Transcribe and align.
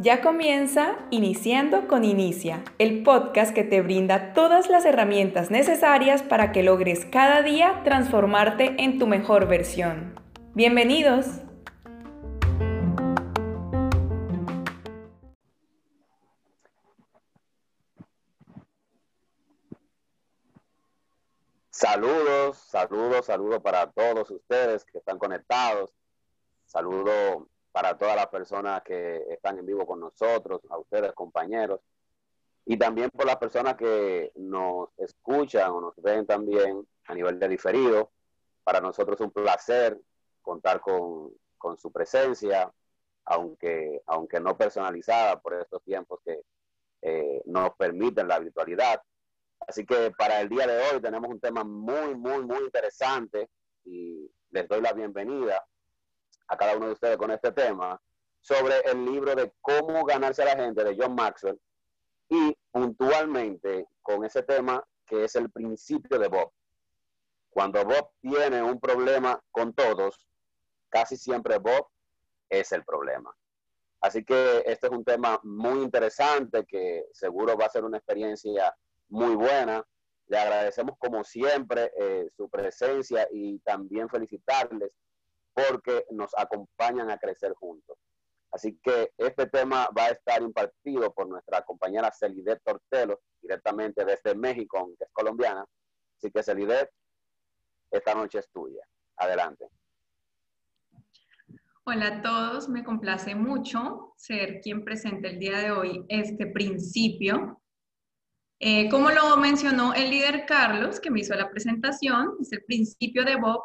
Ya 0.00 0.20
comienza 0.20 0.96
Iniciando 1.10 1.88
con 1.88 2.04
Inicia, 2.04 2.62
el 2.78 3.02
podcast 3.02 3.54
que 3.54 3.64
te 3.64 3.82
brinda 3.82 4.32
todas 4.32 4.70
las 4.70 4.84
herramientas 4.84 5.50
necesarias 5.50 6.22
para 6.22 6.52
que 6.52 6.62
logres 6.62 7.04
cada 7.04 7.42
día 7.42 7.82
transformarte 7.84 8.74
en 8.78 8.98
tu 8.98 9.06
mejor 9.06 9.48
versión. 9.48 10.14
Bienvenidos. 10.54 11.42
Saludos, 21.90 22.58
saludos, 22.58 23.24
saludos 23.24 23.62
para 23.62 23.90
todos 23.90 24.30
ustedes 24.30 24.84
que 24.84 24.98
están 24.98 25.18
conectados. 25.18 25.90
Saludo 26.66 27.48
para 27.72 27.96
todas 27.96 28.14
las 28.14 28.26
personas 28.26 28.82
que 28.82 29.24
están 29.30 29.58
en 29.58 29.64
vivo 29.64 29.86
con 29.86 29.98
nosotros, 29.98 30.60
a 30.68 30.76
ustedes 30.76 31.14
compañeros, 31.14 31.80
y 32.66 32.76
también 32.76 33.08
por 33.08 33.24
las 33.24 33.36
personas 33.36 33.74
que 33.76 34.32
nos 34.36 34.90
escuchan 34.98 35.70
o 35.70 35.80
nos 35.80 35.94
ven 35.96 36.26
también 36.26 36.86
a 37.06 37.14
nivel 37.14 37.38
de 37.38 37.48
diferido. 37.48 38.10
Para 38.64 38.82
nosotros 38.82 39.18
es 39.18 39.24
un 39.24 39.32
placer 39.32 39.98
contar 40.42 40.82
con, 40.82 41.32
su 41.78 41.90
presencia, 41.90 42.70
aunque, 43.24 44.02
aunque 44.04 44.40
no 44.40 44.58
personalizada 44.58 45.40
por 45.40 45.54
estos 45.54 45.82
tiempos 45.84 46.20
que 46.22 46.42
eh, 47.00 47.40
nos 47.46 47.74
permiten 47.76 48.28
la 48.28 48.38
virtualidad. 48.40 49.00
Así 49.68 49.84
que 49.84 50.10
para 50.12 50.40
el 50.40 50.48
día 50.48 50.66
de 50.66 50.78
hoy 50.78 51.00
tenemos 51.02 51.28
un 51.28 51.40
tema 51.40 51.62
muy, 51.62 52.14
muy, 52.14 52.42
muy 52.42 52.64
interesante 52.64 53.50
y 53.84 54.26
les 54.50 54.66
doy 54.66 54.80
la 54.80 54.94
bienvenida 54.94 55.62
a 56.46 56.56
cada 56.56 56.74
uno 56.74 56.86
de 56.86 56.92
ustedes 56.92 57.18
con 57.18 57.30
este 57.30 57.52
tema 57.52 58.00
sobre 58.40 58.80
el 58.86 59.04
libro 59.04 59.34
de 59.34 59.52
cómo 59.60 60.06
ganarse 60.06 60.40
a 60.40 60.46
la 60.46 60.56
gente 60.56 60.82
de 60.82 60.96
John 60.98 61.14
Maxwell 61.14 61.60
y 62.30 62.56
puntualmente 62.70 63.86
con 64.00 64.24
ese 64.24 64.42
tema 64.42 64.82
que 65.04 65.24
es 65.24 65.34
el 65.36 65.50
principio 65.50 66.18
de 66.18 66.28
Bob. 66.28 66.50
Cuando 67.50 67.84
Bob 67.84 68.08
tiene 68.22 68.62
un 68.62 68.80
problema 68.80 69.38
con 69.50 69.74
todos, 69.74 70.26
casi 70.88 71.18
siempre 71.18 71.58
Bob 71.58 71.88
es 72.48 72.72
el 72.72 72.86
problema. 72.86 73.36
Así 74.00 74.24
que 74.24 74.62
este 74.64 74.86
es 74.86 74.92
un 74.94 75.04
tema 75.04 75.38
muy 75.42 75.82
interesante 75.82 76.64
que 76.64 77.04
seguro 77.12 77.54
va 77.54 77.66
a 77.66 77.70
ser 77.70 77.84
una 77.84 77.98
experiencia 77.98 78.74
muy 79.08 79.34
buena. 79.34 79.84
Le 80.26 80.38
agradecemos 80.38 80.96
como 80.98 81.24
siempre 81.24 81.90
eh, 81.98 82.28
su 82.36 82.48
presencia 82.48 83.26
y 83.32 83.58
también 83.60 84.08
felicitarles 84.08 84.90
porque 85.54 86.04
nos 86.10 86.30
acompañan 86.36 87.10
a 87.10 87.18
crecer 87.18 87.52
juntos. 87.54 87.98
Así 88.50 88.78
que 88.82 89.12
este 89.16 89.46
tema 89.46 89.88
va 89.96 90.04
a 90.04 90.10
estar 90.10 90.40
impartido 90.42 91.12
por 91.12 91.28
nuestra 91.28 91.62
compañera 91.62 92.10
Celidet 92.10 92.62
Tortelo, 92.62 93.20
directamente 93.42 94.04
desde 94.04 94.34
México, 94.34 94.90
que 94.98 95.04
es 95.04 95.10
colombiana. 95.12 95.64
Así 96.16 96.30
que 96.30 96.42
Celidet, 96.42 96.90
esta 97.90 98.14
noche 98.14 98.38
es 98.38 98.48
tuya. 98.50 98.82
Adelante. 99.16 99.68
Hola 101.84 102.06
a 102.08 102.22
todos, 102.22 102.68
me 102.68 102.84
complace 102.84 103.34
mucho 103.34 104.12
ser 104.16 104.60
quien 104.60 104.84
presente 104.84 105.28
el 105.28 105.38
día 105.38 105.58
de 105.58 105.70
hoy 105.70 106.04
este 106.08 106.46
principio. 106.46 107.57
Eh, 108.60 108.88
como 108.90 109.10
lo 109.10 109.36
mencionó 109.36 109.94
el 109.94 110.10
líder 110.10 110.44
Carlos, 110.46 110.98
que 110.98 111.10
me 111.10 111.20
hizo 111.20 111.34
la 111.34 111.50
presentación, 111.50 112.36
es 112.40 112.52
el 112.52 112.64
principio 112.64 113.24
de 113.24 113.36
Bob 113.36 113.62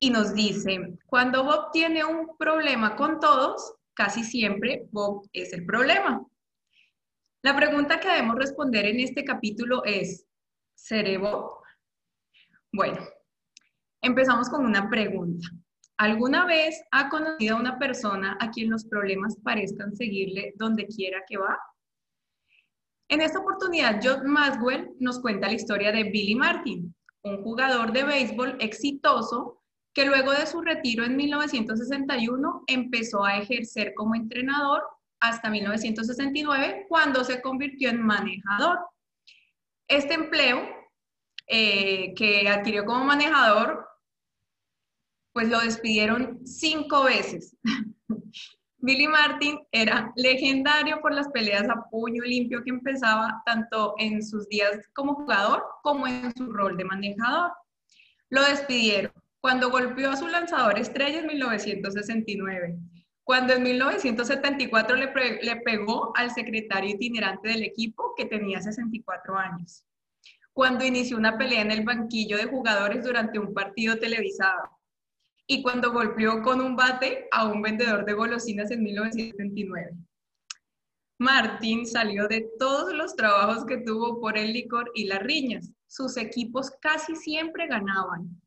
y 0.00 0.10
nos 0.10 0.34
dice, 0.34 0.98
cuando 1.06 1.44
Bob 1.44 1.70
tiene 1.72 2.04
un 2.04 2.36
problema 2.36 2.96
con 2.96 3.20
todos, 3.20 3.74
casi 3.94 4.24
siempre 4.24 4.88
Bob 4.90 5.28
es 5.32 5.52
el 5.52 5.64
problema. 5.64 6.26
La 7.42 7.54
pregunta 7.54 8.00
que 8.00 8.08
debemos 8.08 8.36
responder 8.36 8.86
en 8.86 9.00
este 9.00 9.24
capítulo 9.24 9.84
es, 9.84 10.26
¿seré 10.74 11.16
Bob? 11.16 11.58
Bueno, 12.72 12.98
empezamos 14.02 14.48
con 14.48 14.66
una 14.66 14.90
pregunta. 14.90 15.48
¿Alguna 15.96 16.44
vez 16.44 16.82
ha 16.90 17.08
conocido 17.08 17.56
a 17.56 17.60
una 17.60 17.78
persona 17.78 18.36
a 18.40 18.50
quien 18.50 18.68
los 18.68 18.84
problemas 18.84 19.36
parezcan 19.44 19.94
seguirle 19.94 20.54
donde 20.56 20.86
quiera 20.88 21.22
que 21.28 21.36
va? 21.36 21.56
En 23.08 23.20
esta 23.20 23.38
oportunidad, 23.38 24.00
John 24.02 24.26
Maxwell 24.26 24.90
nos 24.98 25.20
cuenta 25.20 25.48
la 25.48 25.54
historia 25.54 25.92
de 25.92 26.04
Billy 26.04 26.34
Martin, 26.34 26.94
un 27.22 27.42
jugador 27.42 27.92
de 27.92 28.04
béisbol 28.04 28.56
exitoso 28.60 29.62
que 29.94 30.04
luego 30.04 30.32
de 30.32 30.46
su 30.46 30.60
retiro 30.60 31.04
en 31.04 31.16
1961 31.16 32.64
empezó 32.66 33.24
a 33.24 33.38
ejercer 33.38 33.94
como 33.94 34.14
entrenador 34.14 34.82
hasta 35.20 35.48
1969, 35.48 36.86
cuando 36.88 37.24
se 37.24 37.40
convirtió 37.40 37.90
en 37.90 38.02
manejador. 38.02 38.78
Este 39.88 40.14
empleo 40.14 40.68
eh, 41.46 42.14
que 42.14 42.48
adquirió 42.48 42.84
como 42.84 43.04
manejador, 43.04 43.86
pues 45.32 45.48
lo 45.48 45.60
despidieron 45.60 46.46
cinco 46.46 47.04
veces. 47.04 47.56
Billy 48.84 49.08
Martin 49.08 49.60
era 49.72 50.12
legendario 50.14 51.00
por 51.00 51.14
las 51.14 51.28
peleas 51.28 51.66
a 51.70 51.88
puño 51.88 52.22
limpio 52.22 52.62
que 52.62 52.68
empezaba 52.68 53.42
tanto 53.46 53.94
en 53.96 54.22
sus 54.22 54.46
días 54.50 54.78
como 54.92 55.14
jugador 55.14 55.64
como 55.82 56.06
en 56.06 56.30
su 56.36 56.52
rol 56.52 56.76
de 56.76 56.84
manejador. 56.84 57.52
Lo 58.28 58.42
despidieron 58.42 59.10
cuando 59.40 59.70
golpeó 59.70 60.10
a 60.10 60.16
su 60.16 60.28
lanzador 60.28 60.78
estrella 60.78 61.20
en 61.20 61.28
1969, 61.28 62.76
cuando 63.22 63.54
en 63.54 63.62
1974 63.62 64.96
le, 64.96 65.12
le 65.40 65.56
pegó 65.62 66.12
al 66.14 66.30
secretario 66.32 66.90
itinerante 66.90 67.48
del 67.48 67.62
equipo 67.62 68.12
que 68.14 68.26
tenía 68.26 68.60
64 68.60 69.38
años, 69.38 69.86
cuando 70.52 70.84
inició 70.84 71.16
una 71.16 71.38
pelea 71.38 71.62
en 71.62 71.70
el 71.70 71.84
banquillo 71.84 72.36
de 72.36 72.44
jugadores 72.44 73.02
durante 73.02 73.38
un 73.38 73.54
partido 73.54 73.98
televisado 73.98 74.74
y 75.46 75.62
cuando 75.62 75.92
golpeó 75.92 76.42
con 76.42 76.60
un 76.60 76.76
bate 76.76 77.28
a 77.30 77.46
un 77.46 77.62
vendedor 77.62 78.04
de 78.04 78.12
golosinas 78.14 78.70
en 78.70 78.82
1979. 78.82 79.96
Martín 81.18 81.86
salió 81.86 82.26
de 82.28 82.48
todos 82.58 82.92
los 82.92 83.14
trabajos 83.14 83.64
que 83.66 83.78
tuvo 83.78 84.20
por 84.20 84.36
el 84.36 84.52
licor 84.52 84.90
y 84.94 85.04
las 85.04 85.22
riñas. 85.22 85.70
Sus 85.86 86.16
equipos 86.16 86.70
casi 86.80 87.14
siempre 87.14 87.66
ganaban 87.66 88.40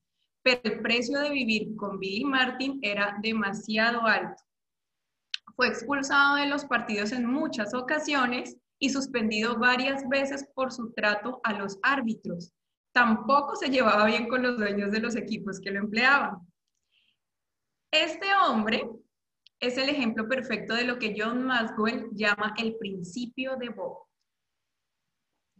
pero 0.47 0.61
el 0.63 0.81
precio 0.81 1.19
de 1.19 1.29
vivir 1.29 1.75
con 1.75 1.99
Billy 1.99 2.23
Martin 2.23 2.79
era 2.81 3.17
demasiado 3.21 4.03
alto. 4.03 4.41
Fue 5.57 5.67
expulsado 5.67 6.37
de 6.37 6.45
los 6.45 6.63
partidos 6.63 7.11
en 7.11 7.25
muchas 7.25 7.73
ocasiones 7.73 8.55
y 8.79 8.89
suspendido 8.89 9.59
varias 9.59 10.07
veces 10.07 10.47
por 10.55 10.71
su 10.71 10.93
trato 10.93 11.41
a 11.43 11.51
los 11.51 11.77
árbitros. 11.83 12.53
Tampoco 12.93 13.57
se 13.57 13.69
llevaba 13.69 14.05
bien 14.05 14.29
con 14.29 14.41
los 14.41 14.57
dueños 14.57 14.89
de 14.91 15.01
los 15.01 15.17
equipos 15.17 15.59
que 15.59 15.71
lo 15.71 15.79
empleaban. 15.79 16.37
Este 17.91 18.27
hombre 18.45 18.89
es 19.59 19.77
el 19.77 19.89
ejemplo 19.89 20.27
perfecto 20.27 20.75
de 20.75 20.83
lo 20.83 20.99
que 20.99 21.15
John 21.17 21.43
Maxwell 21.43 22.09
llama 22.13 22.53
el 22.57 22.75
principio 22.77 23.55
de 23.55 23.69
Bob. 23.69 23.97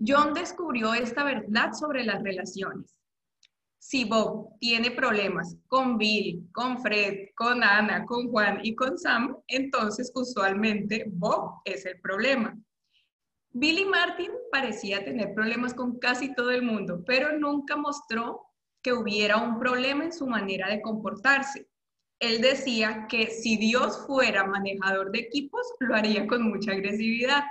John 0.06 0.34
descubrió 0.34 0.94
esta 0.94 1.24
verdad 1.24 1.74
sobre 1.74 2.04
las 2.04 2.22
relaciones 2.22 2.98
si 3.88 4.04
Bob 4.04 4.58
tiene 4.60 4.92
problemas 4.92 5.56
con 5.68 5.98
Bill, 5.98 6.50
con 6.52 6.82
Fred, 6.82 7.30
con 7.38 7.64
Ana, 7.64 8.06
con 8.06 8.30
Juan 8.30 8.60
y 8.62 8.76
con 8.76 8.98
Sam, 8.98 9.38
entonces 9.48 10.12
usualmente 10.14 11.06
Bob 11.08 11.62
es 11.64 11.86
el 11.86 11.98
problema. 12.02 12.54
Billy 13.52 13.86
Martin 13.86 14.32
parecía 14.52 15.06
tener 15.06 15.34
problemas 15.34 15.74
con 15.74 16.00
casi 16.00 16.36
todo 16.36 16.52
el 16.52 16.64
mundo, 16.64 17.02
pero 17.06 17.40
nunca 17.40 17.78
mostró 17.78 18.42
que 18.82 18.92
hubiera 18.92 19.38
un 19.38 19.58
problema 19.58 20.04
en 20.04 20.12
su 20.12 20.28
manera 20.28 20.68
de 20.68 20.82
comportarse. 20.82 21.70
Él 22.20 22.42
decía 22.42 23.08
que 23.08 23.28
si 23.28 23.58
Dios 23.58 24.06
fuera 24.08 24.44
manejador 24.46 25.12
de 25.12 25.20
equipos, 25.20 25.68
lo 25.80 25.96
haría 25.96 26.26
con 26.26 26.50
mucha 26.50 26.72
agresividad, 26.72 27.44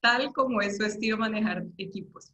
tal 0.00 0.32
como 0.32 0.60
es 0.60 0.78
su 0.78 0.84
estilo 0.84 1.18
manejar 1.18 1.64
equipos. 1.76 2.32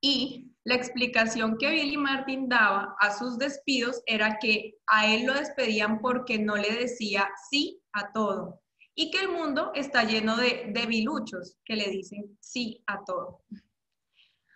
Y 0.00 0.50
la 0.64 0.74
explicación 0.74 1.58
que 1.58 1.70
Billy 1.70 1.96
Martin 1.96 2.48
daba 2.48 2.96
a 2.98 3.16
sus 3.16 3.38
despidos 3.38 4.02
era 4.06 4.38
que 4.38 4.78
a 4.86 5.06
él 5.06 5.26
lo 5.26 5.34
despedían 5.34 6.00
porque 6.00 6.38
no 6.38 6.56
le 6.56 6.72
decía 6.74 7.28
sí 7.50 7.82
a 7.92 8.12
todo 8.12 8.60
y 8.94 9.10
que 9.10 9.20
el 9.20 9.30
mundo 9.30 9.72
está 9.74 10.04
lleno 10.04 10.36
de 10.36 10.66
debiluchos 10.74 11.56
que 11.64 11.76
le 11.76 11.88
dicen 11.88 12.36
sí 12.40 12.82
a 12.86 13.02
todo. 13.04 13.42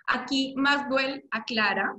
Aquí 0.06 0.54
Maxwell 0.56 1.26
aclara 1.30 1.96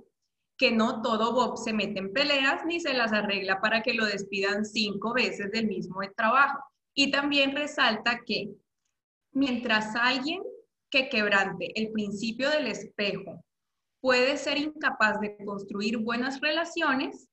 que 0.57 0.71
no 0.71 1.01
todo 1.01 1.33
Bob 1.33 1.57
se 1.57 1.73
mete 1.73 1.99
en 1.99 2.13
peleas 2.13 2.65
ni 2.65 2.79
se 2.79 2.93
las 2.93 3.11
arregla 3.11 3.59
para 3.59 3.81
que 3.81 3.93
lo 3.93 4.05
despidan 4.05 4.65
cinco 4.65 5.13
veces 5.13 5.51
del 5.51 5.67
mismo 5.67 5.99
trabajo. 6.15 6.59
Y 6.93 7.11
también 7.11 7.55
resalta 7.55 8.21
que 8.25 8.55
mientras 9.33 9.95
alguien 9.95 10.41
que 10.89 11.09
quebrante 11.09 11.77
el 11.79 11.91
principio 11.91 12.49
del 12.49 12.67
espejo 12.67 13.43
puede 13.99 14.37
ser 14.37 14.57
incapaz 14.57 15.19
de 15.19 15.35
construir 15.43 15.97
buenas 15.97 16.39
relaciones, 16.39 17.27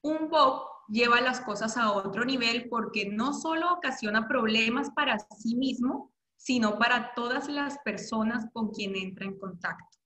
Un 0.00 0.28
Bob 0.28 0.62
lleva 0.88 1.20
las 1.20 1.40
cosas 1.40 1.76
a 1.76 1.92
otro 1.92 2.24
nivel 2.24 2.68
porque 2.68 3.10
no 3.10 3.34
solo 3.34 3.72
ocasiona 3.72 4.28
problemas 4.28 4.90
para 4.90 5.18
sí 5.18 5.56
mismo, 5.56 6.12
sino 6.36 6.78
para 6.78 7.12
todas 7.14 7.48
las 7.48 7.78
personas 7.84 8.46
con 8.52 8.70
quien 8.70 8.94
entra 8.94 9.26
en 9.26 9.36
contacto. 9.38 9.97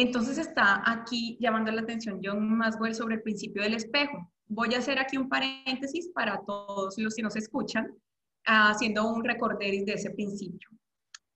Entonces 0.00 0.38
está 0.38 0.80
aquí 0.88 1.36
llamando 1.40 1.72
la 1.72 1.80
atención 1.80 2.20
John 2.22 2.56
Maswell 2.56 2.94
sobre 2.94 3.16
el 3.16 3.22
principio 3.22 3.64
del 3.64 3.74
espejo. 3.74 4.30
Voy 4.46 4.72
a 4.72 4.78
hacer 4.78 4.96
aquí 4.96 5.16
un 5.16 5.28
paréntesis 5.28 6.08
para 6.14 6.40
todos 6.46 6.96
los 6.98 7.16
que 7.16 7.22
nos 7.22 7.34
escuchan, 7.34 7.92
haciendo 8.44 9.12
un 9.12 9.24
recorderis 9.24 9.84
de 9.86 9.94
ese 9.94 10.10
principio. 10.10 10.68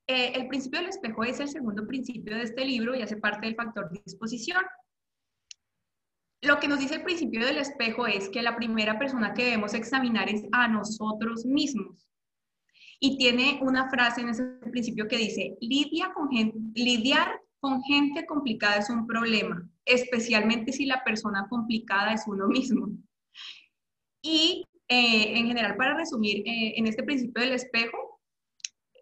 Eh, 0.06 0.34
el 0.36 0.46
principio 0.46 0.78
del 0.78 0.90
espejo 0.90 1.24
es 1.24 1.40
el 1.40 1.48
segundo 1.48 1.88
principio 1.88 2.36
de 2.36 2.42
este 2.42 2.64
libro 2.64 2.94
y 2.94 3.02
hace 3.02 3.16
parte 3.16 3.46
del 3.46 3.56
factor 3.56 3.90
disposición. 3.90 4.62
Lo 6.40 6.60
que 6.60 6.68
nos 6.68 6.78
dice 6.78 6.94
el 6.94 7.02
principio 7.02 7.44
del 7.44 7.58
espejo 7.58 8.06
es 8.06 8.28
que 8.28 8.42
la 8.42 8.54
primera 8.54 8.96
persona 8.96 9.34
que 9.34 9.46
debemos 9.46 9.74
examinar 9.74 10.28
es 10.28 10.44
a 10.52 10.68
nosotros 10.68 11.44
mismos. 11.44 12.06
Y 13.00 13.18
tiene 13.18 13.58
una 13.60 13.90
frase 13.90 14.20
en 14.20 14.28
ese 14.28 14.44
principio 14.70 15.08
que 15.08 15.16
dice, 15.16 15.56
lidia 15.60 16.12
con 16.14 16.28
lidiar 16.76 17.40
con 17.62 17.82
gente 17.82 18.26
complicada 18.26 18.76
es 18.76 18.90
un 18.90 19.06
problema, 19.06 19.66
especialmente 19.84 20.72
si 20.72 20.84
la 20.84 21.02
persona 21.04 21.46
complicada 21.48 22.12
es 22.12 22.24
uno 22.26 22.48
mismo. 22.48 22.88
Y 24.22 24.64
eh, 24.88 25.38
en 25.38 25.46
general, 25.46 25.76
para 25.76 25.94
resumir, 25.94 26.38
eh, 26.46 26.74
en 26.76 26.86
este 26.86 27.02
principio 27.02 27.42
del 27.42 27.52
espejo, 27.52 28.12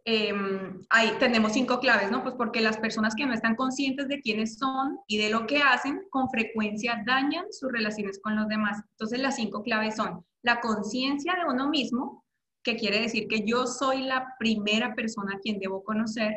Em, 0.05 0.83
ahí 0.89 1.13
tenemos 1.19 1.53
cinco 1.53 1.79
claves, 1.79 2.11
¿no? 2.11 2.23
Pues 2.23 2.35
porque 2.35 2.61
las 2.61 2.79
personas 2.79 3.15
que 3.15 3.27
no 3.27 3.35
están 3.35 3.55
conscientes 3.55 4.09
de 4.09 4.21
quiénes 4.21 4.57
son 4.57 4.99
y 5.07 5.19
de 5.19 5.31
lo 5.31 5.47
que 5.47 5.59
hacen, 5.59 6.03
con 6.11 6.31
frecuencia 6.31 7.03
dañan 7.07 7.45
sus 7.53 7.71
relaciones 7.71 8.19
con 8.21 8.35
los 8.35 8.49
demás. 8.49 8.83
Entonces, 8.93 9.21
las 9.21 9.37
cinco 9.37 9.63
claves 9.63 9.97
son 9.97 10.25
la 10.43 10.61
conciencia 10.61 11.35
de 11.35 11.45
uno 11.45 11.69
mismo, 11.69 12.25
que 12.63 12.77
quiere 12.77 13.01
decir 13.01 13.29
que 13.29 13.45
yo 13.45 13.67
soy 13.67 14.03
la 14.03 14.35
primera 14.39 14.95
persona 14.95 15.37
a 15.37 15.39
quien 15.39 15.59
debo 15.59 15.85
conocer. 15.85 16.35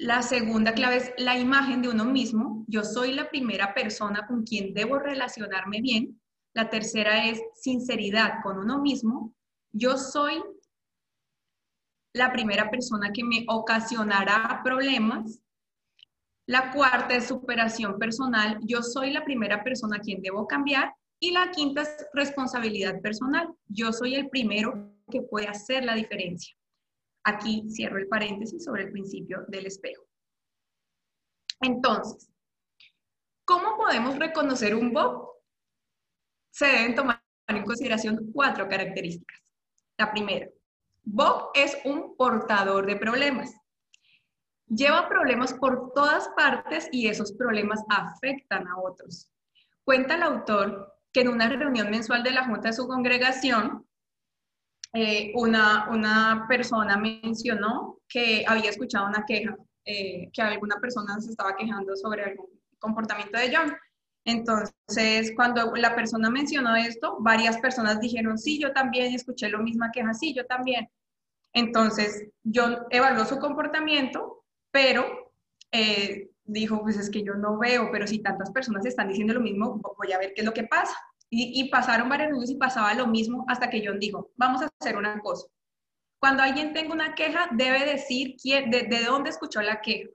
La 0.00 0.22
segunda 0.22 0.74
clave 0.74 0.98
es 0.98 1.12
la 1.18 1.36
imagen 1.36 1.82
de 1.82 1.88
uno 1.88 2.04
mismo. 2.04 2.64
Yo 2.68 2.84
soy 2.84 3.12
la 3.12 3.28
primera 3.30 3.74
persona 3.74 4.28
con 4.28 4.44
quien 4.44 4.72
debo 4.72 5.00
relacionarme 5.00 5.80
bien. 5.80 6.20
La 6.54 6.70
tercera 6.70 7.26
es 7.26 7.42
sinceridad 7.54 8.34
con 8.44 8.58
uno 8.58 8.80
mismo. 8.80 9.34
Yo 9.72 9.96
soy 9.96 10.40
la 12.12 12.30
primera 12.30 12.70
persona 12.70 13.10
que 13.12 13.24
me 13.24 13.44
ocasionará 13.48 14.60
problemas. 14.62 15.40
La 16.46 16.70
cuarta 16.70 17.16
es 17.16 17.26
superación 17.26 17.98
personal. 17.98 18.60
Yo 18.62 18.82
soy 18.84 19.10
la 19.10 19.24
primera 19.24 19.64
persona 19.64 19.96
a 19.96 20.00
quien 20.00 20.22
debo 20.22 20.46
cambiar. 20.46 20.94
Y 21.18 21.32
la 21.32 21.50
quinta 21.50 21.82
es 21.82 22.06
responsabilidad 22.14 23.00
personal. 23.00 23.48
Yo 23.66 23.92
soy 23.92 24.14
el 24.14 24.28
primero 24.28 24.92
que 25.10 25.22
puede 25.22 25.48
hacer 25.48 25.84
la 25.84 25.96
diferencia. 25.96 26.57
Aquí 27.28 27.68
cierro 27.68 27.98
el 27.98 28.08
paréntesis 28.08 28.64
sobre 28.64 28.84
el 28.84 28.90
principio 28.90 29.44
del 29.48 29.66
espejo. 29.66 30.02
Entonces, 31.60 32.30
¿cómo 33.44 33.76
podemos 33.76 34.18
reconocer 34.18 34.74
un 34.74 34.94
Bob? 34.94 35.34
Se 36.50 36.64
deben 36.64 36.94
tomar 36.94 37.22
en 37.48 37.64
consideración 37.64 38.32
cuatro 38.32 38.66
características. 38.66 39.42
La 39.98 40.10
primera, 40.10 40.48
Bob 41.02 41.50
es 41.52 41.76
un 41.84 42.16
portador 42.16 42.86
de 42.86 42.96
problemas. 42.96 43.54
Lleva 44.66 45.10
problemas 45.10 45.52
por 45.52 45.92
todas 45.92 46.30
partes 46.30 46.88
y 46.92 47.08
esos 47.08 47.32
problemas 47.32 47.84
afectan 47.90 48.66
a 48.68 48.80
otros. 48.80 49.30
Cuenta 49.84 50.14
el 50.14 50.22
autor 50.22 50.94
que 51.12 51.20
en 51.20 51.28
una 51.28 51.46
reunión 51.46 51.90
mensual 51.90 52.22
de 52.22 52.30
la 52.30 52.46
Junta 52.46 52.68
de 52.68 52.74
su 52.74 52.88
congregación, 52.88 53.86
eh, 54.94 55.32
una, 55.34 55.88
una, 55.90 56.46
persona 56.48 56.96
mencionó 56.96 57.98
que 58.08 58.44
había 58.46 58.70
escuchado 58.70 59.06
una 59.06 59.24
queja, 59.26 59.56
eh, 59.84 60.30
que 60.32 60.42
alguna 60.42 60.76
persona 60.80 61.20
se 61.20 61.30
estaba 61.30 61.56
quejando 61.56 61.94
sobre 61.96 62.24
algún 62.24 62.46
comportamiento 62.78 63.38
de 63.38 63.54
John. 63.54 63.76
Entonces, 64.24 65.32
cuando 65.36 65.74
la 65.76 65.94
persona 65.94 66.30
mencionó 66.30 66.76
esto, 66.76 67.16
varias 67.20 67.58
personas 67.58 68.00
dijeron, 68.00 68.38
sí, 68.38 68.58
yo 68.58 68.72
también 68.72 69.14
escuché 69.14 69.48
lo 69.48 69.60
misma 69.60 69.90
queja, 69.90 70.12
sí, 70.14 70.34
yo 70.34 70.44
también. 70.46 70.88
Entonces, 71.52 72.28
John 72.44 72.78
evaluó 72.90 73.24
su 73.24 73.38
comportamiento, 73.38 74.44
pero 74.70 75.32
eh, 75.72 76.30
dijo, 76.44 76.82
pues 76.82 76.96
es 76.96 77.10
que 77.10 77.22
yo 77.22 77.34
no 77.34 77.58
veo, 77.58 77.90
pero 77.90 78.06
si 78.06 78.20
tantas 78.20 78.50
personas 78.50 78.84
están 78.84 79.08
diciendo 79.08 79.34
lo 79.34 79.40
mismo, 79.40 79.80
voy 79.96 80.12
a 80.12 80.18
ver 80.18 80.32
qué 80.34 80.42
es 80.42 80.46
lo 80.46 80.52
que 80.52 80.64
pasa. 80.64 80.96
Y, 81.30 81.68
pasaron 81.68 82.08
varios 82.08 82.32
años 82.32 82.50
y 82.50 82.54
pasaba 82.54 82.94
lo 82.94 83.06
mismo 83.06 83.44
hasta 83.48 83.68
que 83.68 83.82
John 83.84 83.98
dijo, 83.98 84.30
vamos 84.36 84.62
a 84.62 84.70
hacer 84.80 84.96
una 84.96 85.20
cosa. 85.20 85.46
Cuando 86.18 86.42
alguien 86.42 86.72
tenga 86.72 86.94
una 86.94 87.14
queja, 87.14 87.48
debe 87.52 87.84
decir 87.84 88.36
quién, 88.40 88.70
de, 88.70 88.84
de 88.84 89.04
dónde 89.04 89.30
escuchó 89.30 89.60
la 89.60 89.80
queja. 89.82 90.08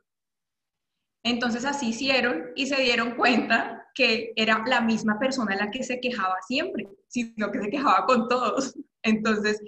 Entonces 1.23 1.65
así 1.65 1.89
hicieron 1.89 2.51
y 2.55 2.65
se 2.65 2.81
dieron 2.81 3.15
cuenta 3.15 3.87
que 3.93 4.33
era 4.35 4.63
la 4.65 4.81
misma 4.81 5.19
persona 5.19 5.55
la 5.55 5.71
que 5.71 5.83
se 5.83 6.01
quejaba 6.01 6.35
siempre, 6.41 6.87
sino 7.07 7.51
que 7.51 7.61
se 7.61 7.69
quejaba 7.69 8.05
con 8.05 8.27
todos. 8.27 8.75
Entonces, 9.03 9.61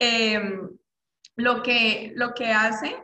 eh, 0.00 0.40
lo 1.36 1.62
que, 1.62 2.12
lo 2.16 2.34
que 2.34 2.46
hace, 2.46 2.96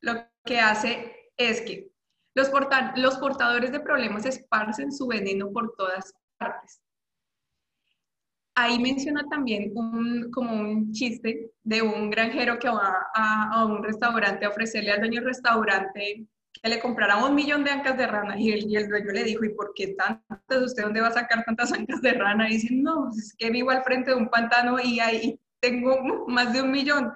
lo 0.00 0.26
que 0.44 0.58
hace 0.58 1.30
es 1.36 1.60
que 1.62 1.90
los, 2.34 2.50
los 2.96 3.18
portadores 3.18 3.72
de 3.72 3.80
problemas 3.80 4.26
esparcen 4.26 4.92
su 4.92 5.06
veneno 5.06 5.50
por 5.52 5.74
todas 5.76 6.14
Ahí 8.54 8.78
menciona 8.78 9.24
también 9.30 9.72
un, 9.74 10.30
como 10.30 10.52
un 10.52 10.92
chiste 10.92 11.52
de 11.62 11.80
un 11.80 12.10
granjero 12.10 12.58
que 12.58 12.68
va 12.68 13.06
a, 13.14 13.64
un 13.64 13.82
restaurante 13.82 14.44
a 14.44 14.50
ofrecerle 14.50 14.92
al 14.92 15.00
dueño 15.00 15.20
del 15.20 15.28
restaurante 15.28 16.26
que 16.52 16.68
le 16.68 16.80
comprara 16.80 17.24
un 17.24 17.34
millón 17.34 17.64
de 17.64 17.70
ancas 17.70 17.96
de 17.96 18.06
rana 18.06 18.38
y 18.38 18.52
el, 18.52 18.70
y 18.70 18.86
dueño 18.86 19.12
le 19.12 19.24
dijo, 19.24 19.44
¿y 19.44 19.54
por 19.54 19.72
qué 19.74 19.94
tantas? 19.94 20.62
¿Usted 20.62 20.82
dónde 20.82 21.00
va 21.00 21.08
a 21.08 21.12
sacar 21.12 21.44
tantas 21.44 21.72
ancas 21.72 22.02
de 22.02 22.12
rana? 22.12 22.48
Y 22.50 22.54
dice, 22.54 22.68
no, 22.74 23.06
pues 23.06 23.18
es 23.18 23.34
que 23.38 23.50
vivo 23.50 23.70
al 23.70 23.82
frente 23.82 24.10
de 24.10 24.16
un 24.16 24.28
pantano 24.28 24.78
y 24.78 25.00
ahí 25.00 25.40
tengo 25.60 26.26
más 26.26 26.52
de 26.52 26.60
un 26.60 26.70
millón. 26.70 27.14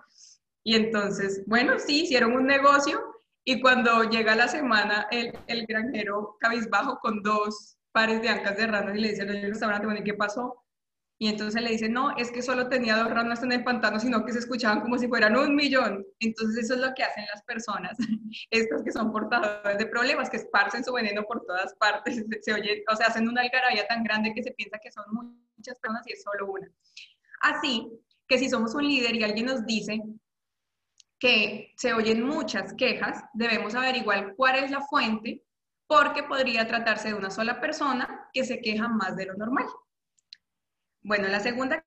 Y 0.62 0.76
entonces, 0.76 1.44
bueno, 1.46 1.78
sí, 1.78 2.04
hicieron 2.04 2.32
un 2.32 2.46
negocio 2.46 3.02
y 3.44 3.60
cuando 3.60 4.04
llega 4.04 4.34
la 4.34 4.48
semana, 4.48 5.08
el 5.10 5.66
granjero 5.66 6.38
cabizbajo 6.40 6.98
con 7.00 7.22
dos 7.22 7.76
pares 7.94 8.20
de 8.20 8.28
ancas 8.28 8.56
de 8.56 8.66
ranas 8.66 8.96
y 8.96 9.00
le 9.00 9.10
dice 9.10 9.22
al 9.22 9.40
restaurante, 9.40 9.86
bueno, 9.86 10.00
¿y 10.00 10.04
qué 10.04 10.14
pasó? 10.14 10.64
Y 11.16 11.28
entonces 11.28 11.62
le 11.62 11.70
dice, 11.70 11.88
no, 11.88 12.16
es 12.16 12.32
que 12.32 12.42
solo 12.42 12.68
tenía 12.68 12.96
dos 12.96 13.08
ranas 13.08 13.40
en 13.44 13.52
el 13.52 13.62
pantano, 13.62 14.00
sino 14.00 14.26
que 14.26 14.32
se 14.32 14.40
escuchaban 14.40 14.80
como 14.80 14.98
si 14.98 15.06
fueran 15.06 15.36
un 15.36 15.54
millón. 15.54 16.04
Entonces 16.18 16.64
eso 16.64 16.74
es 16.74 16.80
lo 16.80 16.92
que 16.92 17.04
hacen 17.04 17.24
las 17.32 17.44
personas, 17.44 17.96
estas 18.50 18.82
que 18.82 18.90
son 18.90 19.12
portadores 19.12 19.78
de 19.78 19.86
problemas, 19.86 20.28
que 20.28 20.38
esparcen 20.38 20.84
su 20.84 20.92
veneno 20.92 21.22
por 21.22 21.46
todas 21.46 21.72
partes. 21.76 22.24
Se 22.42 22.52
oye, 22.52 22.84
o 22.92 22.96
sea, 22.96 23.06
hacen 23.06 23.28
una 23.28 23.42
algarabía 23.42 23.86
tan 23.86 24.02
grande 24.02 24.34
que 24.34 24.42
se 24.42 24.50
piensa 24.50 24.80
que 24.82 24.90
son 24.90 25.04
muchas 25.56 25.78
personas 25.78 26.02
y 26.08 26.14
es 26.14 26.22
solo 26.22 26.50
una. 26.50 26.68
Así, 27.42 27.88
que 28.26 28.38
si 28.38 28.50
somos 28.50 28.74
un 28.74 28.88
líder 28.88 29.14
y 29.14 29.22
alguien 29.22 29.46
nos 29.46 29.64
dice 29.64 30.02
que 31.20 31.72
se 31.76 31.94
oyen 31.94 32.22
muchas 32.22 32.74
quejas, 32.74 33.22
debemos 33.34 33.76
averiguar 33.76 34.34
cuál 34.34 34.56
es 34.56 34.70
la 34.72 34.80
fuente, 34.80 35.44
porque 35.86 36.22
podría 36.22 36.66
tratarse 36.66 37.08
de 37.08 37.14
una 37.14 37.30
sola 37.30 37.60
persona 37.60 38.28
que 38.32 38.44
se 38.44 38.60
queja 38.60 38.88
más 38.88 39.16
de 39.16 39.26
lo 39.26 39.34
normal. 39.34 39.66
Bueno, 41.02 41.28
la 41.28 41.40
segunda, 41.40 41.84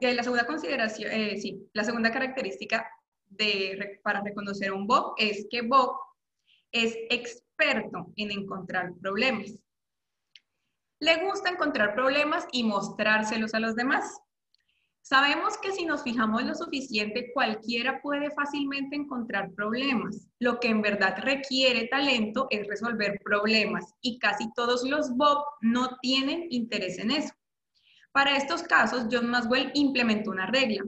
eh, 0.00 0.46
consideración, 0.46 1.10
eh, 1.10 1.38
sí, 1.40 1.68
la 1.72 1.84
segunda 1.84 2.12
característica 2.12 2.86
de, 3.24 4.00
para 4.02 4.20
reconocer 4.20 4.68
a 4.68 4.74
un 4.74 4.86
Bob 4.86 5.14
es 5.16 5.46
que 5.50 5.62
Bob 5.62 5.96
es 6.70 6.94
experto 7.08 8.12
en 8.16 8.30
encontrar 8.30 8.92
problemas. 9.00 9.54
Le 11.00 11.24
gusta 11.24 11.50
encontrar 11.50 11.94
problemas 11.94 12.46
y 12.52 12.64
mostrárselos 12.64 13.54
a 13.54 13.60
los 13.60 13.74
demás. 13.74 14.20
Sabemos 15.08 15.56
que 15.56 15.72
si 15.72 15.86
nos 15.86 16.02
fijamos 16.02 16.42
lo 16.42 16.54
suficiente, 16.54 17.32
cualquiera 17.32 18.02
puede 18.02 18.30
fácilmente 18.30 18.94
encontrar 18.94 19.52
problemas. 19.54 20.28
Lo 20.38 20.60
que 20.60 20.68
en 20.68 20.82
verdad 20.82 21.16
requiere 21.22 21.88
talento 21.88 22.46
es 22.50 22.66
resolver 22.66 23.18
problemas 23.24 23.94
y 24.02 24.18
casi 24.18 24.52
todos 24.52 24.86
los 24.86 25.16
Bob 25.16 25.46
no 25.62 25.96
tienen 26.02 26.48
interés 26.50 26.98
en 26.98 27.10
eso. 27.10 27.32
Para 28.12 28.36
estos 28.36 28.62
casos, 28.64 29.06
John 29.10 29.30
Maswell 29.30 29.70
implementó 29.72 30.30
una 30.30 30.44
regla. 30.44 30.84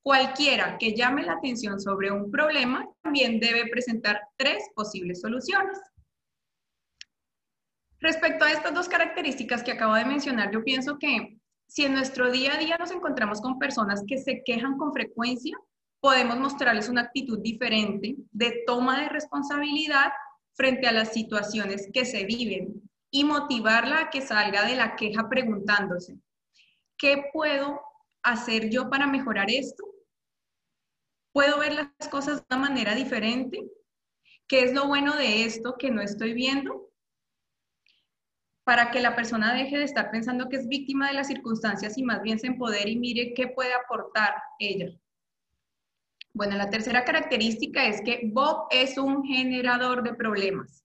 Cualquiera 0.00 0.78
que 0.78 0.96
llame 0.96 1.22
la 1.22 1.34
atención 1.34 1.78
sobre 1.78 2.10
un 2.10 2.30
problema 2.30 2.88
también 3.02 3.40
debe 3.40 3.66
presentar 3.66 4.22
tres 4.38 4.70
posibles 4.74 5.20
soluciones. 5.20 5.78
Respecto 7.98 8.46
a 8.46 8.52
estas 8.52 8.72
dos 8.72 8.88
características 8.88 9.62
que 9.62 9.72
acabo 9.72 9.96
de 9.96 10.06
mencionar, 10.06 10.50
yo 10.50 10.64
pienso 10.64 10.98
que 10.98 11.39
si 11.70 11.84
en 11.84 11.94
nuestro 11.94 12.32
día 12.32 12.54
a 12.54 12.58
día 12.58 12.76
nos 12.78 12.90
encontramos 12.90 13.40
con 13.40 13.60
personas 13.60 14.02
que 14.04 14.18
se 14.18 14.42
quejan 14.44 14.76
con 14.76 14.92
frecuencia, 14.92 15.56
podemos 16.00 16.36
mostrarles 16.36 16.88
una 16.88 17.02
actitud 17.02 17.38
diferente 17.38 18.16
de 18.32 18.64
toma 18.66 19.00
de 19.00 19.08
responsabilidad 19.08 20.12
frente 20.54 20.88
a 20.88 20.92
las 20.92 21.12
situaciones 21.12 21.88
que 21.94 22.04
se 22.04 22.24
viven 22.24 22.82
y 23.12 23.22
motivarla 23.22 24.00
a 24.00 24.10
que 24.10 24.20
salga 24.20 24.66
de 24.66 24.74
la 24.74 24.96
queja 24.96 25.28
preguntándose, 25.28 26.18
¿qué 26.98 27.26
puedo 27.32 27.80
hacer 28.24 28.68
yo 28.68 28.90
para 28.90 29.06
mejorar 29.06 29.48
esto? 29.48 29.84
¿Puedo 31.32 31.60
ver 31.60 31.74
las 31.74 32.08
cosas 32.10 32.38
de 32.38 32.56
una 32.56 32.68
manera 32.68 32.96
diferente? 32.96 33.64
¿Qué 34.48 34.64
es 34.64 34.72
lo 34.72 34.88
bueno 34.88 35.16
de 35.16 35.44
esto 35.44 35.76
que 35.78 35.92
no 35.92 36.02
estoy 36.02 36.34
viendo? 36.34 36.89
Para 38.70 38.92
que 38.92 39.00
la 39.00 39.16
persona 39.16 39.52
deje 39.52 39.78
de 39.78 39.82
estar 39.82 40.12
pensando 40.12 40.48
que 40.48 40.54
es 40.54 40.68
víctima 40.68 41.08
de 41.08 41.14
las 41.14 41.26
circunstancias 41.26 41.98
y 41.98 42.04
más 42.04 42.22
bien 42.22 42.38
se 42.38 42.46
empodere 42.46 42.88
y 42.88 43.00
mire 43.00 43.34
qué 43.34 43.48
puede 43.48 43.74
aportar 43.74 44.32
ella. 44.60 44.96
Bueno, 46.32 46.56
la 46.56 46.70
tercera 46.70 47.04
característica 47.04 47.88
es 47.88 48.00
que 48.00 48.30
Bob 48.32 48.68
es 48.70 48.96
un 48.96 49.24
generador 49.24 50.04
de 50.04 50.14
problemas. 50.14 50.84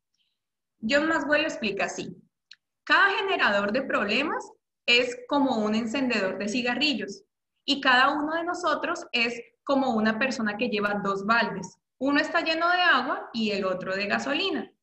John 0.81 1.07
Maswell 1.07 1.43
lo 1.43 1.47
explica 1.47 1.85
así. 1.85 2.17
Cada 2.85 3.19
generador 3.19 3.71
de 3.71 3.83
problemas 3.83 4.43
es 4.87 5.15
como 5.27 5.59
un 5.59 5.75
encendedor 5.75 6.39
de 6.39 6.49
cigarrillos 6.49 7.21
y 7.65 7.81
cada 7.81 8.13
uno 8.13 8.33
de 8.33 8.45
nosotros 8.45 9.05
es 9.11 9.39
como 9.63 9.91
una 9.91 10.17
persona 10.17 10.57
que 10.57 10.69
lleva 10.69 11.01
dos 11.03 11.23
baldes. 11.23 11.77
Uno 11.99 12.19
está 12.19 12.41
lleno 12.41 12.67
de 12.67 12.81
agua 12.81 13.29
y 13.31 13.51
el 13.51 13.63
otro 13.63 13.95
de 13.95 14.07
gasolina. 14.07 14.74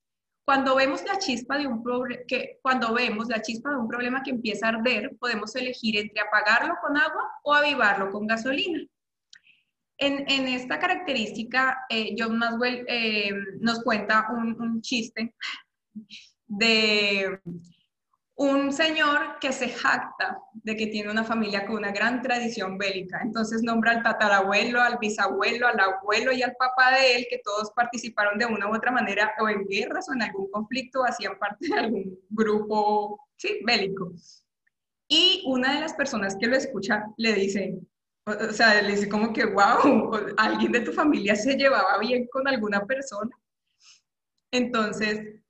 Cuando 0.45 0.75
vemos 0.75 1.05
la 1.05 1.19
chispa 1.19 1.57
de 1.59 1.67
un 1.67 1.83
que 2.27 2.59
cuando 2.63 2.93
vemos 2.93 3.29
la 3.29 3.43
chispa 3.43 3.71
de 3.71 3.77
un 3.77 3.89
problema 3.89 4.23
que 4.23 4.31
empieza 4.31 4.67
a 4.67 4.71
arder, 4.71 5.17
podemos 5.19 5.55
elegir 5.55 5.97
entre 5.99 6.21
apagarlo 6.21 6.75
con 6.83 6.97
agua 6.97 7.31
o 7.45 7.55
avivarlo 7.55 8.11
con 8.11 8.27
gasolina. 8.27 8.81
En, 9.99 10.49
esta 10.49 10.81
característica, 10.81 11.87
eh, 11.89 12.17
John 12.19 12.37
Maswell 12.37 12.85
eh, 12.89 13.33
nos 13.61 13.85
cuenta 13.85 14.27
un 14.31 14.81
chiste 14.83 15.33
de 16.49 17.41
un 18.35 18.73
señor 18.73 19.39
que 19.41 19.53
se 19.53 19.69
jacta 19.69 20.39
de 20.55 20.77
que 20.77 20.87
tiene 20.87 21.11
una 21.11 21.25
familia 21.25 21.67
con 21.67 21.77
una 21.77 21.93
gran 21.93 22.23
tradición 22.23 22.79
bélica. 22.79 23.21
Entonces 23.23 23.63
nombra 23.63 23.93
al 23.93 24.03
tatarabuelo, 24.03 24.81
al 24.81 24.99
bisabuelo, 24.99 25.69
al 25.69 25.79
abuelo 25.79 26.33
y 26.33 26.43
al 26.43 26.57
papá 26.57 26.93
de 26.93 27.17
él, 27.17 27.27
que 27.29 27.41
todos 27.45 27.71
participaron 27.73 28.39
de 28.39 28.47
una 28.47 28.69
u 28.69 28.75
otra 28.75 28.91
manera 28.91 29.33
o 29.41 29.49
en 29.49 29.67
guerras 29.67 30.09
o 30.09 30.15
en 30.15 30.23
algún 30.23 30.51
conflicto, 30.51 31.05
hacían 31.05 31.39
parte 31.39 31.69
de 31.69 31.79
algún 31.79 32.19
grupo 32.31 33.29
sí, 33.37 33.61
bélico. 33.65 34.13
Y 35.09 35.43
una 35.47 35.75
de 35.75 35.81
las 35.81 35.93
personas 35.93 36.37
que 36.37 36.47
lo 36.47 36.57
escucha 36.57 37.05
le 37.19 37.35
dice, 37.35 37.79
o 38.25 38.53
sea, 38.53 38.81
le 38.81 38.93
dice 38.93 39.09
como 39.09 39.33
que, 39.33 39.45
wow, 39.45 40.17
alguien 40.39 40.73
de 40.73 40.81
tu 40.81 40.93
familia 40.93 41.37
se 41.37 41.55
llevaba 41.55 41.99
bien 41.99 42.27
con 42.29 42.49
alguna 42.49 42.87
persona. 42.87 43.31
Entonces, 44.51 45.42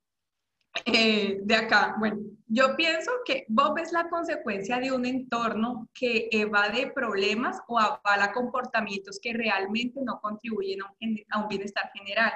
eh, 0.86 1.38
de 1.42 1.54
acá, 1.54 1.96
bueno, 1.98 2.18
yo 2.46 2.76
pienso 2.76 3.10
que 3.24 3.44
Bob 3.48 3.78
es 3.78 3.92
la 3.92 4.08
consecuencia 4.08 4.78
de 4.78 4.92
un 4.92 5.06
entorno 5.06 5.88
que 5.94 6.28
evade 6.30 6.92
problemas 6.92 7.60
o 7.66 7.78
avala 7.78 8.32
comportamientos 8.32 9.18
que 9.20 9.32
realmente 9.32 10.00
no 10.02 10.20
contribuyen 10.20 10.80
a 10.82 11.38
un, 11.38 11.48
bienestar 11.48 11.90
general. 11.94 12.32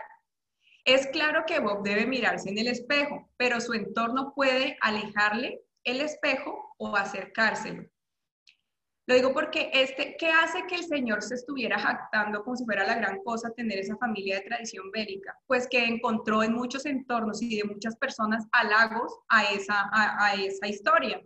Es 0.85 1.07
claro 1.09 1.45
que 1.47 1.61
Bob 1.61 1.83
debe 1.83 2.07
mirarse 2.07 2.49
en 2.49 2.59
el 2.59 2.69
espejo, 2.69 3.29
pero 3.37 3.61
su 3.61 3.75
entorno 3.75 4.33
puede 4.35 4.79
alejarle 4.81 5.61
el 5.85 6.01
espejo 6.01 6.75
o 6.79 6.97
acercárselo. 6.97 7.85
Lo 9.09 9.15
digo 9.15 9.33
porque 9.33 9.71
este, 9.73 10.17
¿qué 10.19 10.31
hace 10.31 10.67
que 10.67 10.75
el 10.75 10.85
Señor 10.85 11.23
se 11.23 11.37
estuviera 11.37 11.79
jactando 11.79 12.43
como 12.43 12.57
si 12.57 12.65
fuera 12.65 12.85
la 12.85 12.97
gran 12.97 13.23
cosa 13.23 13.53
tener 13.53 13.79
esa 13.79 13.97
familia 13.99 14.37
de 14.37 14.47
tradición 14.47 14.91
bélica? 14.91 15.39
Pues 15.47 15.69
que 15.69 15.85
encontró 15.85 16.43
en 16.43 16.53
muchos 16.53 16.87
entornos 16.87 17.41
y 17.41 17.57
de 17.57 17.65
muchas 17.65 17.97
personas 17.97 18.49
halagos 18.51 19.17
a 19.29 19.45
esa, 19.45 19.89
a, 19.93 20.35
esa 20.35 20.67
historia. 20.67 21.23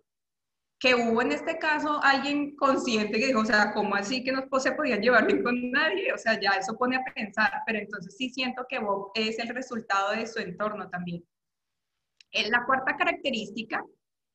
Que 0.78 0.94
hubo 0.94 1.22
en 1.22 1.32
este 1.32 1.58
caso 1.58 2.00
alguien 2.02 2.54
consciente 2.56 3.18
que 3.18 3.28
dijo, 3.28 3.40
o 3.40 3.46
sea, 3.46 3.72
¿cómo 3.72 3.94
así 3.94 4.22
que 4.22 4.32
no 4.32 4.46
se 4.58 4.72
podían 4.72 5.00
llevar 5.00 5.26
bien 5.26 5.42
con 5.42 5.70
nadie? 5.70 6.12
O 6.12 6.18
sea, 6.18 6.38
ya 6.38 6.50
eso 6.50 6.76
pone 6.76 6.96
a 6.96 7.14
pensar, 7.14 7.50
pero 7.66 7.78
entonces 7.78 8.14
sí 8.14 8.28
siento 8.28 8.66
que 8.68 8.78
Bob 8.78 9.10
es 9.14 9.38
el 9.38 9.48
resultado 9.48 10.12
de 10.12 10.26
su 10.26 10.38
entorno 10.38 10.90
también. 10.90 11.24
La 12.50 12.64
cuarta 12.66 12.96
característica 12.96 13.82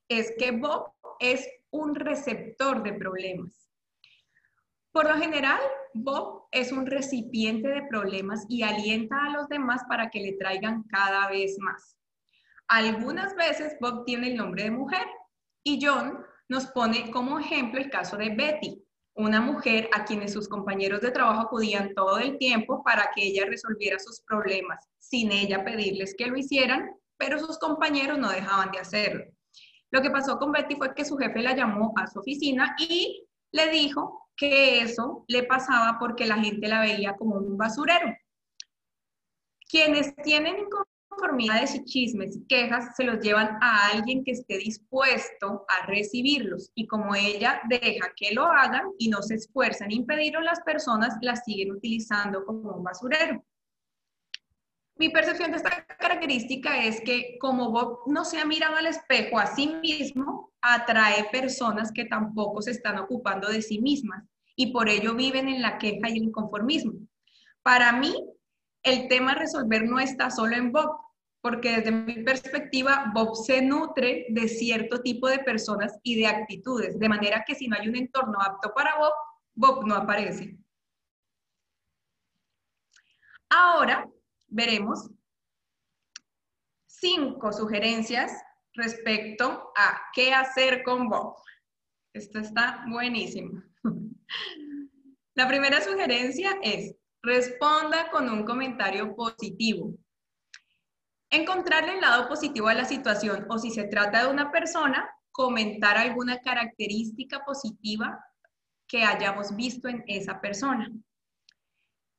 es 0.09 0.33
que 0.37 0.51
Bob 0.51 0.91
es 1.19 1.47
un 1.75 1.95
receptor 1.95 2.83
de 2.83 2.93
problemas. 2.93 3.69
Por 4.91 5.07
lo 5.09 5.15
general, 5.15 5.59
Bob 5.93 6.47
es 6.51 6.71
un 6.71 6.85
recipiente 6.85 7.67
de 7.67 7.83
problemas 7.89 8.45
y 8.47 8.63
alienta 8.63 9.25
a 9.25 9.29
los 9.29 9.47
demás 9.49 9.83
para 9.89 10.09
que 10.09 10.21
le 10.21 10.33
traigan 10.33 10.83
cada 10.83 11.27
vez 11.29 11.57
más. 11.59 11.97
Algunas 12.67 13.35
veces 13.35 13.75
Bob 13.81 14.05
tiene 14.05 14.29
el 14.29 14.37
nombre 14.37 14.63
de 14.63 14.71
mujer 14.71 15.05
y 15.63 15.85
John 15.85 16.23
nos 16.47 16.67
pone 16.67 17.11
como 17.11 17.39
ejemplo 17.39 17.79
el 17.79 17.89
caso 17.89 18.15
de 18.17 18.29
Betty, 18.29 18.81
una 19.15 19.41
mujer 19.41 19.89
a 19.93 20.05
quienes 20.05 20.33
sus 20.33 20.47
compañeros 20.47 21.01
de 21.01 21.11
trabajo 21.11 21.41
acudían 21.41 21.93
todo 21.93 22.19
el 22.19 22.37
tiempo 22.37 22.83
para 22.83 23.09
que 23.15 23.23
ella 23.23 23.45
resolviera 23.45 23.99
sus 23.99 24.21
problemas, 24.21 24.87
sin 24.99 25.31
ella 25.31 25.63
pedirles 25.63 26.15
que 26.17 26.27
lo 26.27 26.37
hicieran, 26.37 26.91
pero 27.17 27.39
sus 27.39 27.57
compañeros 27.57 28.17
no 28.17 28.29
dejaban 28.29 28.71
de 28.71 28.79
hacerlo. 28.79 29.34
Lo 29.91 30.01
que 30.01 30.09
pasó 30.09 30.37
con 30.37 30.51
Betty 30.51 30.75
fue 30.75 30.93
que 30.93 31.05
su 31.05 31.17
jefe 31.17 31.41
la 31.41 31.55
llamó 31.55 31.93
a 31.95 32.07
su 32.07 32.19
oficina 32.19 32.75
y 32.77 33.25
le 33.51 33.69
dijo 33.69 34.29
que 34.35 34.81
eso 34.81 35.23
le 35.27 35.43
pasaba 35.43 35.97
porque 35.99 36.25
la 36.25 36.37
gente 36.37 36.67
la 36.67 36.81
veía 36.81 37.15
como 37.15 37.35
un 37.35 37.57
basurero. 37.57 38.13
Quienes 39.69 40.15
tienen 40.17 40.57
inconformidades 40.59 41.75
y 41.75 41.85
chismes 41.85 42.35
y 42.35 42.45
quejas 42.45 42.95
se 42.95 43.03
los 43.03 43.19
llevan 43.19 43.57
a 43.61 43.87
alguien 43.87 44.23
que 44.23 44.31
esté 44.31 44.57
dispuesto 44.57 45.65
a 45.69 45.85
recibirlos 45.85 46.71
y 46.75 46.87
como 46.87 47.15
ella 47.15 47.61
deja 47.69 48.11
que 48.15 48.33
lo 48.33 48.45
hagan 48.45 48.83
y 48.97 49.09
no 49.09 49.21
se 49.21 49.35
esfuerzan 49.35 49.91
en 49.91 49.99
impedirlo, 49.99 50.41
las 50.41 50.61
personas 50.61 51.15
la 51.21 51.35
siguen 51.35 51.71
utilizando 51.71 52.45
como 52.45 52.73
un 52.73 52.83
basurero. 52.83 53.43
Mi 54.97 55.09
percepción 55.09 55.51
de 55.51 55.57
esta 55.57 55.85
característica 55.85 56.83
es 56.83 57.01
que 57.01 57.37
como 57.39 57.71
Bob 57.71 57.99
no 58.07 58.23
se 58.23 58.39
ha 58.39 58.45
mirado 58.45 58.77
al 58.77 58.87
espejo 58.87 59.37
a 59.37 59.47
sí 59.47 59.67
mismo, 59.81 60.53
atrae 60.61 61.25
personas 61.31 61.91
que 61.91 62.05
tampoco 62.05 62.61
se 62.61 62.71
están 62.71 62.97
ocupando 62.99 63.49
de 63.49 63.61
sí 63.61 63.79
mismas 63.79 64.23
y 64.55 64.71
por 64.71 64.87
ello 64.87 65.13
viven 65.13 65.49
en 65.49 65.61
la 65.61 65.77
queja 65.77 66.09
y 66.09 66.17
el 66.17 66.23
inconformismo. 66.23 66.93
Para 67.61 67.91
mí, 67.91 68.15
el 68.83 69.09
tema 69.09 69.31
a 69.31 69.35
resolver 69.35 69.83
no 69.83 69.99
está 69.99 70.31
solo 70.31 70.55
en 70.55 70.71
Bob, 70.71 70.97
porque 71.41 71.77
desde 71.77 71.91
mi 71.91 72.23
perspectiva, 72.23 73.11
Bob 73.13 73.35
se 73.35 73.61
nutre 73.61 74.27
de 74.29 74.47
cierto 74.47 75.01
tipo 75.01 75.27
de 75.27 75.39
personas 75.39 75.99
y 76.03 76.15
de 76.15 76.27
actitudes, 76.27 76.97
de 76.97 77.09
manera 77.09 77.43
que 77.45 77.53
si 77.53 77.67
no 77.67 77.75
hay 77.75 77.89
un 77.89 77.97
entorno 77.97 78.39
apto 78.41 78.73
para 78.73 78.97
Bob, 78.97 79.13
Bob 79.53 79.85
no 79.85 79.95
aparece. 79.95 80.57
Ahora, 83.49 84.09
veremos 84.55 85.09
cinco 86.87 87.51
sugerencias 87.51 88.31
respecto 88.73 89.71
a 89.75 90.01
qué 90.13 90.33
hacer 90.33 90.81
con 90.83 91.09
Bob. 91.09 91.35
Esto 92.13 92.39
está 92.39 92.85
buenísimo. 92.89 93.61
La 95.35 95.47
primera 95.49 95.81
sugerencia 95.81 96.57
es, 96.63 96.95
responda 97.21 98.09
con 98.09 98.29
un 98.29 98.45
comentario 98.45 99.13
positivo. 99.13 99.93
Encontrarle 101.29 101.95
el 101.95 102.01
lado 102.01 102.29
positivo 102.29 102.69
a 102.69 102.73
la 102.73 102.85
situación 102.85 103.45
o 103.49 103.57
si 103.57 103.71
se 103.71 103.83
trata 103.85 104.23
de 104.23 104.31
una 104.31 104.51
persona, 104.51 105.09
comentar 105.31 105.97
alguna 105.97 106.39
característica 106.39 107.43
positiva 107.43 108.23
que 108.87 109.03
hayamos 109.03 109.53
visto 109.53 109.89
en 109.89 110.05
esa 110.07 110.39
persona. 110.39 110.89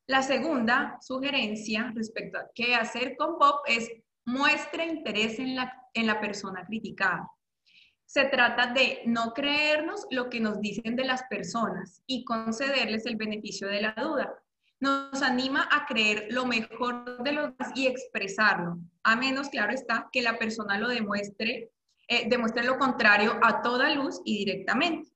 La 0.08 0.22
segunda 0.22 0.98
sugerencia 1.00 1.92
respecto 1.94 2.38
a 2.38 2.48
qué 2.54 2.76
hacer 2.76 3.16
con 3.16 3.38
Bob 3.38 3.60
es 3.66 3.90
muestre 4.24 4.86
interés 4.86 5.38
en 5.40 5.56
la, 5.56 5.72
en 5.94 6.06
la 6.06 6.20
persona 6.20 6.64
criticada. 6.64 7.28
Se 8.04 8.24
trata 8.26 8.72
de 8.72 9.02
no 9.04 9.32
creernos 9.32 10.06
lo 10.10 10.30
que 10.30 10.38
nos 10.38 10.60
dicen 10.60 10.94
de 10.94 11.04
las 11.04 11.24
personas 11.24 12.02
y 12.06 12.24
concederles 12.24 13.04
el 13.06 13.16
beneficio 13.16 13.66
de 13.66 13.80
la 13.80 13.94
duda. 14.00 14.32
Nos 14.78 15.22
anima 15.22 15.68
a 15.72 15.86
creer 15.86 16.28
lo 16.30 16.46
mejor 16.46 17.22
de 17.24 17.32
los 17.32 17.56
demás 17.56 17.72
y 17.74 17.88
expresarlo, 17.88 18.78
a 19.02 19.16
menos, 19.16 19.48
claro 19.48 19.72
está, 19.72 20.08
que 20.12 20.22
la 20.22 20.38
persona 20.38 20.78
lo 20.78 20.88
demuestre, 20.88 21.72
eh, 22.06 22.28
demuestre 22.28 22.62
lo 22.62 22.78
contrario 22.78 23.40
a 23.42 23.60
toda 23.62 23.92
luz 23.94 24.20
y 24.24 24.44
directamente. 24.44 25.10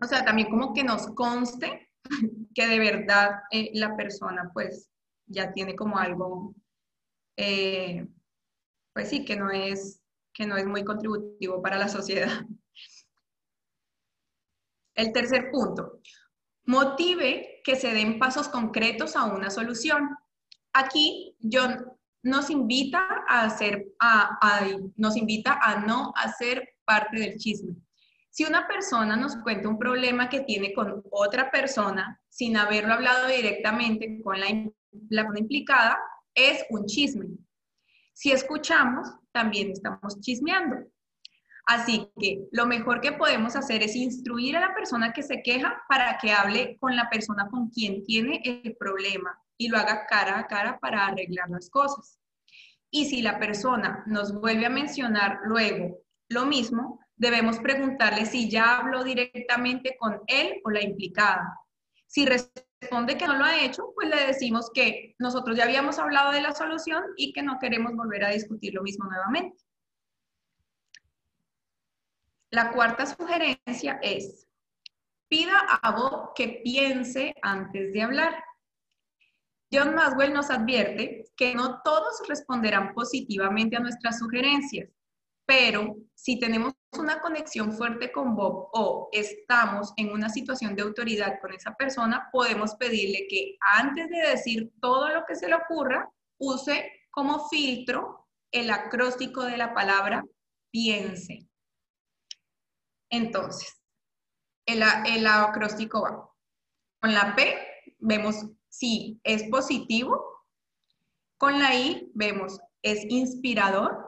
O 0.00 0.06
sea, 0.06 0.24
también 0.24 0.48
como 0.48 0.74
que 0.74 0.84
nos 0.84 1.08
conste 1.14 1.90
que 2.54 2.66
de 2.66 2.78
verdad 2.78 3.40
eh, 3.50 3.70
la 3.74 3.96
persona 3.96 4.50
pues 4.52 4.90
ya 5.26 5.52
tiene 5.52 5.74
como 5.74 5.98
algo, 5.98 6.54
eh, 7.36 8.06
pues 8.92 9.08
sí, 9.08 9.24
que 9.24 9.36
no, 9.36 9.50
es, 9.50 10.02
que 10.32 10.46
no 10.46 10.56
es 10.56 10.66
muy 10.66 10.84
contributivo 10.84 11.62
para 11.62 11.78
la 11.78 11.88
sociedad. 11.88 12.28
El 14.94 15.12
tercer 15.12 15.50
punto, 15.50 16.00
motive 16.66 17.60
que 17.64 17.76
se 17.76 17.92
den 17.92 18.18
pasos 18.18 18.48
concretos 18.48 19.16
a 19.16 19.24
una 19.24 19.50
solución. 19.50 20.16
Aquí 20.72 21.36
John 21.40 21.84
nos 22.22 22.48
invita 22.50 23.24
a 23.28 23.44
hacer, 23.44 23.86
a, 24.00 24.38
nos 24.96 25.16
invita 25.16 25.58
a 25.60 25.80
no 25.80 26.12
hacer 26.16 26.76
parte 26.84 27.18
del 27.18 27.38
chisme. 27.38 27.74
Si 28.34 28.42
una 28.44 28.66
persona 28.66 29.14
nos 29.14 29.36
cuenta 29.36 29.68
un 29.68 29.78
problema 29.78 30.28
que 30.28 30.40
tiene 30.40 30.72
con 30.72 31.04
otra 31.12 31.52
persona 31.52 32.20
sin 32.28 32.56
haberlo 32.56 32.94
hablado 32.94 33.28
directamente 33.28 34.20
con 34.24 34.40
la, 34.40 34.46
la 35.08 35.38
implicada, 35.38 35.96
es 36.34 36.66
un 36.70 36.84
chisme. 36.86 37.28
Si 38.12 38.32
escuchamos, 38.32 39.06
también 39.30 39.70
estamos 39.70 40.20
chismeando. 40.20 40.78
Así 41.66 42.10
que 42.18 42.48
lo 42.50 42.66
mejor 42.66 43.00
que 43.00 43.12
podemos 43.12 43.54
hacer 43.54 43.84
es 43.84 43.94
instruir 43.94 44.56
a 44.56 44.66
la 44.66 44.74
persona 44.74 45.12
que 45.12 45.22
se 45.22 45.40
queja 45.40 45.84
para 45.88 46.18
que 46.18 46.32
hable 46.32 46.76
con 46.80 46.96
la 46.96 47.08
persona 47.08 47.46
con 47.48 47.70
quien 47.70 48.02
tiene 48.02 48.42
el 48.44 48.74
problema 48.76 49.40
y 49.56 49.68
lo 49.68 49.78
haga 49.78 50.06
cara 50.06 50.40
a 50.40 50.48
cara 50.48 50.80
para 50.80 51.06
arreglar 51.06 51.50
las 51.50 51.70
cosas. 51.70 52.18
Y 52.90 53.04
si 53.04 53.22
la 53.22 53.38
persona 53.38 54.02
nos 54.08 54.34
vuelve 54.34 54.66
a 54.66 54.70
mencionar 54.70 55.38
luego 55.44 56.00
lo 56.28 56.46
mismo, 56.46 57.03
debemos 57.16 57.58
preguntarle 57.58 58.26
si 58.26 58.50
ya 58.50 58.78
habló 58.78 59.04
directamente 59.04 59.96
con 59.98 60.20
él 60.26 60.60
o 60.64 60.70
la 60.70 60.82
implicada. 60.82 61.58
Si 62.06 62.26
responde 62.26 63.16
que 63.16 63.26
no 63.26 63.36
lo 63.36 63.44
ha 63.44 63.64
hecho, 63.64 63.92
pues 63.94 64.08
le 64.08 64.26
decimos 64.26 64.70
que 64.72 65.14
nosotros 65.18 65.56
ya 65.56 65.64
habíamos 65.64 65.98
hablado 65.98 66.32
de 66.32 66.42
la 66.42 66.54
solución 66.54 67.02
y 67.16 67.32
que 67.32 67.42
no 67.42 67.58
queremos 67.58 67.94
volver 67.94 68.24
a 68.24 68.30
discutir 68.30 68.74
lo 68.74 68.82
mismo 68.82 69.06
nuevamente. 69.06 69.56
La 72.50 72.70
cuarta 72.72 73.06
sugerencia 73.06 73.98
es, 74.00 74.46
pida 75.28 75.58
a 75.58 75.90
Bob 75.90 76.34
que 76.34 76.60
piense 76.62 77.34
antes 77.42 77.92
de 77.92 78.02
hablar. 78.02 78.44
John 79.72 79.94
Maswell 79.94 80.32
nos 80.32 80.50
advierte 80.50 81.24
que 81.36 81.54
no 81.54 81.80
todos 81.82 82.22
responderán 82.28 82.94
positivamente 82.94 83.76
a 83.76 83.80
nuestras 83.80 84.20
sugerencias, 84.20 84.88
pero 85.46 85.96
si 86.14 86.38
tenemos 86.38 86.72
una 86.98 87.20
conexión 87.20 87.72
fuerte 87.72 88.10
con 88.12 88.34
Bob 88.34 88.68
o 88.72 89.08
estamos 89.12 89.92
en 89.96 90.10
una 90.10 90.28
situación 90.28 90.74
de 90.74 90.82
autoridad 90.82 91.40
con 91.40 91.52
esa 91.52 91.74
persona, 91.74 92.28
podemos 92.32 92.74
pedirle 92.76 93.26
que 93.28 93.56
antes 93.60 94.08
de 94.08 94.28
decir 94.30 94.72
todo 94.80 95.08
lo 95.08 95.24
que 95.26 95.36
se 95.36 95.48
le 95.48 95.54
ocurra, 95.54 96.10
use 96.38 96.90
como 97.10 97.48
filtro 97.48 98.26
el 98.50 98.70
acróstico 98.70 99.42
de 99.42 99.56
la 99.56 99.74
palabra 99.74 100.24
piense. 100.70 101.48
Entonces, 103.10 103.80
el, 104.66 104.82
acróstico 105.26 106.02
va. 106.02 106.30
Con 107.00 107.12
la 107.12 107.36
P 107.36 107.56
vemos 107.98 108.46
si 108.68 109.20
es 109.24 109.44
positivo. 109.44 110.46
Con 111.38 111.58
la 111.58 111.74
I 111.74 112.10
vemos 112.14 112.60
es 112.82 113.04
inspirador. 113.08 114.03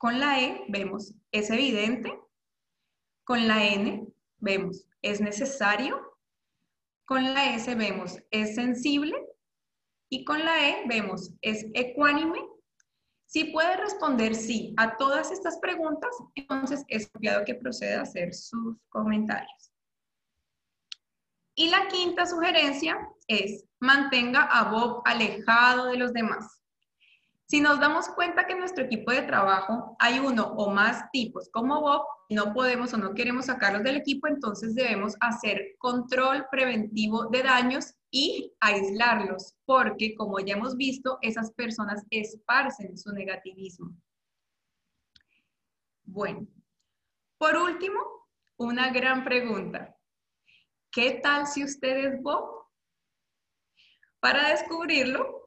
Con 0.00 0.18
la 0.18 0.40
E 0.40 0.64
vemos 0.68 1.12
es 1.30 1.50
evidente. 1.50 2.18
Con 3.22 3.46
la 3.46 3.66
N 3.66 4.08
vemos 4.38 4.86
es 5.02 5.20
necesario. 5.20 6.16
Con 7.04 7.34
la 7.34 7.54
S 7.54 7.74
vemos 7.74 8.18
es 8.30 8.54
sensible. 8.54 9.14
Y 10.08 10.24
con 10.24 10.42
la 10.42 10.70
E 10.70 10.86
vemos 10.88 11.34
es 11.42 11.66
ecuánime 11.74 12.40
si 13.26 13.44
puede 13.44 13.76
responder 13.76 14.34
sí 14.34 14.74
a 14.78 14.96
todas 14.96 15.30
estas 15.30 15.58
preguntas, 15.58 16.10
entonces 16.34 16.82
es 16.88 17.08
confiado 17.10 17.44
que 17.44 17.54
proceda 17.54 18.00
a 18.00 18.02
hacer 18.02 18.34
sus 18.34 18.76
comentarios. 18.88 19.72
Y 21.54 21.68
la 21.68 21.86
quinta 21.88 22.26
sugerencia 22.26 22.98
es 23.28 23.66
mantenga 23.78 24.42
a 24.42 24.72
Bob 24.72 25.02
alejado 25.04 25.86
de 25.86 25.98
los 25.98 26.12
demás. 26.12 26.59
Si 27.50 27.60
nos 27.60 27.80
damos 27.80 28.08
cuenta 28.10 28.46
que 28.46 28.52
en 28.52 28.60
nuestro 28.60 28.84
equipo 28.84 29.10
de 29.10 29.22
trabajo 29.22 29.96
hay 29.98 30.20
uno 30.20 30.52
o 30.56 30.70
más 30.70 31.10
tipos 31.10 31.48
como 31.50 31.80
Bob, 31.80 32.06
no 32.28 32.54
podemos 32.54 32.94
o 32.94 32.96
no 32.96 33.12
queremos 33.12 33.46
sacarlos 33.46 33.82
del 33.82 33.96
equipo, 33.96 34.28
entonces 34.28 34.76
debemos 34.76 35.16
hacer 35.18 35.74
control 35.78 36.46
preventivo 36.48 37.26
de 37.26 37.42
daños 37.42 37.96
y 38.08 38.54
aislarlos, 38.60 39.56
porque 39.64 40.14
como 40.14 40.38
ya 40.38 40.54
hemos 40.54 40.76
visto, 40.76 41.18
esas 41.22 41.50
personas 41.52 42.04
esparcen 42.10 42.96
su 42.96 43.12
negativismo. 43.12 43.96
Bueno, 46.04 46.46
por 47.36 47.56
último, 47.56 47.98
una 48.58 48.92
gran 48.92 49.24
pregunta. 49.24 49.96
¿Qué 50.92 51.18
tal 51.20 51.48
si 51.48 51.64
usted 51.64 51.96
es 51.96 52.22
Bob? 52.22 52.68
Para 54.20 54.50
descubrirlo, 54.50 55.39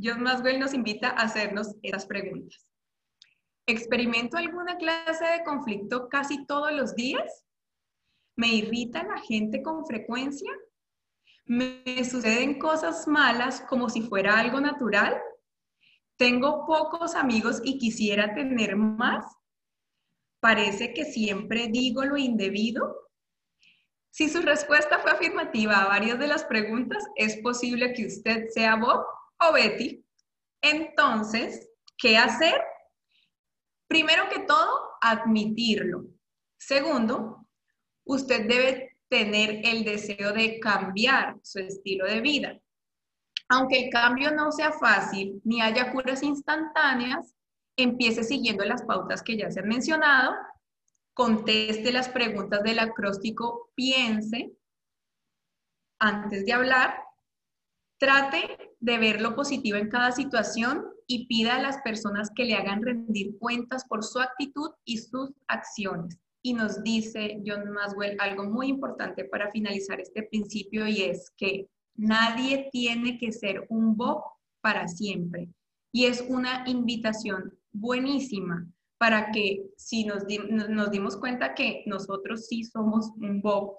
John 0.00 0.22
Maswell 0.22 0.58
nos 0.58 0.74
invita 0.74 1.10
a 1.10 1.22
hacernos 1.22 1.76
esas 1.82 2.06
preguntas. 2.06 2.66
¿Experimento 3.66 4.36
alguna 4.36 4.76
clase 4.76 5.24
de 5.24 5.44
conflicto 5.44 6.08
casi 6.08 6.44
todos 6.46 6.72
los 6.72 6.94
días? 6.94 7.44
¿Me 8.36 8.48
irrita 8.48 9.02
la 9.04 9.18
gente 9.18 9.62
con 9.62 9.86
frecuencia? 9.86 10.50
¿Me 11.46 12.04
suceden 12.04 12.58
cosas 12.58 13.06
malas 13.06 13.60
como 13.62 13.88
si 13.88 14.02
fuera 14.02 14.38
algo 14.38 14.60
natural? 14.60 15.16
¿Tengo 16.16 16.66
pocos 16.66 17.14
amigos 17.14 17.60
y 17.64 17.78
quisiera 17.78 18.34
tener 18.34 18.76
más? 18.76 19.24
¿Parece 20.40 20.92
que 20.92 21.04
siempre 21.04 21.68
digo 21.68 22.04
lo 22.04 22.16
indebido? 22.16 23.10
Si 24.10 24.28
su 24.28 24.42
respuesta 24.42 24.98
fue 24.98 25.12
afirmativa 25.12 25.82
a 25.82 25.88
varias 25.88 26.18
de 26.18 26.28
las 26.28 26.44
preguntas, 26.44 27.04
es 27.16 27.38
posible 27.38 27.94
que 27.94 28.06
usted 28.06 28.48
sea 28.48 28.76
Bob 28.76 29.04
o 29.40 29.52
Betty. 29.52 30.04
Entonces, 30.62 31.70
¿qué 31.96 32.16
hacer? 32.16 32.60
Primero 33.86 34.28
que 34.28 34.40
todo, 34.40 34.92
admitirlo. 35.00 36.06
Segundo, 36.56 37.46
usted 38.04 38.46
debe 38.48 38.96
tener 39.08 39.60
el 39.64 39.84
deseo 39.84 40.32
de 40.32 40.58
cambiar 40.58 41.36
su 41.42 41.58
estilo 41.58 42.06
de 42.06 42.20
vida. 42.20 42.58
Aunque 43.48 43.84
el 43.84 43.90
cambio 43.90 44.30
no 44.30 44.50
sea 44.50 44.72
fácil 44.72 45.40
ni 45.44 45.60
haya 45.60 45.92
curas 45.92 46.22
instantáneas, 46.22 47.34
empiece 47.76 48.24
siguiendo 48.24 48.64
las 48.64 48.82
pautas 48.82 49.22
que 49.22 49.36
ya 49.36 49.50
se 49.50 49.60
han 49.60 49.68
mencionado, 49.68 50.34
conteste 51.12 51.92
las 51.92 52.08
preguntas 52.08 52.62
del 52.62 52.78
acróstico, 52.78 53.70
piense 53.74 54.52
antes 55.98 56.44
de 56.44 56.52
hablar 56.52 57.04
Trate 57.98 58.63
de 58.84 58.98
ver 58.98 59.22
lo 59.22 59.34
positivo 59.34 59.78
en 59.78 59.88
cada 59.88 60.12
situación 60.12 60.84
y 61.06 61.26
pida 61.26 61.56
a 61.56 61.62
las 61.62 61.78
personas 61.78 62.30
que 62.34 62.44
le 62.44 62.54
hagan 62.54 62.82
rendir 62.82 63.38
cuentas 63.38 63.86
por 63.86 64.04
su 64.04 64.20
actitud 64.20 64.72
y 64.84 64.98
sus 64.98 65.30
acciones. 65.48 66.18
Y 66.42 66.52
nos 66.52 66.82
dice 66.82 67.42
John 67.46 67.70
Maswell 67.70 68.18
algo 68.20 68.44
muy 68.44 68.68
importante 68.68 69.24
para 69.24 69.50
finalizar 69.50 70.00
este 70.00 70.24
principio 70.24 70.86
y 70.86 71.00
es 71.00 71.32
que 71.38 71.66
nadie 71.94 72.68
tiene 72.72 73.18
que 73.18 73.32
ser 73.32 73.64
un 73.70 73.96
Bob 73.96 74.22
para 74.60 74.86
siempre. 74.86 75.48
Y 75.90 76.04
es 76.04 76.22
una 76.28 76.64
invitación 76.66 77.58
buenísima 77.72 78.66
para 78.98 79.30
que 79.30 79.64
si 79.78 80.04
nos, 80.04 80.24
nos 80.50 80.90
dimos 80.90 81.16
cuenta 81.16 81.54
que 81.54 81.84
nosotros 81.86 82.48
sí 82.48 82.64
somos 82.64 83.12
un 83.16 83.40
Bob 83.40 83.78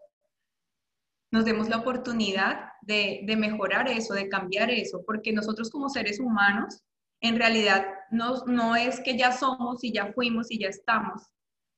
nos 1.32 1.46
demos 1.46 1.70
la 1.70 1.78
oportunidad 1.78 2.70
de, 2.82 3.26
mejorar 3.38 3.90
eso, 3.90 4.14
de 4.14 4.30
cambiar 4.30 4.70
eso, 4.70 5.04
porque 5.06 5.34
nosotros 5.34 5.70
como 5.70 5.90
seres 5.90 6.20
humanos, 6.20 6.84
en 7.22 7.38
realidad 7.38 7.86
no, 8.12 8.46
no 8.46 8.76
es 8.76 9.00
que 9.02 9.18
ya 9.18 9.32
somos 9.32 9.84
y 9.84 9.92
ya 9.92 10.14
fuimos 10.14 10.52
y 10.52 10.60
ya 10.60 10.68
estamos 10.70 11.24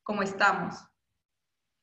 como 0.03 0.21
estamos. 0.21 0.75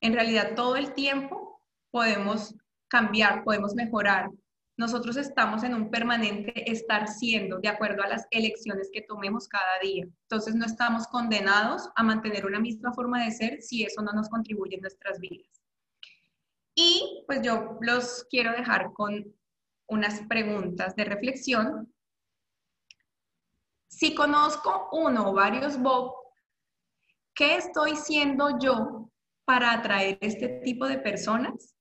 En 0.01 0.13
realidad 0.13 0.55
todo 0.55 0.75
el 0.75 0.93
tiempo 0.93 1.61
podemos 1.91 2.55
cambiar, 2.87 3.43
podemos 3.43 3.73
mejorar. 3.75 4.29
Nosotros 4.77 5.15
estamos 5.15 5.63
en 5.63 5.73
un 5.73 5.89
permanente 5.89 6.69
estar 6.69 7.07
siendo 7.07 7.59
de 7.59 7.69
acuerdo 7.69 8.03
a 8.03 8.07
las 8.07 8.27
elecciones 8.31 8.89
que 8.91 9.01
tomemos 9.01 9.47
cada 9.47 9.79
día. 9.81 10.05
Entonces 10.23 10.55
no 10.55 10.65
estamos 10.65 11.07
condenados 11.07 11.89
a 11.95 12.03
mantener 12.03 12.45
una 12.45 12.59
misma 12.59 12.93
forma 12.93 13.23
de 13.23 13.31
ser 13.31 13.61
si 13.61 13.83
eso 13.83 14.01
no 14.01 14.11
nos 14.11 14.27
contribuye 14.29 14.75
en 14.75 14.81
nuestras 14.81 15.19
vidas. 15.19 15.64
Y 16.75 17.23
pues 17.25 17.41
yo 17.41 17.77
los 17.79 18.25
quiero 18.29 18.51
dejar 18.51 18.91
con 18.93 19.33
unas 19.87 20.21
preguntas 20.27 20.95
de 20.95 21.05
reflexión. 21.05 21.93
Si 23.87 24.13
conozco 24.13 24.89
uno 24.91 25.29
o 25.29 25.33
varios 25.33 25.81
Bob, 25.81 26.13
¿qué 27.33 27.55
estoy 27.55 27.95
siendo 27.95 28.59
yo 28.59 29.09
para 29.45 29.71
atraer 29.71 30.17
este 30.19 30.59
tipo 30.63 30.85
de 30.85 30.97
personas? 30.97 31.75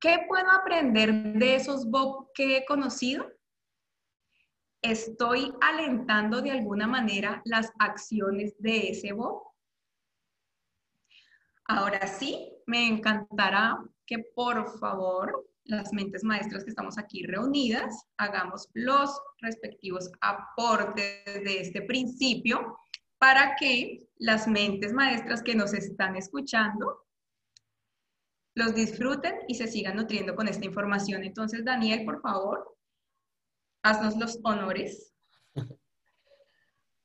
¿Qué 0.00 0.24
puedo 0.28 0.50
aprender 0.50 1.12
de 1.38 1.54
esos 1.54 1.88
Bob 1.88 2.32
que 2.34 2.56
he 2.56 2.64
conocido? 2.66 3.30
¿Estoy 4.82 5.54
alentando 5.60 6.42
de 6.42 6.50
alguna 6.50 6.86
manera 6.86 7.40
las 7.44 7.72
acciones 7.78 8.54
de 8.58 8.90
ese 8.90 9.12
Bob? 9.12 9.53
Ahora 11.66 12.06
sí, 12.06 12.52
me 12.66 12.86
encantará 12.86 13.78
que 14.06 14.18
por 14.34 14.78
favor 14.78 15.48
las 15.64 15.92
mentes 15.92 16.22
maestras 16.24 16.62
que 16.62 16.70
estamos 16.70 16.98
aquí 16.98 17.22
reunidas, 17.22 18.06
hagamos 18.18 18.68
los 18.74 19.10
respectivos 19.40 20.10
aportes 20.20 21.24
de 21.24 21.60
este 21.60 21.80
principio 21.82 22.78
para 23.18 23.56
que 23.56 24.00
las 24.16 24.46
mentes 24.46 24.92
maestras 24.92 25.42
que 25.42 25.54
nos 25.54 25.72
están 25.72 26.16
escuchando 26.16 27.06
los 28.54 28.74
disfruten 28.74 29.34
y 29.48 29.54
se 29.54 29.66
sigan 29.66 29.96
nutriendo 29.96 30.36
con 30.36 30.48
esta 30.48 30.64
información. 30.64 31.24
Entonces, 31.24 31.64
Daniel, 31.64 32.04
por 32.04 32.20
favor, 32.20 32.76
haznos 33.82 34.16
los 34.16 34.38
honores. 34.44 35.12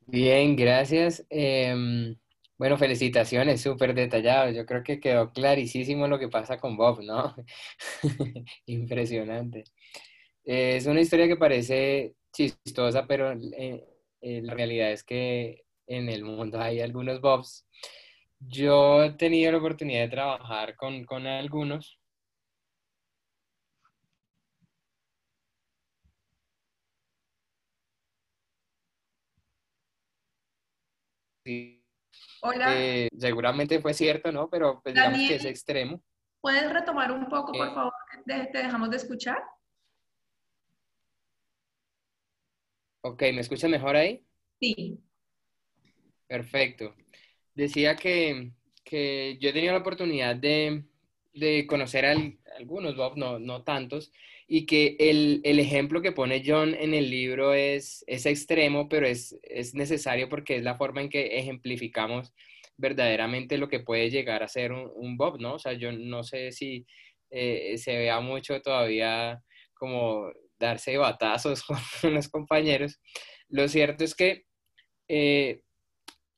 Bien, 0.05 0.55
gracias. 0.55 1.25
Em, 1.29 2.15
bueno, 2.59 2.77
felicitaciones, 2.77 3.61
súper 3.63 3.95
detallado. 3.95 4.51
Yo 4.51 4.65
creo 4.67 4.83
que 4.83 5.01
quedó 5.01 5.31
clarísimo 5.33 6.07
lo 6.09 6.19
que 6.19 6.29
pasa 6.29 6.59
con 6.59 6.77
Bob, 6.77 7.01
¿no? 7.03 7.35
Impresionante. 8.67 9.65
es 10.45 10.85
una 10.87 11.01
historia 11.01 11.27
que 11.27 11.37
parece 11.37 12.15
chistosa, 12.33 13.07
pero 13.07 13.31
eh, 13.33 13.85
eh, 14.21 14.41
la 14.43 14.53
realidad 14.55 14.91
es 14.91 15.03
que 15.03 15.65
en 15.87 16.09
el 16.09 16.23
mundo 16.25 16.59
hay 16.61 16.81
algunos 16.81 17.21
Bobs. 17.21 17.65
Yo 18.39 19.03
he 19.03 19.11
tenido 19.13 19.51
la 19.53 19.59
oportunidad 19.59 20.01
de 20.03 20.09
trabajar 20.09 20.75
con, 20.77 21.05
con 21.05 21.27
algunos. 21.27 21.99
Sí 31.45 31.78
Hola. 32.41 32.73
Eh, 32.75 33.09
seguramente 33.17 33.79
fue 33.79 33.93
cierto, 33.93 34.31
¿no? 34.31 34.49
Pero 34.49 34.81
pues, 34.81 34.95
digamos 34.95 35.19
que 35.19 35.35
es 35.35 35.45
extremo. 35.45 36.01
¿Puedes 36.41 36.71
retomar 36.71 37.11
un 37.11 37.27
poco, 37.27 37.51
por 37.51 37.67
eh. 37.67 37.73
favor? 37.73 37.93
Te, 38.25 38.49
dejamos 38.53 38.89
de 38.89 38.97
escuchar. 38.97 39.41
Ok, 43.01 43.21
¿me 43.33 43.41
escucha 43.41 43.67
mejor 43.67 43.95
ahí? 43.95 44.25
Sí. 44.59 44.99
Perfecto. 46.27 46.95
Decía 47.55 47.95
que, 47.95 48.51
que 48.83 49.37
yo 49.39 49.49
he 49.49 49.53
tenido 49.53 49.73
la 49.73 49.79
oportunidad 49.79 50.35
de, 50.35 50.85
de 51.33 51.65
conocer 51.67 52.05
a 52.05 52.15
algunos, 52.57 52.95
Bob, 52.95 53.17
no, 53.17 53.39
no 53.39 53.63
tantos, 53.63 54.11
y 54.51 54.65
que 54.65 54.95
el, 54.99 55.41
el, 55.43 55.59
ejemplo 55.59 56.01
que 56.01 56.11
pone 56.11 56.41
John 56.43 56.73
en 56.73 56.95
el 56.95 57.11
libro 57.11 57.53
es, 57.53 58.03
es 58.07 58.25
extremo, 58.25 58.89
pero 58.89 59.05
es, 59.05 59.37
es, 59.43 59.75
necesario 59.75 60.27
porque 60.27 60.55
es 60.57 60.63
la 60.63 60.75
forma 60.75 61.01
en 61.01 61.09
que 61.09 61.37
ejemplificamos 61.37 62.33
verdaderamente 62.75 63.59
lo 63.59 63.69
que 63.69 63.81
puede 63.81 64.09
llegar 64.09 64.41
a 64.41 64.47
ser 64.47 64.71
un, 64.71 65.17
Bob, 65.17 65.39
¿no? 65.39 65.53
O 65.53 65.59
sea, 65.59 65.73
yo 65.73 65.91
no 65.91 66.23
sé 66.23 66.51
si 66.51 66.87
eh, 67.29 67.77
se 67.77 67.95
vea 67.95 68.21
mucho 68.21 68.59
todavía 68.59 69.39
como 69.75 70.31
darse 70.57 70.97
batazos 70.97 71.63
con 72.01 72.15
los 72.15 72.27
compañeros. 72.27 72.99
Lo 73.49 73.67
cierto 73.67 74.03
es 74.03 74.15
que 74.15 74.45
eh, 75.07 75.61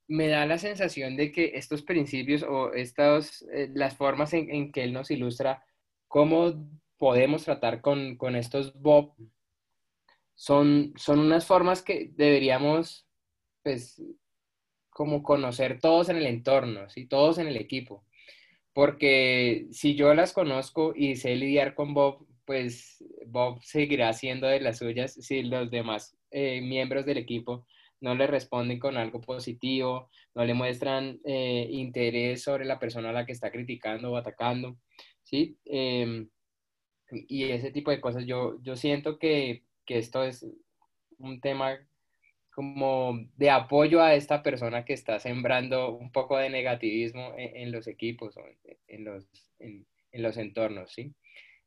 me 0.10 0.28
da 0.28 0.46
la 0.46 0.58
sensación 0.58 1.16
de 1.16 1.32
que 1.32 1.54
estos 1.56 1.84
principios 1.84 2.44
o 2.44 2.74
estas, 2.74 3.42
eh, 3.54 3.70
las 3.74 3.96
formas 3.96 4.34
en, 4.34 4.54
en 4.54 4.74
que 4.74 4.84
él 4.84 4.92
nos 4.92 5.12
ilustra 5.12 5.64
cómo 6.10 6.68
podemos 7.02 7.44
tratar 7.46 7.82
con, 7.82 8.16
con 8.16 8.36
estos 8.36 8.80
Bob 8.80 9.16
son, 10.36 10.94
son 10.98 11.18
unas 11.18 11.48
formas 11.48 11.82
que 11.82 12.12
deberíamos, 12.14 13.08
pues, 13.64 14.00
como 14.92 15.24
conocer 15.24 15.80
todos 15.80 16.10
en 16.10 16.18
el 16.18 16.28
entorno, 16.28 16.88
¿sí? 16.92 17.08
todos 17.08 17.40
en 17.40 17.48
el 17.48 17.58
equipo. 17.58 18.06
Porque 18.72 19.66
si 19.72 19.96
yo 19.96 20.14
las 20.14 20.32
conozco 20.32 20.94
y 20.96 21.16
sé 21.16 21.36
lidiar 21.36 21.74
con 21.74 21.96
Bob, 21.96 22.28
pues 22.46 23.04
Bob 23.26 23.64
seguirá 23.64 24.14
siendo 24.14 24.46
de 24.46 24.60
las 24.60 24.78
suyas 24.78 25.16
si 25.16 25.42
los 25.42 25.72
demás 25.72 26.16
eh, 26.30 26.62
miembros 26.62 27.08
del 27.08 27.18
equipo 27.18 27.66
no 28.00 28.14
le 28.14 28.28
responden 28.28 28.78
con 28.78 28.96
algo 28.96 29.22
positivo, 29.22 30.12
no 30.36 30.46
le 30.46 30.54
muestran 30.54 31.20
eh, 31.26 31.68
interés 31.72 32.44
sobre 32.44 32.66
la 32.66 32.78
persona 32.78 33.10
a 33.10 33.14
la 33.14 33.26
que 33.26 33.32
está 33.32 33.52
criticando 33.52 34.12
o 34.12 34.18
atacando, 34.18 34.78
¿sí? 35.24 35.58
Em, 35.66 36.30
y 37.12 37.44
ese 37.46 37.72
tipo 37.72 37.92
de 37.92 38.02
cosas. 38.02 38.26
Yo, 38.26 38.62
yo 38.62 38.76
siento 38.76 39.20
que, 39.20 39.64
que 39.86 39.98
esto 39.98 40.24
es 40.24 40.46
un 41.18 41.40
tema 41.42 41.80
como 42.52 43.18
de 43.38 43.50
apoyo 43.50 44.02
a 44.02 44.14
esta 44.14 44.44
persona 44.44 44.84
que 44.86 44.94
está 44.94 45.20
sembrando 45.20 45.96
un 45.96 46.12
poco 46.12 46.38
de 46.38 46.50
negativismo 46.50 47.34
en, 47.38 47.72
los 47.72 47.88
equipos 47.88 48.36
o 48.38 48.42
en, 48.88 49.06
los, 49.06 49.26
en, 49.60 49.86
los 50.14 50.38
entornos, 50.38 50.92
¿sí? 50.92 51.14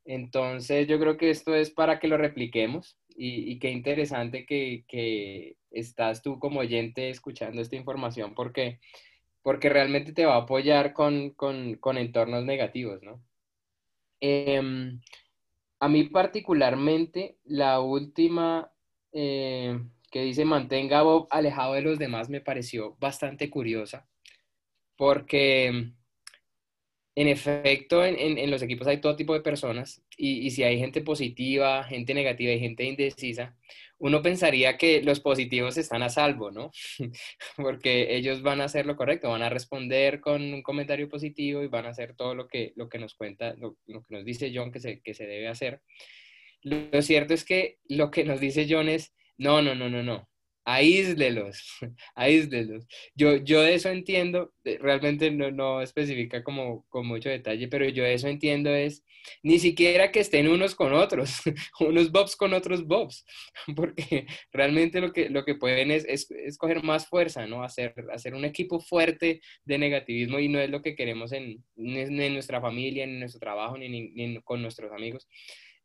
Entonces 0.05 0.87
yo 0.87 0.99
creo 1.01 1.17
que 1.17 1.31
esto 1.31 1.55
es 1.55 1.71
para 1.71 1.99
que 1.99 2.09
lo 2.09 2.19
repliquemos 2.19 2.99
y, 3.17 3.59
qué 3.59 3.71
interesante 3.71 4.45
que, 4.45 4.85
que, 4.87 5.57
estás 5.71 6.23
tú 6.23 6.39
como 6.39 6.61
oyente 6.61 7.11
escuchando 7.11 7.61
esta 7.61 7.75
información 7.75 8.35
porque, 8.35 8.79
porque 9.43 9.69
realmente 9.69 10.13
te 10.13 10.27
va 10.27 10.35
a 10.35 10.43
apoyar 10.43 10.93
con, 10.93 11.31
con, 11.31 11.75
con 11.77 11.99
entornos 11.99 12.45
negativos, 12.45 13.03
¿no? 13.03 13.21
Eh, 14.21 14.63
a 15.85 15.89
mí 15.89 16.05
particularmente, 16.05 17.37
la 17.45 17.81
última 17.81 18.73
eh, 19.13 19.79
que 20.11 20.23
dice 20.23 20.47
mantenga 20.47 21.01
a 21.01 21.03
Bob 21.03 21.29
alejado 21.31 21.75
de 21.75 21.83
los 21.83 21.99
demás 21.99 22.31
me 22.31 22.41
pareció 22.41 22.97
bastante 23.01 23.51
curiosa, 23.51 24.09
porque 24.97 25.93
en 27.17 27.29
efecto 27.29 28.05
en, 28.05 28.51
los 28.51 28.63
equipos 28.63 28.87
hay 28.87 29.01
todo 29.01 29.15
tipo 29.15 29.35
de 29.35 29.41
personas 29.41 30.03
y, 30.17 30.47
y, 30.47 30.51
si 30.51 30.65
hay 30.65 30.79
gente 30.79 31.01
positiva, 31.01 31.85
gente 31.85 32.13
negativa 32.13 32.53
y 32.53 32.59
gente 32.59 32.85
indecisa, 32.85 33.57
uno 33.99 34.21
pensaría 34.21 34.77
que 34.77 35.03
los 35.03 35.21
positivos 35.21 35.77
están 35.77 36.03
a 36.03 36.09
salvo, 36.09 36.51
¿no? 36.51 36.73
Porque 37.57 38.17
ellos 38.17 38.43
van 38.43 38.61
a 38.61 38.65
hacer 38.65 38.87
lo 38.87 38.97
correcto, 38.97 39.31
van 39.31 39.43
a 39.43 39.49
responder 39.49 40.21
con 40.21 40.43
un 40.43 40.63
comentario 40.63 41.09
positivo 41.09 41.63
y 41.63 41.69
van 41.69 41.87
a 41.87 41.91
hacer 41.91 42.15
todo 42.15 42.35
lo 42.35 42.49
que, 42.49 42.73
lo 42.77 42.89
que 42.89 42.99
nos 42.99 43.15
cuenta, 43.15 43.55
lo, 43.55 43.77
que 43.87 44.03
nos 44.11 44.25
dice 44.25 44.53
John 44.55 44.73
que 44.73 44.81
se, 44.81 45.01
que 45.01 45.15
se 45.15 45.27
debe 45.27 45.49
hacer. 45.49 45.81
Lo 46.63 47.03
cierto 47.03 47.35
es 47.35 47.45
que 47.45 47.79
lo 47.89 48.11
que 48.11 48.25
nos 48.25 48.41
dice 48.41 48.67
John 48.69 48.89
es, 48.89 49.15
no, 49.39 49.63
no, 49.63 49.75
no, 49.75 49.89
no, 49.89 50.03
no, 50.03 50.29
aíslelos, 50.65 51.63
aíslelos. 52.15 52.87
Yo, 53.15 53.37
yo 53.37 53.63
de 53.63 53.75
eso 53.75 53.91
entiendo, 53.91 54.53
realmente 54.65 55.31
no, 55.31 55.51
no 55.51 55.83
especifica 55.83 56.43
como 56.43 56.85
con 56.89 57.07
mucho 57.07 57.29
detalle, 57.29 57.69
pero 57.69 57.89
yo 57.89 58.05
de 58.05 58.15
eso 58.15 58.29
entiendo 58.29 58.71
es 58.71 59.05
ni 59.43 59.59
siquiera 59.59 60.11
que 60.11 60.21
estén 60.21 60.49
unos 60.49 60.75
con 60.75 60.93
otros, 60.93 61.43
unos 61.81 62.11
bobs 62.11 62.37
con 62.37 62.53
otros 62.53 62.87
bobs, 62.87 63.25
porque 63.77 64.27
realmente 64.53 65.01
lo 65.01 65.13
que, 65.13 65.31
lo 65.31 65.45
que 65.45 65.55
pueden 65.55 65.91
es, 65.91 66.05
es, 66.07 66.59
coger 66.59 66.83
más 66.83 67.07
fuerza, 67.09 67.47
¿no? 67.47 67.63
Hacer, 67.63 67.95
hacer 68.13 68.35
un 68.35 68.45
equipo 68.45 68.81
fuerte 68.81 69.41
de 69.65 69.79
negativismo 69.79 70.39
y 70.39 70.49
no 70.49 70.59
es 70.59 70.71
lo 70.71 70.83
que 70.83 70.95
queremos 70.95 71.33
en, 71.33 71.65
en 71.77 72.33
nuestra 72.33 72.61
familia, 72.61 73.07
ni 73.07 73.15
en 73.15 73.21
nuestro 73.21 73.41
trabajo, 73.41 73.77
ni, 73.79 73.89
ni, 73.89 74.41
con 74.43 74.63
nuestros 74.63 74.93
amigos. 74.93 75.29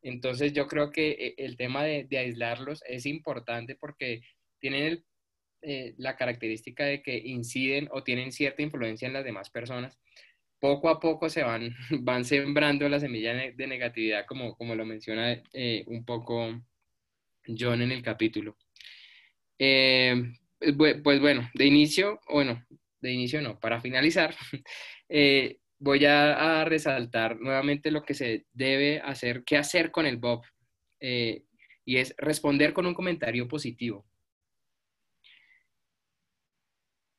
Entonces 0.02 0.52
yo 0.54 0.66
creo 0.66 0.90
que 0.90 1.10
eh, 1.10 1.34
el 1.36 1.56
tema 1.56 1.84
de, 1.84 2.04
de 2.04 2.18
aislarlos 2.18 2.82
es 2.88 3.04
importante 3.04 3.76
porque 3.76 4.22
tienen 4.60 5.04
eh, 5.62 5.94
la 5.98 6.16
característica 6.16 6.84
de 6.84 7.02
que 7.02 7.18
inciden 7.18 7.88
o 7.92 8.02
tienen 8.02 8.32
cierta 8.32 8.62
influencia 8.62 9.06
en 9.06 9.12
las 9.12 9.24
demás 9.24 9.50
personas, 9.50 9.98
poco 10.58 10.88
a 10.88 11.00
poco 11.00 11.28
se 11.28 11.42
van, 11.42 11.74
van 12.00 12.24
sembrando 12.24 12.88
la 12.88 12.98
semilla 12.98 13.34
de 13.34 13.66
negatividad, 13.66 14.24
como, 14.26 14.56
como 14.56 14.74
lo 14.74 14.86
menciona 14.86 15.42
eh, 15.52 15.84
un 15.86 16.04
poco 16.06 16.62
John 17.46 17.82
en 17.82 17.92
el 17.92 18.02
capítulo. 18.02 18.56
Eh, 19.58 20.14
pues, 20.78 20.96
pues 21.02 21.20
bueno, 21.20 21.50
de 21.52 21.66
inicio, 21.66 22.20
bueno, 22.28 22.64
de 23.00 23.12
inicio 23.12 23.42
no, 23.42 23.60
para 23.60 23.82
finalizar, 23.82 24.34
voy 25.78 26.04
a, 26.06 26.60
a, 26.60 26.64
resaltar 26.64 27.38
nuevamente 27.38 27.90
lo 27.90 28.02
que 28.02 28.14
se 28.14 28.46
debe 28.52 29.00
hacer, 29.00 29.44
qué 29.44 29.58
hacer 29.58 29.90
con 29.90 30.06
el 30.06 30.16
Bob, 30.16 30.42
y 31.00 31.96
es 31.96 32.14
responder 32.18 32.72
con 32.72 32.86
un 32.86 32.94
comentario 32.94 33.48
positivo. 33.48 34.06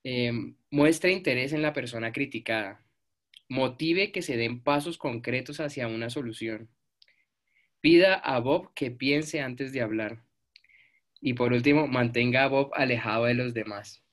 Em, 0.03 0.55
muestre 0.71 1.11
interés 1.11 1.53
en 1.53 1.61
la 1.61 1.73
persona 1.73 2.11
criticada. 2.11 2.83
Motive 3.49 4.11
que 4.11 4.21
se 4.21 4.37
den 4.37 4.61
pasos 4.63 4.97
concretos 4.97 5.59
hacia 5.59 5.87
una 5.87 6.09
solución. 6.09 6.69
Pida 7.81 8.15
a 8.15 8.39
Bob 8.39 8.73
que 8.73 8.91
piense 8.91 9.41
antes 9.41 9.73
de 9.73 9.81
hablar. 9.81 10.23
Y 11.19 11.33
por 11.33 11.53
último, 11.53 11.87
mantenga 11.87 12.43
a 12.43 12.47
Bob 12.47 12.71
alejado 12.73 13.25
de 13.25 13.35
los 13.35 13.53
demás. 13.53 14.03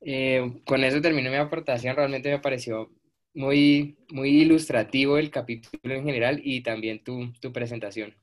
Eh, 0.00 0.60
con 0.66 0.82
eso 0.84 1.00
termino 1.00 1.30
mi 1.30 1.36
aportación. 1.36 1.94
Realmente 1.94 2.30
me 2.30 2.40
pareció 2.40 2.90
muy, 3.32 3.96
muy 4.10 4.30
ilustrativo 4.42 5.18
el 5.18 5.30
capítulo 5.30 5.94
en 5.94 6.04
general 6.04 6.40
y 6.42 6.62
también 6.62 7.02
tu, 7.04 7.32
tu 7.40 7.52
presentación. 7.52 8.16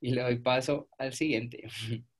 Y 0.00 0.12
le 0.12 0.22
doy 0.22 0.36
paso 0.36 0.88
al 0.98 1.12
siguiente. 1.12 1.64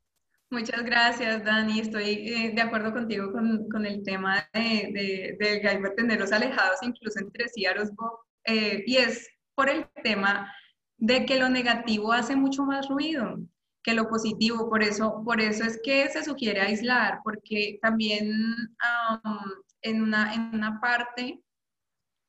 Muchas 0.52 0.84
gracias, 0.84 1.42
Dani. 1.44 1.80
Estoy 1.80 2.10
eh, 2.28 2.52
de 2.54 2.60
acuerdo 2.60 2.92
contigo 2.92 3.32
con, 3.32 3.70
con 3.70 3.86
el 3.86 4.02
tema 4.02 4.46
de, 4.52 5.34
de, 5.40 5.78
mantenerlos 5.78 6.30
alejados 6.30 6.78
incluso 6.82 7.20
entre 7.20 7.48
sí 7.48 7.64
a 7.64 7.74
los 7.74 7.88
eh, 8.44 8.84
y 8.86 8.98
es 8.98 9.30
por 9.54 9.70
el 9.70 9.86
tema 10.04 10.54
de 10.98 11.24
que 11.24 11.38
lo 11.38 11.48
negativo 11.48 12.12
hace 12.12 12.36
mucho 12.36 12.64
más 12.64 12.86
ruido 12.90 13.38
que 13.82 13.94
lo 13.94 14.10
positivo. 14.10 14.68
Por 14.68 14.82
eso, 14.82 15.22
por 15.24 15.40
eso 15.40 15.64
es 15.64 15.80
que 15.82 16.10
se 16.10 16.22
sugiere 16.22 16.60
aislar, 16.60 17.20
porque 17.24 17.78
también 17.80 18.30
en, 19.80 20.02
una, 20.02 20.34
en 20.34 20.54
una 20.54 20.78
parte 20.82 21.40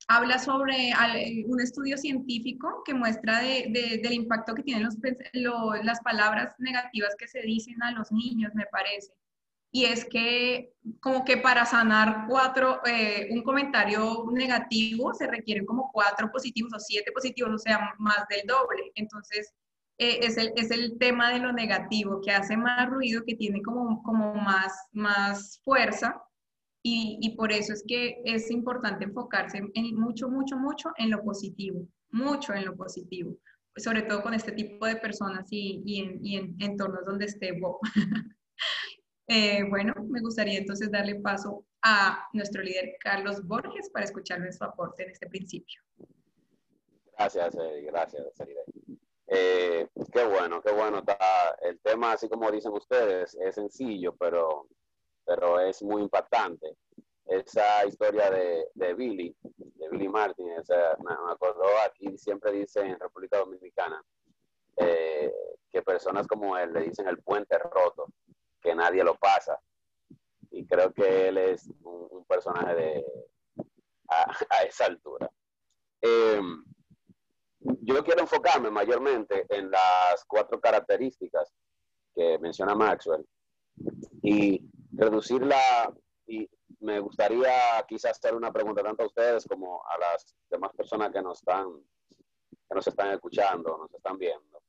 habla 0.07 0.39
sobre 0.39 0.93
un 1.47 1.61
estudio 1.61 1.97
científico 1.97 2.83
que 2.85 2.93
muestra 2.93 3.39
de, 3.39 3.99
del 4.01 4.13
impacto 4.13 4.53
que 4.53 4.63
tienen 4.63 4.83
los, 4.83 4.97
las 5.83 6.01
palabras 6.01 6.53
negativas 6.59 7.15
que 7.17 7.27
se 7.27 7.41
dicen 7.41 7.81
a 7.83 7.91
los 7.91 8.11
niños, 8.11 8.51
me 8.53 8.65
parece. 8.65 9.13
Y 9.71 9.85
es 9.85 10.05
que 10.05 10.71
como 10.99 11.25
que 11.25 11.37
para 11.37 11.65
sanar 11.65 12.25
cuatro, 12.27 12.81
eh, 12.85 13.29
un 13.31 13.41
comentario 13.41 14.25
negativo 14.31 15.13
se 15.15 15.25
requieren 15.25 15.65
como 15.65 15.89
cuatro 15.91 16.31
positivos 16.31 16.71
o 16.75 16.79
siete 16.79 17.11
positivos, 17.11 17.53
o 17.55 17.57
sea, 17.57 17.95
más 17.97 18.27
del 18.29 18.45
doble. 18.45 18.91
Entonces, 18.93 19.51
eh, 19.97 20.19
es, 20.21 20.37
el, 20.37 20.53
es 20.55 20.69
el 20.69 20.97
tema 20.99 21.31
de 21.31 21.39
lo 21.39 21.51
negativo, 21.53 22.21
que 22.21 22.31
hace 22.31 22.55
más 22.55 22.87
ruido, 22.87 23.23
que 23.25 23.35
tiene 23.35 23.63
como, 23.63 24.03
como 24.03 24.35
más, 24.35 24.73
más 24.91 25.59
fuerza 25.63 26.21
y, 26.85 27.17
y, 27.21 27.35
por 27.37 27.53
eso 27.53 27.71
es 27.71 27.83
que 27.87 28.21
es 28.25 28.51
importante 28.51 29.05
enfocarse 29.05 29.61
en, 29.73 29.95
mucho, 29.95 30.27
mucho, 30.27 30.57
mucho 30.57 30.91
en 30.97 31.11
lo 31.11 31.23
positivo, 31.23 31.87
mucho 32.11 32.53
en 32.53 32.65
lo 32.65 32.75
positivo, 32.75 33.37
sobre 33.77 34.01
todo 34.01 34.21
con 34.21 34.33
este 34.33 34.51
tipo 34.51 34.85
de 34.85 34.97
personas 34.97 35.47
y, 35.49 35.81
y, 35.85 36.01
en, 36.01 36.25
y 36.25 36.35
en, 36.35 36.55
entornos 36.59 37.05
donde 37.05 37.25
esté 37.25 37.57
Bob. 37.57 37.79
eh, 39.27 39.63
bueno, 39.69 39.93
me 40.09 40.19
gustaría 40.19 40.59
entonces 40.59 40.91
darle 40.91 41.15
paso 41.21 41.65
a 41.81 42.27
nuestro 42.33 42.61
líder 42.61 42.95
Carlos 42.99 43.47
Borges 43.47 43.89
para 43.89 44.03
escuchar 44.05 44.41
su 44.51 44.63
aporte 44.65 45.03
en 45.03 45.11
este 45.11 45.27
principio. 45.27 45.81
Gracias, 47.17 47.55
gracias, 47.85 48.23
eh, 49.27 49.87
qué 50.11 50.25
bueno, 50.25 50.61
qué 50.61 50.71
bueno 50.73 50.99
está 50.99 51.17
el 51.61 51.79
tema, 51.79 52.11
así 52.11 52.27
como 52.27 52.51
dicen 52.51 52.73
ustedes, 52.73 53.35
es 53.35 53.55
sencillo, 53.55 54.15
pero 54.15 54.67
pero 55.25 55.59
es 55.59 55.81
muy 55.81 56.01
impactante. 56.01 56.75
Esa 57.25 57.85
historia 57.85 58.29
de, 58.29 58.67
de 58.73 58.93
Billy, 58.93 59.35
de 59.43 59.89
Billy 59.89 60.09
Martin, 60.09 60.47
me, 60.47 61.13
acordó 61.31 61.65
aquí, 61.85 62.17
siempre 62.17 62.51
dice 62.51 62.81
en 62.81 62.99
República 62.99 63.37
Dominicana, 63.37 64.03
eh, 64.77 65.31
que 65.71 65.81
personas 65.81 66.27
como 66.27 66.57
él 66.57 66.73
le 66.73 66.81
dicen 66.81 67.07
el 67.07 67.21
puente 67.21 67.57
roto, 67.57 68.07
que 68.61 68.75
nadie 68.75 69.03
lo 69.03 69.15
pasa. 69.15 69.59
Y 70.51 70.65
creo 70.65 70.93
que 70.93 71.29
él 71.29 71.37
es 71.37 71.69
un, 71.83 72.25
personaje 72.25 72.75
de, 72.75 73.05
a, 74.09 74.63
esa 74.67 74.85
altura. 74.85 75.29
Em, 76.01 76.63
yo 77.59 78.03
quiero 78.03 78.21
enfocarme 78.21 78.69
mayormente 78.69 79.45
en 79.49 79.69
las 79.69 80.23
cuatro 80.25 80.59
características 80.59 81.53
que 82.15 82.37
menciona 82.39 82.75
Maxwell. 82.75 83.25
Y 84.21 84.61
reducirla 85.03 85.93
y 86.25 86.49
me 86.79 86.99
gustaría 86.99 87.83
quizás 87.87 88.11
hacer 88.11 88.35
una 88.35 88.51
pregunta 88.51 88.83
tanto 88.83 89.03
a 89.03 89.07
ustedes 89.07 89.45
como 89.45 89.81
a 89.85 89.97
las 89.97 90.35
demás 90.49 90.71
personas 90.75 91.11
que 91.11 91.21
nos 91.21 91.39
están, 91.39 91.67
que 92.67 92.75
nos 92.75 92.87
están 92.87 93.11
escuchando, 93.11 93.77
nos 93.77 93.93
están 93.93 94.17
viendo. 94.17 94.61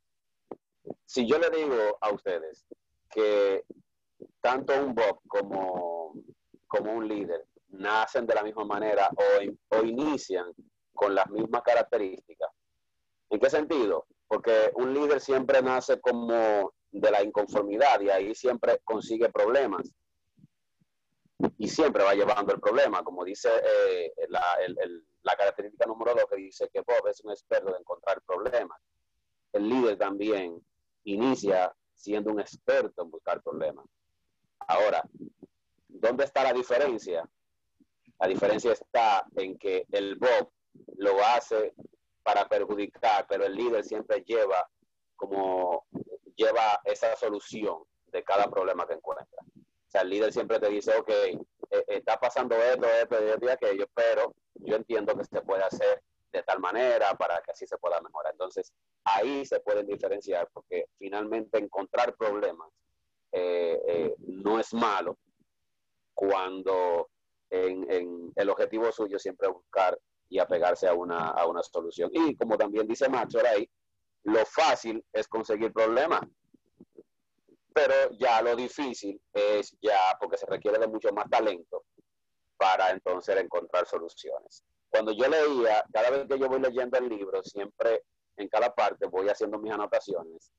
Si 1.05 1.27
yo 1.27 1.39
le 1.39 1.51
digo 1.51 1.99
a 2.01 2.13
ustedes 2.13 2.67
que 3.11 3.65
tanto 4.41 4.73
un 4.81 4.95
Bob 4.95 5.21
como, 5.29 6.15
como 6.67 6.93
un 6.93 7.09
líder 7.09 7.47
nacen 7.69 8.27
de 8.27 8.35
la 8.35 8.43
misma 8.43 8.65
manera 8.65 9.09
o, 9.17 9.77
o 9.77 9.85
inician 9.85 10.53
con 10.93 11.15
las 11.15 11.29
mismas 11.31 11.63
características, 11.63 12.51
¿en 13.31 13.41
qué 13.41 13.51
sentido? 13.51 14.07
Porque 14.29 14.71
un 14.75 14.95
líder 14.95 15.21
siempre 15.21 15.63
nace 15.63 16.01
como 16.01 16.73
de 16.91 17.11
la 17.11 17.23
inconformidad 17.23 18.01
y 18.01 18.11
ahí 18.11 18.35
siempre 18.35 18.81
consigue 18.85 19.29
problemas 19.29 19.93
y 21.59 21.69
siempre 21.69 22.03
va 22.03 22.15
llevando 22.15 22.53
el 22.53 22.61
problema, 22.61 23.03
como 23.03 23.25
dice 23.25 23.49
eh, 23.49 24.13
la, 24.29 24.43
la, 25.23 25.37
característica 25.37 25.87
número 25.87 26.15
dos 26.15 26.25
que 26.29 26.37
dice 26.37 26.69
que 26.73 26.81
Bob 26.81 27.07
es 27.09 27.21
un 27.25 27.31
experto 27.31 27.73
de 27.73 27.79
encontrar 27.79 28.21
problemas. 28.23 28.81
El 29.53 29.69
líder 29.69 29.97
también 29.97 30.61
inicia 31.05 31.73
siendo 31.95 32.33
un 32.33 32.41
experto 32.41 33.03
en 33.03 33.11
buscar 33.11 33.41
problemas. 33.43 33.87
Ahora, 34.67 35.03
¿dónde 35.89 36.25
está 36.25 36.43
la 36.43 36.53
diferencia? 36.53 37.29
La 38.19 38.27
diferencia 38.27 38.73
está 38.73 39.25
en 39.37 39.57
que 39.57 39.87
el 39.93 40.17
Bob 40.17 40.51
lo 40.97 41.25
hace 41.25 41.73
para 42.23 42.49
perjudicar, 42.49 43.27
pero 43.29 43.45
el 43.45 43.55
líder 43.55 43.85
siempre 43.85 44.25
lleva 44.27 44.69
como 45.15 45.87
lleva 46.35 46.81
esa 46.85 47.15
solución 47.15 47.85
de 48.07 48.25
cada 48.25 48.51
problema 48.51 48.87
que 48.87 48.95
encuentra 48.95 49.39
sea, 49.95 50.03
el 50.03 50.11
líder 50.11 50.33
siempre 50.33 50.59
te 50.59 50.69
dice, 50.69 50.97
ok, 50.97 51.09
eh, 51.11 51.39
está 51.87 52.19
pasando 52.19 52.57
esto, 52.57 52.87
esto, 52.87 53.19
esto 53.19 53.47
y 53.47 53.49
aquello, 53.49 53.87
pero 53.95 54.35
yo 54.55 54.77
entiendo 54.77 55.17
que 55.17 55.25
se 55.25 55.41
puede 55.43 55.63
hacer 55.63 56.03
de 56.33 56.43
tal 56.43 56.59
manera 56.59 57.15
para 57.15 57.41
que 57.43 57.53
así 57.53 57.67
se 57.67 57.79
pueda 57.79 58.01
mejorar. 58.01 58.33
Entonces, 58.33 58.73
ahí 59.05 59.47
se 59.47 59.61
pueden 59.61 59.87
diferenciar 59.87 60.49
porque 60.53 60.87
finalmente 60.99 61.59
encontrar 61.59 62.17
problemas 62.17 62.69
eh, 63.31 63.81
eh, 63.87 64.15
no 64.19 64.59
es 64.59 64.75
malo 64.75 65.17
cuando 66.13 67.11
en, 67.51 68.33
el 68.35 68.51
objetivo 68.51 68.91
suyo 68.91 69.19
siempre 69.19 69.47
es 69.49 69.55
buscar 69.55 69.97
y 70.29 70.41
apegarse 70.41 70.89
a 70.89 70.95
una, 70.95 71.31
a 71.31 71.47
una 71.47 71.63
solución. 71.63 72.11
Y 72.13 72.35
como 72.37 72.59
también 72.59 72.89
dice 72.89 73.09
Macho 73.09 73.39
ahí, 73.47 73.69
lo 74.25 74.45
fácil 74.47 75.05
es 75.13 75.29
conseguir 75.29 75.73
problemas 75.73 76.23
pero 77.75 77.95
ya 78.19 78.41
lo 78.41 78.55
difícil 78.55 79.21
es 79.33 79.77
ya 79.83 80.17
porque 80.21 80.39
se 80.39 80.47
requiere 80.47 80.79
de 80.79 80.87
mucho 80.87 81.13
más 81.13 81.29
talento 81.29 81.85
para 82.57 82.91
entonces 82.91 83.37
encontrar 83.37 83.85
soluciones. 83.87 84.63
Cuando 84.89 85.13
yo 85.13 85.29
leía, 85.29 85.85
cada 85.93 86.11
vez 86.11 86.27
que 86.29 86.39
yo 86.39 86.49
voy 86.49 86.61
leyendo 86.61 86.97
el 86.99 87.09
libro, 87.09 87.43
siempre 87.43 88.05
en 88.37 88.49
cada 88.49 88.73
parte 88.73 89.07
voy 89.07 89.29
haciendo 89.29 89.59
mis 89.59 89.73
anotaciones 89.73 90.53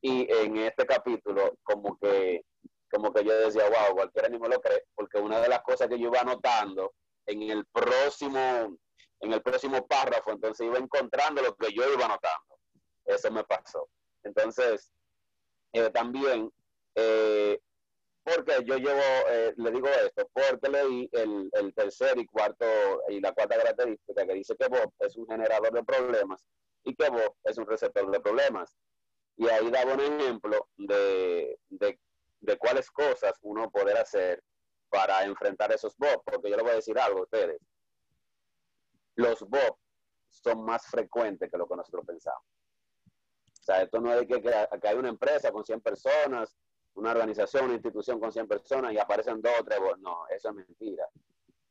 y 0.00 0.32
en 0.32 0.56
este 0.58 0.86
capítulo 0.86 1.58
como 1.62 1.98
que 1.98 2.44
como 2.92 3.12
que 3.12 3.24
yo 3.24 3.36
decía, 3.38 3.64
wow, 3.68 3.94
cualquiera 3.94 4.28
ni 4.28 4.38
me 4.38 4.48
lo 4.48 4.60
cree, 4.60 4.82
porque 4.96 5.18
una 5.18 5.40
de 5.40 5.48
las 5.48 5.62
cosas 5.62 5.86
que 5.86 5.98
yo 5.98 6.08
iba 6.08 6.20
anotando 6.20 6.92
en 7.26 7.42
el 7.42 7.64
próximo 7.66 8.76
en 9.20 9.32
el 9.32 9.42
próximo 9.42 9.86
párrafo, 9.86 10.30
entonces 10.30 10.66
iba 10.66 10.78
encontrando 10.78 11.42
lo 11.42 11.54
que 11.54 11.72
yo 11.72 11.82
iba 11.92 12.06
anotando. 12.06 12.58
Eso 13.04 13.30
me 13.30 13.44
pasó. 13.44 13.86
Entonces, 14.22 14.90
eh, 15.72 15.90
también 15.90 16.50
eh, 16.94 17.60
porque 18.22 18.64
yo 18.64 18.76
llevo, 18.76 19.00
eh, 19.30 19.54
le 19.56 19.70
digo 19.70 19.88
esto, 19.88 20.28
porque 20.32 20.68
leí 20.68 21.08
el, 21.12 21.50
el, 21.52 21.74
tercer 21.74 22.18
y 22.18 22.26
cuarto 22.26 22.66
y 23.08 23.20
la 23.20 23.32
cuarta 23.32 23.56
característica 23.56 24.26
que 24.26 24.34
dice 24.34 24.56
que 24.56 24.68
Bob 24.68 24.92
es 24.98 25.16
un 25.16 25.26
generador 25.26 25.72
de 25.72 25.82
problemas 25.82 26.44
y 26.84 26.94
que 26.94 27.08
Bob 27.08 27.34
es 27.44 27.56
un 27.58 27.66
receptor 27.66 28.10
de 28.10 28.20
problemas. 28.20 28.76
Y 29.36 29.48
ahí 29.48 29.70
daba 29.70 29.94
un 29.94 30.00
ejemplo 30.00 30.68
de, 30.76 31.58
de, 31.70 31.98
de 32.40 32.58
cuáles 32.58 32.90
cosas 32.90 33.38
uno 33.42 33.70
poder 33.70 33.96
hacer 33.96 34.42
para 34.90 35.24
enfrentar 35.24 35.72
esos 35.72 35.96
Bob, 35.96 36.22
porque 36.24 36.50
yo 36.50 36.56
le 36.56 36.62
voy 36.62 36.72
a 36.72 36.76
decir 36.76 36.98
algo 36.98 37.20
a 37.20 37.22
ustedes. 37.22 37.60
Los 39.14 39.40
Bob 39.40 39.76
son 40.28 40.64
más 40.64 40.86
frecuentes 40.86 41.50
que 41.50 41.56
lo 41.56 41.66
que 41.66 41.76
nosotros 41.76 42.04
pensamos. 42.06 42.44
O 43.60 43.62
sea, 43.62 43.82
esto 43.82 44.00
no 44.00 44.12
es 44.12 44.26
que, 44.26 44.42
que, 44.42 44.50
que 44.80 44.88
hay 44.88 44.96
una 44.96 45.08
empresa 45.08 45.50
con 45.50 45.64
100 45.64 45.80
personas 45.80 46.56
una 46.94 47.12
organización, 47.12 47.66
una 47.66 47.74
institución 47.74 48.18
con 48.18 48.32
100 48.32 48.48
personas 48.48 48.92
y 48.92 48.98
aparecen 48.98 49.40
dos 49.40 49.52
o 49.60 49.64
tres 49.64 49.78
No, 49.98 50.26
eso 50.28 50.48
es 50.50 50.54
mentira. 50.54 51.06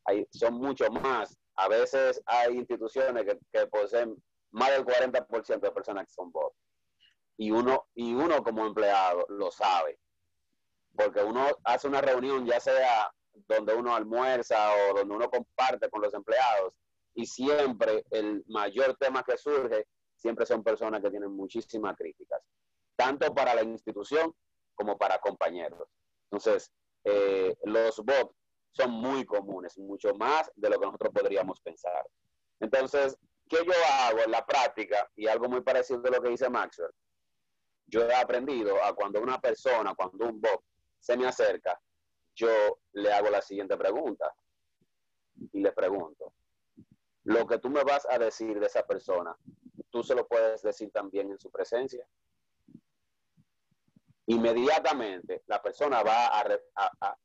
Hay, 0.04 0.26
son 0.30 0.54
mucho 0.54 0.90
más. 0.90 1.36
A 1.56 1.68
veces 1.68 2.22
hay 2.26 2.56
instituciones 2.56 3.24
que, 3.52 3.66
poseen 3.66 4.16
más 4.52 4.70
del 4.70 4.84
40% 4.84 5.60
de 5.60 5.70
personas 5.70 6.06
que 6.06 6.12
son 6.12 6.32
bots. 6.32 6.56
Y 7.36 7.50
uno, 7.50 7.86
y 7.94 8.14
uno 8.14 8.42
como 8.42 8.66
empleado 8.66 9.26
lo 9.28 9.50
sabe. 9.50 9.98
Porque 10.96 11.22
uno 11.22 11.46
hace 11.64 11.86
una 11.86 12.00
reunión, 12.00 12.46
ya 12.46 12.60
sea 12.60 13.12
donde 13.46 13.74
uno 13.74 13.94
almuerza 13.94 14.72
o 14.74 14.98
donde 14.98 15.14
uno 15.14 15.30
comparte 15.30 15.88
con 15.88 16.02
los 16.02 16.12
empleados, 16.14 16.74
y 17.14 17.26
siempre 17.26 18.04
el 18.10 18.44
mayor 18.48 18.96
tema 18.96 19.22
que 19.22 19.36
surge, 19.36 19.86
siempre 20.16 20.46
son 20.46 20.62
personas 20.62 21.00
que 21.02 21.10
tienen 21.10 21.30
muchísimas 21.30 21.96
críticas, 21.96 22.40
tanto 22.96 23.34
para 23.34 23.54
la 23.54 23.62
institución 23.62 24.34
como 24.80 24.96
para 24.96 25.18
compañeros. 25.18 25.86
Entonces, 26.30 26.72
eh, 27.04 27.54
los 27.64 27.98
bots 27.98 28.34
son 28.72 28.92
muy 28.92 29.26
comunes, 29.26 29.76
mucho 29.76 30.14
más 30.14 30.50
de 30.56 30.70
lo 30.70 30.80
que 30.80 30.86
nosotros 30.86 31.12
podríamos 31.12 31.60
pensar. 31.60 32.02
Entonces, 32.60 33.18
¿qué 33.46 33.58
yo 33.62 33.72
hago 34.04 34.20
en 34.20 34.30
la 34.30 34.46
práctica? 34.46 35.06
Y 35.16 35.26
algo 35.26 35.50
muy 35.50 35.60
parecido 35.60 36.00
a 36.02 36.10
lo 36.12 36.22
que 36.22 36.30
dice 36.30 36.48
Maxwell. 36.48 36.92
Yo 37.88 38.08
he 38.08 38.14
aprendido 38.14 38.82
a 38.82 38.94
cuando 38.94 39.20
una 39.20 39.38
persona, 39.38 39.94
cuando 39.94 40.26
un 40.26 40.40
bot 40.40 40.64
se 40.98 41.14
me 41.14 41.26
acerca, 41.26 41.78
yo 42.34 42.78
le 42.92 43.12
hago 43.12 43.28
la 43.28 43.42
siguiente 43.42 43.76
pregunta. 43.76 44.32
Y 45.52 45.60
le 45.60 45.72
pregunto, 45.72 46.32
lo 47.24 47.46
que 47.46 47.58
tú 47.58 47.68
me 47.68 47.84
vas 47.84 48.06
a 48.08 48.18
decir 48.18 48.58
de 48.58 48.66
esa 48.66 48.86
persona, 48.86 49.36
tú 49.90 50.02
se 50.02 50.14
lo 50.14 50.26
puedes 50.26 50.62
decir 50.62 50.90
también 50.90 51.30
en 51.30 51.38
su 51.38 51.50
presencia. 51.50 52.06
Inmediatamente 54.30 55.42
la 55.46 55.60
persona 55.60 56.04
va 56.04 56.28
a, 56.28 57.16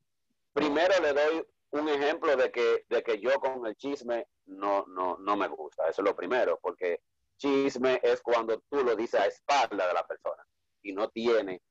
primero 0.52 1.00
le 1.00 1.12
doy 1.12 1.46
un 1.70 1.88
ejemplo 1.88 2.34
de 2.36 2.50
que, 2.50 2.84
de 2.88 3.00
que 3.04 3.20
yo 3.20 3.38
con 3.38 3.64
el 3.64 3.76
chisme 3.76 4.26
no, 4.46 4.84
no, 4.88 5.16
no 5.18 5.36
me 5.36 5.46
gusta. 5.46 5.88
Eso 5.88 6.02
es 6.02 6.08
lo 6.08 6.16
primero, 6.16 6.58
porque 6.60 7.02
chisme 7.36 8.00
es 8.02 8.20
cuando 8.22 8.60
tú 8.68 8.82
lo 8.82 8.96
dices 8.96 9.20
a 9.20 9.26
espalda 9.26 9.86
de 9.86 9.94
la 9.94 10.04
persona 10.04 10.42
y 10.82 10.92
no 10.92 11.08
tiene 11.10 11.62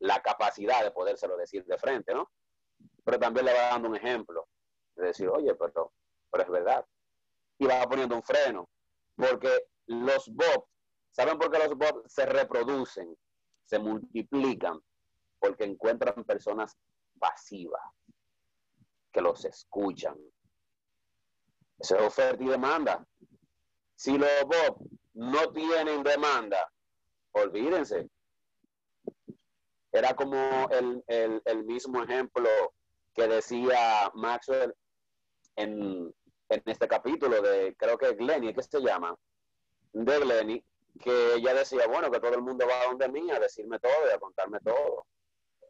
la 0.00 0.20
capacidad 0.20 0.84
de 0.84 0.90
podérselo 0.90 1.38
decir 1.38 1.64
de 1.64 1.78
frente, 1.78 2.12
¿no? 2.12 2.30
Pero 3.02 3.18
también 3.18 3.46
le 3.46 3.54
va 3.54 3.70
dando 3.70 3.88
un 3.88 3.96
ejemplo 3.96 4.46
de 4.94 5.06
decir, 5.06 5.26
oye, 5.28 5.54
pero, 5.54 5.94
pero 6.30 6.44
es 6.44 6.50
verdad. 6.50 6.86
Y 7.56 7.64
va 7.64 7.88
poniendo 7.88 8.14
un 8.14 8.22
freno, 8.22 8.68
porque 9.16 9.68
los 9.86 10.28
bots, 10.28 10.68
¿saben 11.12 11.38
por 11.38 11.50
qué 11.50 11.58
los 11.60 11.78
bots 11.78 12.12
se 12.12 12.26
reproducen, 12.26 13.16
se 13.64 13.78
multiplican? 13.78 14.80
Porque 15.38 15.64
encuentran 15.64 16.24
personas 16.24 16.76
pasivas 17.18 17.82
que 19.12 19.20
los 19.20 19.44
escuchan. 19.44 20.16
Eso 21.78 21.96
es 21.96 22.02
oferta 22.02 22.42
y 22.42 22.48
demanda. 22.48 23.06
Si 23.94 24.16
los 24.16 24.28
bots 24.44 24.90
no 25.14 25.52
tienen 25.52 26.02
demanda, 26.02 26.70
olvídense. 27.32 28.08
Era 29.92 30.14
como 30.14 30.68
el, 30.70 31.64
mismo 31.64 32.02
ejemplo 32.02 32.48
que 33.14 33.28
decía 33.28 34.10
Maxwell 34.14 34.74
en, 35.56 36.14
este 36.48 36.88
capítulo 36.88 37.40
de, 37.42 37.74
creo 37.76 37.98
que 37.98 38.14
Glenny, 38.14 38.54
¿qué 38.54 38.62
se 38.62 38.80
llama? 38.80 39.14
De 39.92 40.18
Glenny, 40.18 40.64
que 41.00 41.34
ella 41.34 41.54
decía, 41.54 41.86
bueno, 41.86 42.10
que 42.10 42.20
todo 42.20 42.34
el 42.34 42.42
mundo 42.42 42.66
va 42.66 42.82
a 42.82 42.86
donde 42.86 43.08
mí 43.08 43.30
a 43.30 43.40
decirme 43.40 43.78
todo 43.78 44.08
y 44.08 44.14
a 44.14 44.18
contarme 44.18 44.60
todo. 44.60 45.06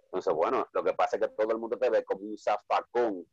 Entonces, 0.04 0.34
bueno, 0.34 0.68
lo 0.72 0.84
que 0.84 0.92
pasa 0.92 1.16
es 1.16 1.22
que 1.22 1.28
todo 1.28 1.52
el 1.52 1.58
mundo 1.58 1.78
te 1.78 1.88
ve 1.88 2.04
como 2.04 2.20
un 2.22 2.36
zafacón 2.36 3.26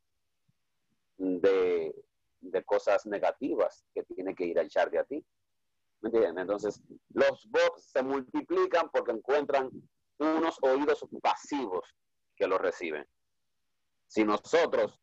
de, 1.18 1.94
de 2.42 2.64
cosas 2.64 3.06
negativas 3.06 3.86
que 3.94 4.04
tiene 4.04 4.34
que 4.34 4.46
ir 4.46 4.60
a 4.60 4.64
echar 4.64 4.90
de 4.90 5.00
a 5.00 5.04
ti. 5.04 5.26
¿Me 6.02 6.10
entiendes? 6.10 6.42
Entonces, 6.42 6.82
los 7.10 7.46
bots 7.50 7.92
se 7.92 8.02
multiplican 8.02 8.90
porque 8.92 9.12
encuentran 9.12 9.70
unos 10.20 10.58
oídos 10.62 11.06
pasivos 11.22 11.94
que 12.36 12.48
los 12.48 12.60
reciben. 12.60 13.06
Si 14.08 14.24
nosotros 14.24 14.98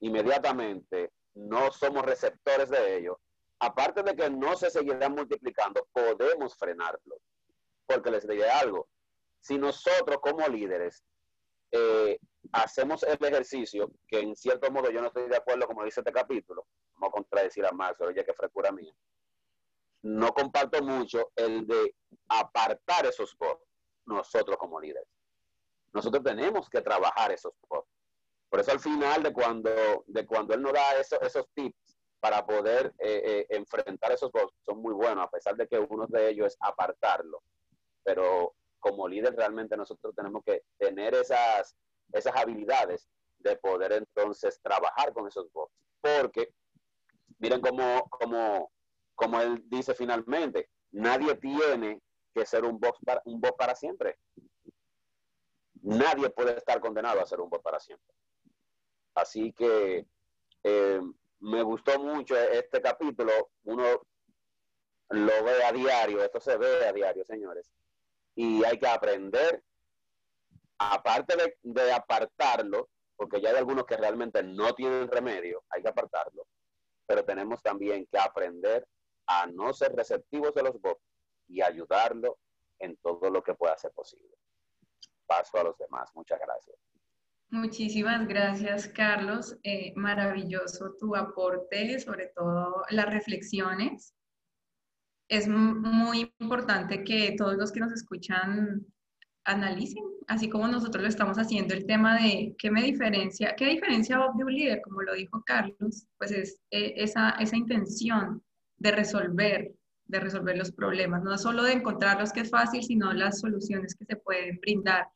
inmediatamente 0.00 1.12
no 1.34 1.70
somos 1.70 2.04
receptores 2.04 2.68
de 2.68 2.98
ellos, 2.98 3.16
aparte 3.62 4.02
de 4.02 4.16
que 4.16 4.28
no 4.28 4.56
se 4.56 4.70
seguirán 4.70 5.12
multiplicando, 5.14 5.86
podemos 5.92 6.56
frenarlo. 6.56 7.16
Porque 7.86 8.10
les 8.10 8.26
diré 8.26 8.50
algo, 8.50 8.88
si 9.40 9.56
nosotros 9.56 10.18
como 10.20 10.46
líderes 10.48 11.04
eh, 11.70 12.18
hacemos 12.52 13.04
el 13.04 13.24
ejercicio, 13.24 13.90
que 14.08 14.18
en 14.18 14.34
cierto 14.34 14.70
modo 14.72 14.90
yo 14.90 15.00
no 15.00 15.06
estoy 15.06 15.28
de 15.28 15.36
acuerdo, 15.36 15.66
como 15.68 15.84
dice 15.84 16.00
este 16.00 16.12
capítulo, 16.12 16.66
vamos 16.94 17.10
a 17.10 17.12
contradecir 17.12 17.64
a 17.64 17.70
Max, 17.70 17.98
ya 18.14 18.24
que 18.24 18.34
frecura 18.34 18.72
mía, 18.72 18.92
no 20.02 20.32
comparto 20.32 20.82
mucho 20.82 21.30
el 21.36 21.64
de 21.64 21.94
apartar 22.28 23.06
esos 23.06 23.36
bots 23.38 23.64
nosotros 24.06 24.56
como 24.56 24.80
líderes. 24.80 25.08
Nosotros 25.92 26.24
tenemos 26.24 26.68
que 26.68 26.80
trabajar 26.80 27.30
esos 27.30 27.52
bots. 27.68 27.88
Por 28.48 28.58
eso 28.58 28.72
al 28.72 28.80
final 28.80 29.22
de 29.22 29.32
cuando, 29.32 29.70
de 30.06 30.26
cuando 30.26 30.52
él 30.52 30.62
nos 30.62 30.72
da 30.72 30.98
esos 30.98 31.48
tips 31.54 31.91
para 32.22 32.46
poder 32.46 32.94
eh, 33.00 33.20
eh, 33.24 33.46
enfrentar 33.50 34.12
esos 34.12 34.30
bots, 34.30 34.54
son 34.64 34.80
muy 34.80 34.94
buenos, 34.94 35.24
a 35.24 35.28
pesar 35.28 35.56
de 35.56 35.66
que 35.66 35.76
uno 35.76 36.06
de 36.06 36.30
ellos 36.30 36.46
es 36.46 36.56
apartarlo. 36.60 37.42
Pero 38.04 38.54
como 38.78 39.08
líder 39.08 39.34
realmente 39.34 39.76
nosotros 39.76 40.14
tenemos 40.14 40.44
que 40.44 40.62
tener 40.78 41.14
esas, 41.14 41.74
esas 42.12 42.36
habilidades 42.36 43.08
de 43.38 43.56
poder 43.56 43.90
entonces 43.94 44.60
trabajar 44.62 45.12
con 45.12 45.26
esos 45.26 45.50
bots. 45.52 45.74
Porque 46.00 46.54
miren 47.40 47.60
cómo, 47.60 48.70
como 49.16 49.40
él 49.40 49.60
dice 49.66 49.92
finalmente, 49.92 50.68
nadie 50.92 51.34
tiene 51.34 52.00
que 52.32 52.46
ser 52.46 52.64
un 52.64 52.78
bot 52.78 52.94
para, 53.04 53.20
un 53.24 53.40
para 53.40 53.74
siempre. 53.74 54.16
Nadie 55.82 56.30
puede 56.30 56.56
estar 56.56 56.78
condenado 56.80 57.20
a 57.20 57.26
ser 57.26 57.40
un 57.40 57.50
bot 57.50 57.62
para 57.62 57.80
siempre. 57.80 58.14
Así 59.12 59.52
que 59.52 60.06
eh, 60.62 61.00
me 61.42 61.62
gustó 61.62 61.98
mucho 61.98 62.36
este 62.36 62.80
capítulo. 62.80 63.50
Uno 63.64 63.84
lo 65.08 65.44
ve 65.44 65.64
a 65.64 65.72
diario, 65.72 66.22
esto 66.22 66.40
se 66.40 66.56
ve 66.56 66.86
a 66.86 66.92
diario, 66.92 67.24
señores. 67.24 67.70
Y 68.34 68.64
hay 68.64 68.78
que 68.78 68.86
aprender, 68.86 69.62
aparte 70.78 71.36
de, 71.62 71.92
apartarlo, 71.92 72.88
porque 73.16 73.40
ya 73.40 73.50
hay 73.50 73.56
algunos 73.56 73.84
que 73.84 73.96
realmente 73.96 74.42
no 74.42 74.74
tienen 74.74 75.08
remedio, 75.08 75.64
hay 75.68 75.82
que 75.82 75.88
apartarlo, 75.88 76.46
pero 77.06 77.24
tenemos 77.24 77.60
también 77.62 78.06
que 78.06 78.18
aprender 78.18 78.86
a 79.26 79.46
no 79.46 79.72
ser 79.72 79.94
receptivos 79.94 80.54
de 80.54 80.62
los 80.62 80.80
votos 80.80 81.02
y 81.48 81.60
ayudarlo 81.60 82.38
en 82.78 82.96
todo 82.98 83.30
lo 83.30 83.42
que 83.42 83.54
pueda 83.54 83.76
ser 83.76 83.92
posible. 83.92 84.36
Paso 85.26 85.58
a 85.58 85.64
los 85.64 85.76
demás. 85.76 86.10
Muchas 86.14 86.38
gracias. 86.40 86.76
Muchísimas 87.52 88.26
gracias, 88.26 88.88
Carlos. 88.88 89.58
Eh, 89.62 89.92
maravilloso 89.94 90.96
tu 90.98 91.14
aporte, 91.14 92.00
sobre 92.00 92.28
todo 92.34 92.82
las 92.88 93.04
reflexiones. 93.04 94.14
Es 95.28 95.46
muy 95.46 96.32
importante 96.38 97.04
que 97.04 97.34
todos 97.36 97.56
los 97.58 97.70
que 97.70 97.80
nos 97.80 97.92
escuchan 97.92 98.86
analicen, 99.44 100.02
así 100.28 100.48
como 100.48 100.66
nosotros 100.66 101.02
lo 101.02 101.08
estamos 101.10 101.36
haciendo, 101.36 101.74
el 101.74 101.84
tema 101.84 102.18
de 102.22 102.54
qué 102.58 102.70
me 102.70 102.82
diferencia, 102.82 103.54
qué 103.54 103.66
diferencia 103.66 104.18
de 104.34 104.44
un 104.44 104.54
líder, 104.54 104.80
como 104.80 105.02
lo 105.02 105.12
dijo 105.12 105.42
Carlos, 105.44 106.06
pues 106.16 106.30
es 106.30 106.58
eh, 106.70 106.94
esa, 106.96 107.32
esa 107.32 107.56
intención 107.58 108.42
de 108.78 108.92
resolver, 108.92 109.74
de 110.06 110.20
resolver 110.20 110.56
los 110.56 110.72
problemas, 110.72 111.22
no 111.22 111.36
solo 111.36 111.64
de 111.64 111.74
encontrarlos 111.74 112.32
que 112.32 112.40
es 112.40 112.50
fácil, 112.50 112.82
sino 112.82 113.12
las 113.12 113.40
soluciones 113.40 113.94
que 113.94 114.06
se 114.06 114.16
pueden 114.16 114.58
brindar. 114.58 115.06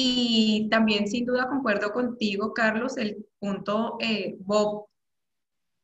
Y 0.00 0.68
también 0.70 1.08
sin 1.08 1.26
duda 1.26 1.48
concuerdo 1.48 1.92
contigo, 1.92 2.54
Carlos, 2.54 2.96
el 2.96 3.26
punto 3.40 3.96
eh, 4.00 4.36
Bob 4.38 4.86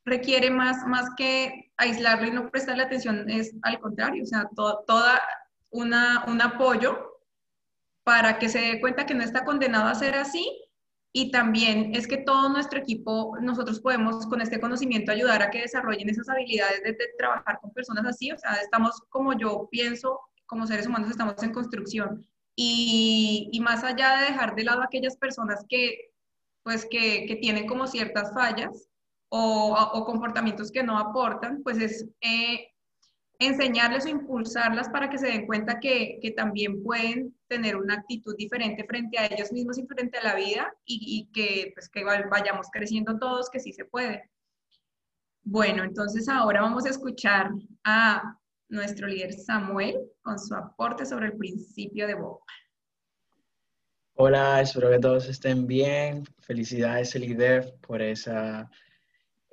requiere 0.05 0.53
más, 0.53 0.87
más 0.87 1.11
que 1.17 1.73
aislarlo 1.77 2.29
y 2.29 2.31
no 2.31 2.49
prestarle 2.49 2.85
atención, 2.85 3.29
es 3.29 3.57
al 3.63 3.81
contrario, 3.81 4.23
o 4.23 4.27
sea, 4.27 4.49
toda 4.55 5.21
una, 5.71 6.25
un 6.29 6.41
apoyo 6.41 6.97
para 8.05 8.39
que 8.39 8.49
se 8.49 8.61
dé 8.61 8.81
cuenta 8.81 9.05
que 9.05 9.15
no 9.15 9.25
está 9.25 9.45
condenado 9.45 9.89
a 9.89 9.97
ser 9.97 10.15
así 10.15 10.49
y 11.13 11.33
también 11.33 11.93
es 11.97 12.07
que 12.07 12.19
todo 12.19 12.49
nuestro 12.51 12.79
equipo, 12.79 13.37
nosotros 13.41 13.81
podemos 13.81 14.29
con 14.29 14.41
este 14.41 14.61
conocimiento 14.61 15.11
ayudar 15.11 15.43
a 15.43 15.51
que 15.51 15.63
desarrollen 15.63 16.09
esas 16.09 16.29
habilidades 16.29 16.85
de, 16.85 16.97
trabajar 17.19 17.59
con 17.61 17.73
personas 17.73 18.07
así. 18.07 18.31
O 18.31 18.39
sea, 18.39 18.53
estamos 18.63 19.03
como 19.09 19.37
yo 19.37 19.69
pienso, 19.73 20.21
como 20.47 20.69
seres 20.69 20.87
humanos 20.87 21.11
estamos 21.11 21.43
en 21.43 21.53
construcción. 21.53 22.25
Y, 22.57 23.59
más 23.63 23.83
allá 23.83 24.19
de 24.19 24.27
dejar 24.27 24.55
de 24.55 24.65
lado 24.65 24.83
a 24.83 24.87
aquellas 24.87 25.17
personas 25.17 25.65
que, 25.69 26.13
pues, 26.63 26.87
que, 26.87 27.27
que 27.27 27.37
tienen 27.37 27.67
como 27.67 27.87
ciertas 27.87 28.33
fallas 28.33 28.89
o, 29.29 29.73
o, 29.73 30.05
comportamientos 30.05 30.71
que 30.71 30.83
no 30.83 30.99
aportan, 30.99 31.63
pues 31.65 31.79
es 31.79 32.07
eh, 32.21 32.69
enseñarles 33.41 34.07
o 34.07 34.09
impulsarlas 34.09 34.89
para 34.89 35.11
que 35.11 35.19
se 35.19 35.27
den 35.27 35.47
cuenta 35.47 35.81
que, 35.81 36.19
que, 36.23 36.31
también 36.31 36.83
pueden 36.83 37.35
tener 37.49 37.77
una 37.77 37.95
actitud 37.95 38.37
diferente 38.37 38.85
frente 38.85 39.19
a 39.19 39.27
ellos 39.27 39.53
mismos 39.53 39.79
y 39.79 39.87
frente 39.87 40.19
a 40.19 40.23
la 40.23 40.35
vida 40.37 40.73
y, 40.85 41.29
y 41.29 41.33
que, 41.33 41.73
pues, 41.75 41.89
que 41.89 42.05
vayamos 42.05 42.69
creciendo 42.73 43.19
todos, 43.19 43.51
que 43.51 43.61
sí 43.61 43.73
se 43.73 43.85
puede. 43.85 44.31
Bueno, 45.43 45.85
entonces 45.85 46.29
ahora 46.29 46.63
vamos 46.63 46.87
a 46.87 46.91
escuchar 46.91 47.51
a 47.85 48.39
nuestro 48.75 49.07
líder 49.07 49.33
Samuel 49.33 49.99
con 50.23 50.39
su 50.39 50.55
aporte 50.55 51.07
sobre 51.07 51.27
el 51.27 51.37
principio 51.37 52.07
de 52.07 52.15
Bob. 52.15 52.41
Hola, 54.17 54.61
espero 54.61 54.91
que 54.91 54.99
todos 54.99 55.29
estén 55.29 55.67
bien. 55.67 56.25
Felicidades, 56.41 57.15
líder, 57.15 57.75
por 57.81 58.03
esa 58.03 58.71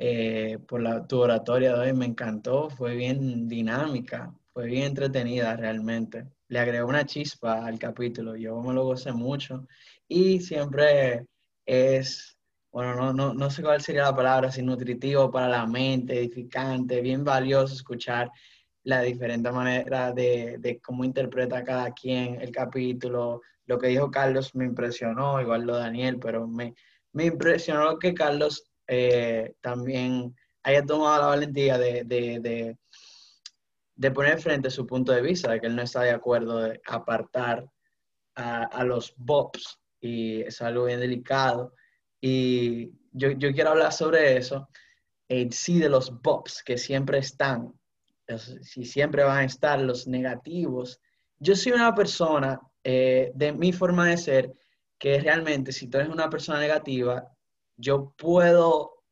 eh, 0.03 0.57
por 0.67 0.81
la, 0.81 1.05
tu 1.05 1.19
oratoria 1.19 1.73
de 1.73 1.79
hoy, 1.79 1.93
me 1.93 2.07
encantó, 2.07 2.71
fue 2.71 2.95
bien 2.95 3.47
dinámica, 3.47 4.33
fue 4.51 4.65
bien 4.65 4.85
entretenida 4.85 5.55
realmente. 5.55 6.25
Le 6.47 6.57
agregó 6.57 6.89
una 6.89 7.05
chispa 7.05 7.63
al 7.63 7.77
capítulo, 7.77 8.35
yo 8.35 8.59
me 8.63 8.73
lo 8.73 8.83
gocé 8.83 9.11
mucho 9.11 9.67
y 10.07 10.39
siempre 10.39 11.27
es, 11.67 12.35
bueno, 12.71 12.95
no, 12.95 13.13
no, 13.13 13.35
no 13.35 13.49
sé 13.51 13.61
cuál 13.61 13.79
sería 13.81 14.01
la 14.05 14.15
palabra, 14.15 14.51
si 14.51 14.63
nutritivo 14.63 15.29
para 15.29 15.47
la 15.47 15.67
mente, 15.67 16.17
edificante, 16.17 16.99
bien 17.01 17.23
valioso 17.23 17.75
escuchar 17.75 18.31
la 18.83 19.01
diferente 19.01 19.51
manera 19.51 20.11
de, 20.11 20.57
de, 20.59 20.79
cómo 20.79 21.03
interpreta 21.03 21.63
cada 21.63 21.91
quien 21.91 22.41
el 22.41 22.51
capítulo. 22.51 23.41
Lo 23.65 23.77
que 23.77 23.87
dijo 23.87 24.09
Carlos 24.09 24.55
me 24.55 24.65
impresionó, 24.65 25.39
igual 25.41 25.63
lo 25.63 25.77
Daniel, 25.77 26.17
pero 26.19 26.47
me, 26.47 26.73
me 27.13 27.25
impresionó 27.25 27.99
que 27.99 28.13
Carlos 28.13 28.71
eh, 28.87 29.53
también 29.61 30.35
haya 30.63 30.85
tomado 30.85 31.21
la 31.21 31.27
valentía 31.27 31.77
de, 31.77 32.03
de 34.01 34.11
poner 34.11 34.41
frente 34.41 34.71
su 34.71 34.87
punto 34.87 35.11
de 35.11 35.21
vista, 35.21 35.51
de 35.51 35.61
que 35.61 35.67
él 35.67 35.75
no 35.75 35.83
está 35.83 36.01
de 36.01 36.09
acuerdo 36.09 36.59
de 36.59 36.81
apartar 36.87 37.67
a, 38.33 38.83
los 38.83 39.13
bobs 39.15 39.79
y 39.99 40.41
es 40.41 40.59
algo 40.63 40.85
bien 40.85 40.99
delicado. 40.99 41.75
Y 42.19 42.93
yo, 43.11 43.29
yo 43.31 43.51
quiero 43.53 43.69
hablar 43.69 43.93
sobre 43.93 44.37
eso, 44.37 44.69
en 45.27 45.51
sí 45.51 45.77
de 45.77 45.89
los 45.89 46.19
bobs 46.21 46.63
que 46.63 46.79
siempre 46.79 47.19
están, 47.19 47.73
si 48.37 48.85
siempre 48.85 49.23
van 49.23 49.39
a 49.39 49.43
estar 49.45 49.79
los 49.79 50.07
negativos. 50.07 50.99
Yo 51.39 51.55
soy 51.55 51.71
una 51.71 51.93
persona 51.93 52.59
eh, 52.83 53.31
de 53.35 53.51
mi 53.51 53.71
forma 53.73 54.07
de 54.07 54.17
ser 54.17 54.53
que 54.97 55.19
realmente 55.19 55.71
si 55.71 55.87
tú 55.87 55.97
eres 55.97 56.09
una 56.09 56.29
persona 56.29 56.59
negativa, 56.59 57.27
yo 57.75 58.13
puedo 58.17 59.03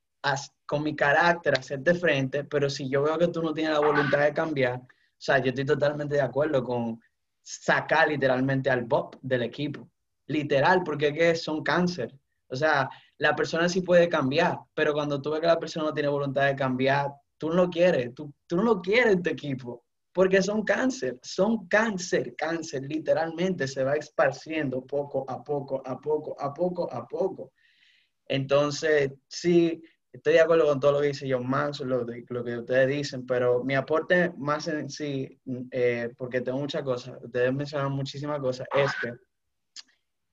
con 0.66 0.84
mi 0.84 0.96
carácter 0.96 1.58
hacerte 1.58 1.96
frente, 1.96 2.44
pero 2.44 2.70
si 2.70 2.90
yo 2.90 3.02
veo 3.04 3.18
que 3.18 3.30
tú 3.30 3.42
no 3.42 3.54
tienes 3.54 3.74
la 3.74 3.80
voluntad 3.80 4.20
de 4.20 4.34
cambiar, 4.34 4.80
o 4.80 5.22
sea, 5.22 5.40
yo 5.40 5.50
estoy 5.50 5.66
totalmente 5.66 6.16
de 6.16 6.22
acuerdo 6.22 6.64
con 6.64 7.02
sacar 7.42 8.10
literalmente 8.10 8.70
al 8.70 8.84
Bob 8.84 9.18
del 9.22 9.44
equipo. 9.44 9.90
Literal, 10.28 10.84
porque 10.84 11.14
¿qué? 11.14 11.36
son 11.36 11.64
cáncer. 11.64 12.14
O 12.48 12.56
sea, 12.56 12.90
la 13.18 13.36
persona 13.36 13.68
sí 13.68 13.82
puede 13.82 14.08
cambiar, 14.08 14.60
pero 14.74 14.94
cuando 14.94 15.22
tú 15.22 15.32
ves 15.32 15.42
que 15.42 15.48
la 15.48 15.60
persona 15.60 15.88
no 15.88 15.94
tiene 15.94 16.10
voluntad 16.10 16.46
de 16.46 16.56
cambiar, 16.56 17.12
tú 17.40 17.50
no 17.50 17.70
quieres, 17.70 18.14
tú, 18.14 18.32
tú 18.46 18.58
no 18.58 18.82
quieres 18.82 19.14
en 19.14 19.24
tu 19.24 19.30
equipo, 19.32 19.86
porque 20.14 20.42
son 20.42 20.64
cáncer, 20.64 21.18
son 21.24 21.68
cáncer, 21.68 22.36
cáncer, 22.36 22.84
literalmente 22.84 23.68
se 23.68 23.84
va 23.84 23.96
esparciendo 23.96 24.86
poco 24.86 25.26
a 25.28 25.44
poco, 25.44 25.82
a 25.86 26.00
poco, 26.00 26.36
a 26.40 26.54
poco, 26.54 26.92
a 26.92 27.08
poco. 27.08 27.54
Entonces, 28.28 29.12
sí, 29.28 29.82
estoy 30.12 30.34
de 30.34 30.42
acuerdo 30.42 30.68
con 30.68 30.80
todo 30.80 30.94
lo 30.94 31.02
que 31.02 31.08
dice 31.08 31.32
John 31.32 31.50
Manson, 31.50 31.90
lo, 31.90 32.06
lo 32.06 32.44
que 32.44 32.58
ustedes 32.58 32.88
dicen, 32.88 33.26
pero 33.26 33.64
mi 33.64 33.76
aporte 33.76 34.32
más 34.38 34.68
en 34.68 34.90
sí, 34.90 35.40
eh, 35.72 36.10
porque 36.18 36.42
tengo 36.42 36.60
muchas 36.60 36.84
cosas, 36.84 37.18
ustedes 37.24 37.54
mencionan 37.54 37.92
muchísimas 37.94 38.40
cosas, 38.40 38.68
es 38.76 38.92
que 39.02 39.14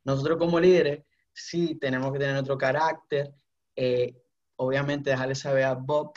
nosotros 0.05 0.39
como 0.39 0.59
líderes 0.59 1.03
sí 1.33 1.77
tenemos 1.81 2.13
que 2.13 2.19
tener 2.19 2.35
nuestro 2.35 2.59
carácter, 2.59 3.33
eh, 3.77 4.15
obviamente 4.57 5.11
dejarle 5.11 5.35
saber 5.35 5.65
a 5.65 5.75
Bob 5.75 6.13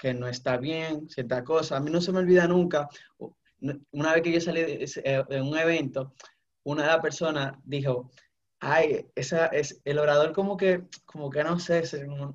que 0.00 0.14
no 0.14 0.26
está 0.28 0.56
bien, 0.56 1.08
cierta 1.08 1.44
cosa. 1.44 1.76
A 1.76 1.80
mí 1.80 1.90
no 1.90 2.00
se 2.00 2.12
me 2.12 2.20
olvida 2.20 2.46
nunca, 2.46 2.88
una 3.92 4.14
vez 4.14 4.22
que 4.22 4.32
yo 4.32 4.40
salí 4.40 4.62
de, 4.62 5.24
de 5.28 5.42
un 5.42 5.56
evento, 5.58 6.14
una 6.64 6.82
de 6.82 6.88
las 6.88 7.00
personas 7.00 7.52
dijo, 7.64 8.10
ay, 8.60 9.06
esa, 9.14 9.46
es, 9.46 9.80
el 9.84 9.98
orador 9.98 10.32
como 10.32 10.56
que, 10.56 10.84
como 11.04 11.30
que 11.30 11.44
no 11.44 11.58
sé, 11.58 11.82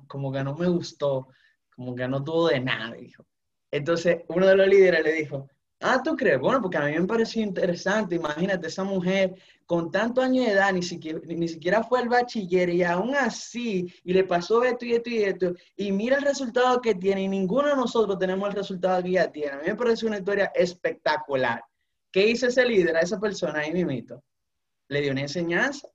como 0.06 0.32
que 0.32 0.44
no 0.44 0.54
me 0.54 0.68
gustó, 0.68 1.28
como 1.74 1.94
que 1.94 2.06
no 2.06 2.22
tuvo 2.22 2.48
de 2.48 2.60
nada, 2.60 2.94
dijo. 2.94 3.26
Entonces, 3.70 4.22
uno 4.28 4.46
de 4.46 4.56
los 4.56 4.68
líderes 4.68 5.04
le 5.04 5.12
dijo, 5.12 5.48
ah, 5.80 6.00
¿tú 6.02 6.16
crees? 6.16 6.40
Bueno, 6.40 6.60
porque 6.60 6.78
a 6.78 6.84
mí 6.84 6.98
me 6.98 7.06
pareció 7.06 7.42
interesante, 7.42 8.16
imagínate, 8.16 8.68
esa 8.68 8.84
mujer 8.84 9.34
con 9.66 9.90
tantos 9.90 10.24
años 10.24 10.46
de 10.46 10.52
edad, 10.52 10.72
ni 10.72 10.82
siquiera, 10.82 11.20
ni 11.24 11.48
siquiera 11.48 11.82
fue 11.82 12.00
al 12.00 12.08
bachiller 12.08 12.68
y 12.70 12.82
aún 12.82 13.14
así, 13.14 13.92
y 14.04 14.12
le 14.12 14.24
pasó 14.24 14.62
esto 14.62 14.84
y 14.84 14.92
esto 14.94 15.10
y 15.10 15.24
esto, 15.24 15.52
y 15.76 15.92
mira 15.92 16.16
el 16.16 16.22
resultado 16.22 16.80
que 16.80 16.94
tiene, 16.94 17.22
y 17.22 17.28
ninguno 17.28 17.68
de 17.68 17.76
nosotros 17.76 18.18
tenemos 18.18 18.48
el 18.48 18.54
resultado 18.54 19.02
que 19.02 19.10
ella 19.10 19.30
tiene. 19.30 19.52
A 19.52 19.56
mí 19.58 19.66
me 19.66 19.74
parece 19.74 20.06
una 20.06 20.18
historia 20.18 20.52
espectacular. 20.54 21.62
¿Qué 22.12 22.28
hizo 22.28 22.46
ese 22.46 22.64
líder 22.64 22.96
a 22.96 23.00
esa 23.00 23.18
persona 23.18 23.60
ahí 23.60 23.72
mimito? 23.72 24.22
Le 24.88 25.00
dio 25.00 25.12
una 25.12 25.22
enseñanza 25.22 25.88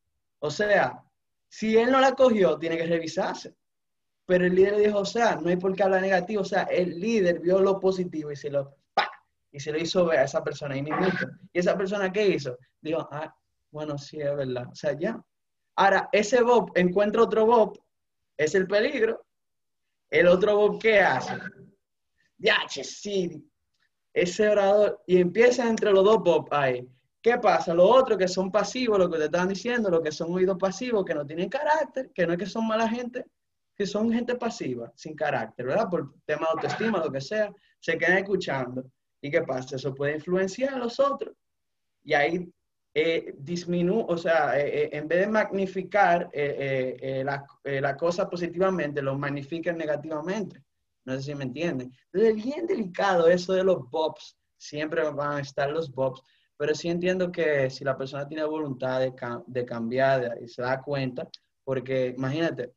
o 0.44 0.50
sea, 0.50 1.04
si 1.50 1.78
él 1.78 1.92
no 1.92 2.02
la 2.02 2.14
cogió, 2.14 2.58
tiene 2.58 2.78
que 2.78 2.88
revisarse. 2.88 3.56
Pero 4.26 4.46
el 4.46 4.56
líder 4.56 4.78
dijo, 4.78 5.00
o 5.00 5.06
sea, 5.06 5.36
no 5.36 5.50
hay 5.50 5.58
por 5.58 5.76
qué 5.76 5.84
hablar 5.84 6.02
negativo. 6.02 6.42
O 6.42 6.46
sea, 6.46 6.64
el 6.64 7.00
líder 7.00 7.40
vio 7.40 7.60
lo 7.60 7.80
positivo 7.80 8.32
y 8.32 8.36
se 8.36 8.50
lo, 8.50 8.76
y 9.52 9.60
se 9.60 9.72
lo 9.72 9.78
hizo 9.78 10.06
ver 10.06 10.20
a 10.20 10.24
esa 10.24 10.44
persona 10.44 10.76
ahí 10.76 10.82
mismo. 10.82 11.06
¿Y 11.54 11.60
esa 11.60 11.78
persona 11.78 12.12
qué 12.12 12.28
hizo? 12.28 12.58
Dijo, 12.82 13.08
ah, 13.12 13.36
bueno, 13.70 13.98
sí, 13.98 14.20
es 14.20 14.36
verdad. 14.36 14.68
O 14.72 14.76
sea, 14.76 14.98
ya. 14.98 15.22
Ahora, 15.76 16.10
ese 16.12 16.42
Bob 16.42 16.72
encuentra 16.76 17.24
otro 17.24 17.46
Bob, 17.46 17.80
es 18.38 18.56
el 18.56 18.68
peligro. 18.68 19.26
El 20.10 20.28
otro 20.28 20.56
Bob, 20.56 20.82
¿qué 20.82 21.00
hace? 21.00 21.34
Ya, 22.38 22.58
sí. 22.68 23.48
Ese 24.14 24.50
orador, 24.50 25.02
y 25.08 25.22
empieza 25.22 25.68
entre 25.68 25.92
los 25.92 26.04
dos 26.04 26.20
Bob 26.20 26.48
ahí. 26.52 26.88
¿Qué 27.22 27.38
pasa? 27.38 27.74
Los 27.74 27.90
otros 27.90 28.18
que 28.18 28.28
son 28.28 28.52
pasivos, 28.52 28.98
lo 28.98 29.10
que 29.10 29.20
te 29.20 29.26
estaban 29.26 29.48
diciendo, 29.48 29.90
los 29.90 30.02
que 30.02 30.12
son 30.12 30.34
oídos 30.34 30.58
pasivos, 30.58 31.06
que 31.06 31.14
no 31.14 31.26
tienen 31.26 31.50
carácter, 31.50 32.12
que 32.14 32.26
no 32.26 32.34
es 32.34 32.40
que 32.40 32.48
son 32.48 32.68
mala 32.68 32.90
gente, 32.90 33.26
que 33.76 33.86
son 33.86 34.12
gente 34.12 34.36
pasiva, 34.36 34.92
sin 34.96 35.16
carácter, 35.16 35.68
¿verdad? 35.68 35.88
Por 35.88 36.16
tema 36.26 36.48
de 36.48 36.54
autoestima, 36.54 36.98
lo 36.98 37.12
que 37.12 37.22
sea, 37.22 37.54
se 37.80 37.98
quedan 37.98 38.18
escuchando. 38.18 38.84
¿Y 39.22 39.30
qué 39.30 39.42
pasa? 39.44 39.76
Eso 39.76 39.94
puede 39.94 40.16
influenciar 40.16 40.74
a 40.74 40.80
los 40.80 41.00
otros. 41.00 41.36
Y 42.04 42.14
ahí 42.14 42.52
eh, 42.94 43.34
disminuye, 43.38 44.06
o 44.08 44.18
sea, 44.18 44.60
eh, 44.60 44.84
eh, 44.84 44.90
en 44.94 45.08
vez 45.08 45.20
de 45.20 45.28
magnificar 45.28 46.30
eh, 46.34 47.22
la, 47.24 47.46
la, 47.64 47.96
cosa 47.96 48.30
positivamente, 48.30 49.02
lo 49.02 49.18
magnifican 49.18 49.78
negativamente. 49.78 50.64
No 51.06 51.14
sé 51.16 51.22
si 51.22 51.36
me 51.36 51.46
entienden. 51.46 51.92
Entonces, 52.12 52.38
es 52.38 52.44
bien 52.44 52.66
delicado 52.66 53.28
eso 53.28 53.54
de 53.54 53.64
los 53.64 53.90
bobs. 53.90 54.38
Siempre 54.58 55.04
van 55.10 55.38
a 55.38 55.42
estar 55.42 55.70
los 55.72 55.92
bobs 55.92 56.22
pero 56.62 56.76
sí 56.76 56.90
entiendo 56.90 57.32
que 57.32 57.72
si 57.72 57.84
la 57.84 57.98
persona 57.98 58.28
tiene 58.28 58.44
voluntad 58.44 59.00
de, 59.00 59.12
de 59.48 59.66
cambiar 59.66 60.38
y 60.44 60.48
se 60.48 60.62
da 60.62 60.80
cuenta, 60.80 61.28
porque 61.64 62.14
imagínate, 62.16 62.76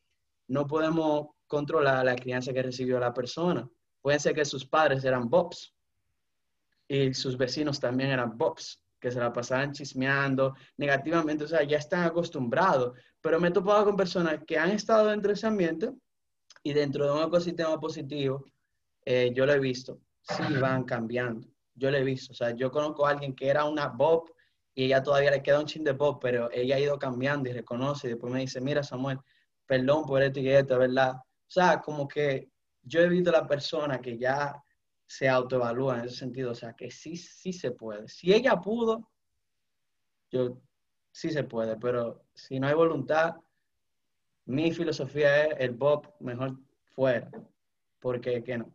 no 0.48 0.66
podemos 0.66 1.26
controlar 1.46 2.02
la 2.02 2.16
crianza 2.16 2.54
que 2.54 2.62
recibió 2.62 2.98
la 2.98 3.12
persona. 3.12 3.68
Puede 4.00 4.18
ser 4.20 4.34
que 4.34 4.46
sus 4.46 4.64
padres 4.64 5.04
eran 5.04 5.28
bobs 5.28 5.73
y 6.88 7.14
sus 7.14 7.36
vecinos 7.36 7.80
también 7.80 8.10
eran 8.10 8.36
bobs, 8.36 8.82
que 9.00 9.10
se 9.10 9.20
la 9.20 9.32
pasaban 9.32 9.72
chismeando 9.72 10.54
negativamente, 10.76 11.44
o 11.44 11.48
sea, 11.48 11.62
ya 11.62 11.78
están 11.78 12.04
acostumbrados. 12.04 12.98
Pero 13.20 13.40
me 13.40 13.48
he 13.48 13.50
topado 13.50 13.84
con 13.84 13.96
personas 13.96 14.40
que 14.46 14.58
han 14.58 14.70
estado 14.70 15.08
dentro 15.08 15.28
de 15.28 15.34
ese 15.34 15.46
ambiente 15.46 15.90
y 16.62 16.72
dentro 16.72 17.06
de 17.06 17.12
un 17.12 17.28
ecosistema 17.28 17.78
positivo, 17.78 18.44
eh, 19.04 19.32
yo 19.34 19.44
lo 19.46 19.52
he 19.52 19.58
visto, 19.58 20.00
sí 20.22 20.54
van 20.60 20.84
cambiando 20.84 21.46
yo 21.74 21.90
le 21.90 21.98
he 21.98 22.04
visto. 22.04 22.32
O 22.32 22.34
sea, 22.34 22.52
yo 22.52 22.70
conozco 22.70 23.06
a 23.06 23.10
alguien 23.10 23.34
que 23.34 23.48
era 23.48 23.64
una 23.64 23.88
Bob 23.88 24.30
y 24.74 24.86
ella 24.86 25.02
todavía 25.02 25.30
le 25.30 25.42
queda 25.42 25.60
un 25.60 25.66
chin 25.66 25.84
de 25.84 25.92
Bob, 25.92 26.18
pero 26.20 26.50
ella 26.52 26.76
ha 26.76 26.80
ido 26.80 26.98
cambiando 26.98 27.48
y 27.48 27.52
reconoce 27.52 28.06
y 28.06 28.10
después 28.10 28.32
me 28.32 28.40
dice, 28.40 28.60
mira 28.60 28.82
Samuel, 28.82 29.18
perdón 29.66 30.04
por 30.06 30.22
esto 30.22 30.40
y 30.40 30.48
esto, 30.48 30.78
¿verdad? 30.78 31.14
O 31.16 31.50
sea, 31.50 31.80
como 31.80 32.08
que 32.08 32.48
yo 32.82 33.00
he 33.00 33.08
visto 33.08 33.30
a 33.30 33.40
la 33.40 33.46
persona 33.46 34.00
que 34.00 34.18
ya 34.18 34.54
se 35.16 35.28
autoevalúa 35.28 36.00
en 36.00 36.06
ese 36.06 36.16
sentido, 36.16 36.50
o 36.50 36.54
sea, 36.56 36.72
que 36.72 36.90
sí, 36.90 37.16
sí 37.16 37.52
se 37.52 37.70
puede. 37.70 38.08
Si 38.08 38.32
ella 38.32 38.56
pudo, 38.56 39.08
yo 40.32 40.60
sí 41.12 41.30
se 41.30 41.44
puede, 41.44 41.76
pero 41.76 42.24
si 42.34 42.58
no 42.58 42.66
hay 42.66 42.74
voluntad, 42.74 43.36
mi 44.46 44.72
filosofía 44.72 45.44
es 45.44 45.54
el 45.60 45.70
Bob 45.70 46.12
mejor 46.18 46.58
fuera, 46.96 47.30
porque 48.00 48.42
que 48.42 48.58
no. 48.58 48.74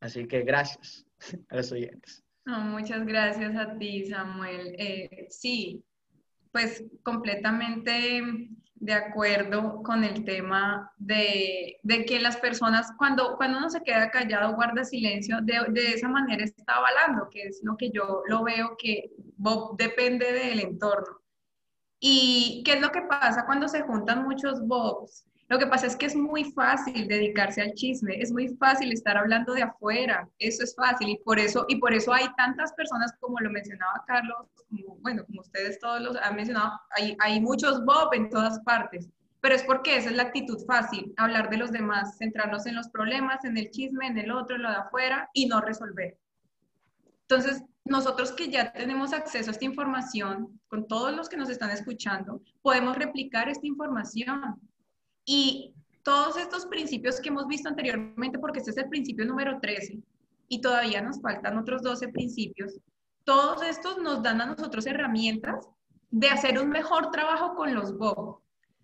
Así 0.00 0.26
que 0.28 0.42
gracias 0.42 1.06
a 1.48 1.56
los 1.56 1.72
oyentes. 1.72 2.22
muchas 2.44 3.06
gracias 3.06 3.56
a 3.56 3.78
ti, 3.78 4.04
Samuel. 4.04 4.74
Eh, 4.78 5.26
sí, 5.30 5.82
pues 6.52 6.84
completamente 7.02 8.50
de 8.80 8.94
acuerdo 8.94 9.82
con 9.82 10.04
el 10.04 10.24
tema 10.24 10.90
de, 10.96 11.78
que 12.06 12.18
las 12.18 12.38
personas, 12.38 12.90
cuando, 12.96 13.36
cuando 13.36 13.58
uno 13.58 13.68
se 13.68 13.82
queda 13.82 14.10
callado, 14.10 14.54
guarda 14.54 14.84
silencio, 14.84 15.38
de, 15.42 15.66
de, 15.68 15.92
esa 15.92 16.08
manera 16.08 16.42
está 16.42 16.76
avalando, 16.76 17.28
que 17.30 17.42
es 17.42 17.60
lo 17.62 17.76
que 17.76 17.90
yo 17.90 18.22
lo 18.26 18.42
veo 18.42 18.76
que 18.78 19.12
Bob 19.36 19.76
depende 19.76 20.32
del 20.32 20.60
entorno. 20.60 21.20
¿Y 22.00 22.62
qué 22.64 22.74
es 22.74 22.80
lo 22.80 22.90
que 22.90 23.02
pasa 23.02 23.44
cuando 23.44 23.68
se 23.68 23.82
juntan 23.82 24.24
muchos 24.24 24.66
Bobs? 24.66 25.26
Lo 25.50 25.58
que 25.58 25.66
pasa 25.66 25.88
es 25.88 25.96
que 25.96 26.06
es 26.06 26.14
muy 26.14 26.44
fácil 26.52 27.08
dedicarse 27.08 27.60
al 27.60 27.74
chisme, 27.74 28.22
es 28.22 28.30
muy 28.30 28.56
fácil 28.56 28.92
estar 28.92 29.16
hablando 29.16 29.52
de 29.52 29.64
afuera, 29.64 30.28
eso 30.38 30.62
es 30.62 30.76
fácil 30.76 31.08
y 31.08 31.18
por 31.18 31.40
eso, 31.40 31.66
y 31.68 31.80
por 31.80 31.92
eso 31.92 32.12
hay 32.12 32.32
tantas 32.36 32.72
personas 32.74 33.12
como 33.18 33.40
lo 33.40 33.50
mencionaba 33.50 34.04
Carlos, 34.06 34.46
como, 34.54 34.96
bueno, 34.98 35.24
como 35.26 35.40
ustedes 35.40 35.80
todos 35.80 36.00
los 36.02 36.16
han 36.18 36.36
mencionado, 36.36 36.70
hay, 36.96 37.16
hay 37.18 37.40
muchos 37.40 37.84
Bob 37.84 38.14
en 38.14 38.30
todas 38.30 38.60
partes, 38.60 39.08
pero 39.40 39.56
es 39.56 39.64
porque 39.64 39.96
esa 39.96 40.10
es 40.10 40.16
la 40.16 40.22
actitud 40.22 40.64
fácil, 40.68 41.12
hablar 41.16 41.50
de 41.50 41.56
los 41.56 41.72
demás, 41.72 42.16
centrarnos 42.18 42.64
en 42.66 42.76
los 42.76 42.88
problemas, 42.88 43.44
en 43.44 43.58
el 43.58 43.70
chisme, 43.72 44.06
en 44.06 44.18
el 44.18 44.30
otro, 44.30 44.54
en 44.54 44.62
lo 44.62 44.70
de 44.70 44.76
afuera 44.76 45.30
y 45.32 45.46
no 45.46 45.60
resolver. 45.60 46.16
Entonces, 47.22 47.64
nosotros 47.84 48.30
que 48.30 48.50
ya 48.50 48.72
tenemos 48.72 49.12
acceso 49.12 49.50
a 49.50 49.52
esta 49.52 49.64
información, 49.64 50.60
con 50.68 50.86
todos 50.86 51.12
los 51.12 51.28
que 51.28 51.36
nos 51.36 51.50
están 51.50 51.70
escuchando, 51.70 52.40
podemos 52.62 52.96
replicar 52.96 53.48
esta 53.48 53.66
información 53.66 54.60
y 55.24 55.74
todos 56.02 56.36
estos 56.36 56.66
principios 56.66 57.20
que 57.20 57.28
hemos 57.28 57.46
visto 57.46 57.68
anteriormente, 57.68 58.38
porque 58.38 58.58
este 58.58 58.70
es 58.70 58.76
el 58.78 58.88
principio 58.88 59.24
número 59.24 59.58
13 59.60 59.98
y 60.48 60.60
todavía 60.60 61.02
nos 61.02 61.20
faltan 61.20 61.58
otros 61.58 61.82
12 61.82 62.08
principios, 62.08 62.80
todos 63.24 63.62
estos 63.62 63.98
nos 63.98 64.22
dan 64.22 64.40
a 64.40 64.46
nosotros 64.46 64.86
herramientas 64.86 65.68
de 66.10 66.28
hacer 66.28 66.58
un 66.58 66.70
mejor 66.70 67.10
trabajo 67.10 67.54
con 67.54 67.74
los 67.74 67.96
BOB. 67.96 68.40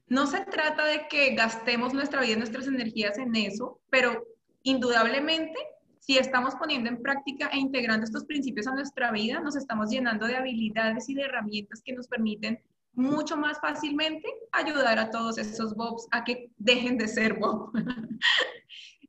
No 0.09 0.27
se 0.27 0.45
trata 0.45 0.85
de 0.85 1.09
que 1.09 1.35
gastemos 1.35 1.93
nuestra 1.93 2.21
vida 2.21 2.35
y 2.35 2.37
nuestras 2.37 2.69
energías 2.69 3.19
en 3.19 3.35
eso, 3.35 3.81
pero 3.91 4.23
indudablemente 4.63 5.59
si 6.07 6.19
estamos 6.19 6.55
poniendo 6.55 6.89
en 6.89 7.03
práctica 7.03 7.49
e 7.49 7.59
integrando 7.59 8.05
estos 8.05 8.25
principios 8.25 8.69
a 8.69 8.75
nuestra 8.75 9.11
vida, 9.11 9.41
nos 9.41 9.57
estamos 9.57 9.91
llenando 9.91 10.27
de 10.29 10.37
habilidades 10.37 11.09
y 11.09 11.15
de 11.15 11.23
herramientas 11.23 11.83
que 11.85 11.95
nos 11.95 12.07
permiten 12.07 12.61
mucho 12.97 13.37
más 13.37 13.61
fácilmente 13.61 14.27
ayudar 14.51 14.99
a 14.99 15.11
todos 15.11 15.39
esos 15.39 15.75
Bobs 15.77 16.09
a 16.11 16.25
que 16.25 16.51
dejen 16.57 16.99
de 16.99 17.09
ser 17.09 17.35
Bob. 17.35 17.71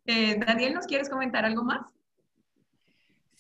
Eh, 0.10 0.38
Daniel, 0.40 0.74
¿nos 0.74 0.86
quieres 0.86 1.10
comentar 1.10 1.44
algo 1.44 1.66
más? 1.66 1.82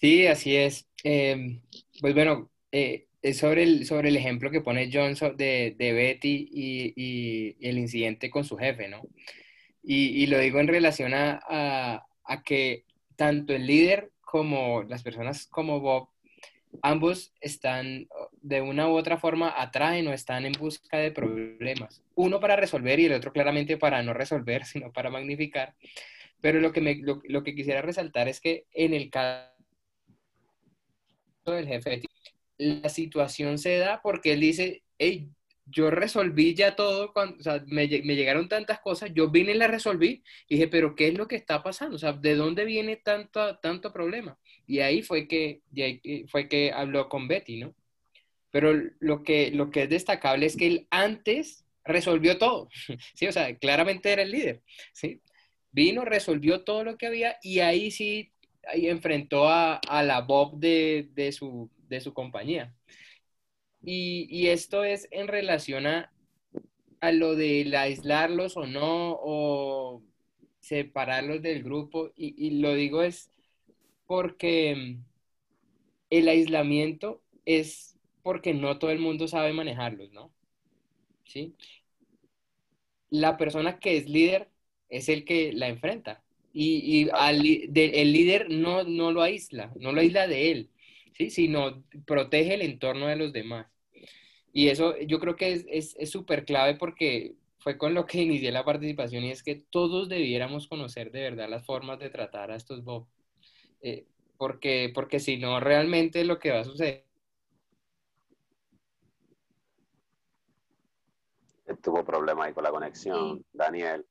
Sí, 0.01 0.27
así 0.27 0.53
es. 0.53 0.85
Em, 1.01 1.61
pues 2.01 2.13
bueno, 2.13 2.49
eh, 2.73 3.07
es 3.21 3.37
sobre 3.37 3.63
el, 3.63 3.85
sobre 3.85 4.09
el 4.09 4.17
ejemplo 4.17 4.51
que 4.51 4.59
pone 4.59 4.89
Johnson 4.91 5.37
de, 5.37 5.77
de 5.79 5.93
Betty 5.93 6.49
y, 6.51 7.55
el 7.65 7.77
incidente 7.77 8.29
con 8.29 8.43
su 8.43 8.57
jefe, 8.57 8.89
¿no? 8.89 9.01
Y, 9.81 10.25
lo 10.27 10.39
digo 10.39 10.59
en 10.59 10.67
relación 10.67 11.13
a, 11.13 11.39
a 12.25 12.43
que 12.43 12.83
tanto 13.15 13.53
el 13.53 13.65
líder 13.65 14.11
como 14.19 14.83
las 14.83 15.03
personas 15.03 15.47
como 15.47 15.79
Bob 15.79 16.09
ambos 16.81 17.33
están 17.41 18.07
de 18.47 18.61
una 18.61 18.87
u 18.87 18.95
otra 18.95 19.17
forma 19.17 19.53
atraen 19.55 20.07
o 20.07 20.13
están 20.13 20.45
en 20.45 20.53
busca 20.53 20.97
de 20.97 21.11
problemas. 21.11 22.01
Uno 22.15 22.39
para 22.39 22.55
resolver 22.55 22.99
y 22.99 23.05
el 23.05 23.13
otro 23.13 23.33
claramente 23.33 23.77
para 23.77 24.01
no 24.03 24.13
resolver, 24.13 24.65
sino 24.65 24.91
para 24.91 25.09
magnificar. 25.09 25.75
Pero 26.39 26.59
lo 26.59 26.71
que, 26.71 26.81
me, 26.81 27.01
lo, 27.03 27.43
que 27.43 27.55
quisiera 27.55 27.81
resaltar 27.81 28.27
es 28.27 28.39
que 28.39 28.65
en 28.73 28.93
el 28.93 29.09
caso 29.09 29.51
del 31.45 31.67
jefe, 31.67 32.01
la 32.57 32.89
situación 32.89 33.57
se 33.57 33.77
da 33.77 34.01
porque 34.01 34.33
él 34.33 34.41
dice, 34.41 34.83
hey, 34.99 35.29
yo 35.65 35.89
resolví 35.89 36.53
ya 36.53 36.75
todo, 36.75 37.11
cuando, 37.11 37.37
me, 37.65 37.87
llegaron 37.87 38.47
tantas 38.47 38.79
cosas, 38.79 39.11
yo 39.13 39.29
vine 39.29 39.51
y 39.51 39.57
las 39.57 39.71
resolví, 39.71 40.23
y 40.47 40.55
dije, 40.55 40.67
pero 40.67 40.95
¿qué 40.95 41.09
es 41.09 41.17
lo 41.17 41.27
que 41.27 41.35
está 41.35 41.63
pasando? 41.63 41.95
O 41.95 41.99
sea, 41.99 42.13
¿de 42.13 42.35
dónde 42.35 42.65
viene 42.65 42.95
tanto, 42.97 43.57
tanto 43.57 43.91
problema? 43.91 44.37
Y 44.65 44.79
ahí 44.79 45.01
fue 45.01 45.27
que, 45.27 45.61
fue 46.29 46.47
que 46.47 46.71
habló 46.71 47.09
con 47.09 47.27
Betty, 47.27 47.57
¿no? 47.57 47.75
Pero 48.51 48.73
lo 48.99 49.23
que, 49.23 49.51
lo 49.51 49.69
que 49.71 49.83
es 49.83 49.89
destacable 49.89 50.45
es 50.45 50.55
que 50.55 50.67
él 50.67 50.87
antes 50.89 51.65
resolvió 51.83 52.37
todo, 52.37 52.69
¿sí? 53.15 53.27
O 53.27 53.31
sea, 53.31 53.55
claramente 53.57 54.11
era 54.11 54.21
el 54.23 54.31
líder, 54.31 54.61
¿sí? 54.93 55.21
Vino, 55.71 56.05
resolvió 56.05 56.63
todo 56.63 56.83
lo 56.83 56.97
que 56.97 57.07
había 57.07 57.37
y 57.41 57.59
ahí 57.59 57.91
sí, 57.91 58.31
enfrentó 58.73 59.47
a, 59.49 59.75
a 59.75 60.03
la 60.03 60.21
Bob 60.21 60.59
de, 60.59 61.09
de, 61.13 61.31
su, 61.31 61.69
de 61.87 62.01
su 62.01 62.13
compañía. 62.13 62.73
Y, 63.81 64.27
y, 64.29 64.47
esto 64.47 64.83
es 64.83 65.07
en 65.11 65.27
relación 65.27 65.87
a, 65.87 66.11
a 66.99 67.11
lo 67.11 67.35
de 67.35 67.71
aislarlos 67.77 68.57
o 68.57 68.65
no, 68.65 69.17
o 69.21 70.03
separarlos 70.59 71.41
del 71.41 71.63
grupo. 71.63 72.11
Y, 72.15 72.35
y 72.47 72.59
lo 72.59 72.73
digo 72.73 73.03
es 73.03 73.31
porque 74.07 74.97
el 76.09 76.27
aislamiento 76.27 77.21
es 77.45 77.96
porque 78.27 78.53
no 78.53 78.77
todo 78.77 78.91
el 78.91 78.99
mundo 78.99 79.25
sabe 79.29 79.53
manejarlos, 79.53 80.11
¿no? 80.11 80.33
¿Sí? 81.25 81.55
La 83.09 83.37
persona 83.37 83.79
que 83.79 83.95
es 83.97 84.09
líder 84.09 84.49
es 84.89 85.07
el 85.09 85.23
que 85.23 85.53
la 85.53 85.69
enfrenta. 85.69 86.23
Y, 86.51 87.05
y 87.05 87.09
el 87.13 88.11
líder 88.11 88.49
no, 88.49 88.83
no 88.83 89.13
lo 89.13 89.21
aísla, 89.21 89.71
no 89.79 89.93
lo 89.93 90.01
aísla 90.01 90.27
de 90.27 90.51
él, 90.51 90.69
¿sí? 91.13 91.29
sino 91.29 91.85
protege 92.05 92.55
el 92.55 92.63
entorno 92.63 93.07
de 93.07 93.15
los 93.15 93.31
demás. 93.31 93.67
Y 94.53 94.67
eso 94.69 94.99
yo 94.99 95.19
creo 95.21 95.37
que 95.37 95.65
es 95.71 95.95
súper 96.11 96.45
clave 96.45 96.75
porque 96.75 97.35
fue 97.59 97.77
con 97.77 97.93
lo 97.93 98.05
que 98.05 98.21
inicié 98.23 98.51
la 98.51 98.65
participación 98.65 99.23
y 99.23 99.31
es 99.31 99.43
que 99.43 99.55
todos 99.55 100.09
debiéramos 100.09 100.67
conocer 100.67 101.11
de 101.13 101.21
verdad 101.21 101.49
las 101.49 101.65
formas 101.65 101.99
de 101.99 102.09
tratar 102.11 102.51
a 102.51 102.57
estos 102.57 102.83
Bob. 102.83 103.07
Eh, 103.81 104.05
porque, 104.37 104.91
porque 104.93 105.19
si 105.21 105.37
no, 105.37 105.61
realmente 105.61 106.25
lo 106.25 106.39
que 106.39 106.51
va 106.51 106.61
a 106.61 106.65
suceder. 106.65 107.06
Tuvo 111.81 112.03
problemas 112.03 112.47
ahí 112.47 112.53
con 112.53 112.63
la 112.63 112.71
conexión, 112.71 113.45
Daniel, 113.51 114.05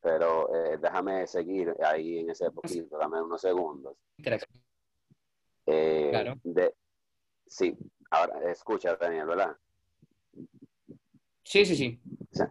pero 0.00 0.54
eh, 0.54 0.78
déjame 0.78 1.26
seguir 1.26 1.74
ahí 1.82 2.18
en 2.18 2.30
ese 2.30 2.50
poquito, 2.50 2.98
dame 2.98 3.22
unos 3.22 3.40
segundos. 3.40 3.96
Eh, 5.66 6.08
claro. 6.10 6.34
sí, 7.46 7.76
ahora 8.10 8.50
escucha, 8.50 8.96
Daniel, 8.96 9.26
¿verdad? 9.26 9.56
Sí, 11.42 11.64
sí, 11.64 11.76
sí. 11.76 12.00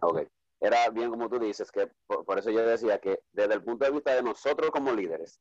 Ok. 0.02 0.22
Era 0.60 0.88
bien 0.90 1.10
como 1.10 1.28
tú 1.28 1.38
dices, 1.38 1.70
que 1.70 1.90
por 2.06 2.38
eso 2.38 2.50
yo 2.50 2.66
decía 2.66 2.98
que 2.98 3.20
desde 3.32 3.54
el 3.54 3.62
punto 3.62 3.84
de 3.84 3.90
vista 3.90 4.14
de 4.14 4.22
nosotros 4.22 4.70
como 4.70 4.92
líderes, 4.92 5.38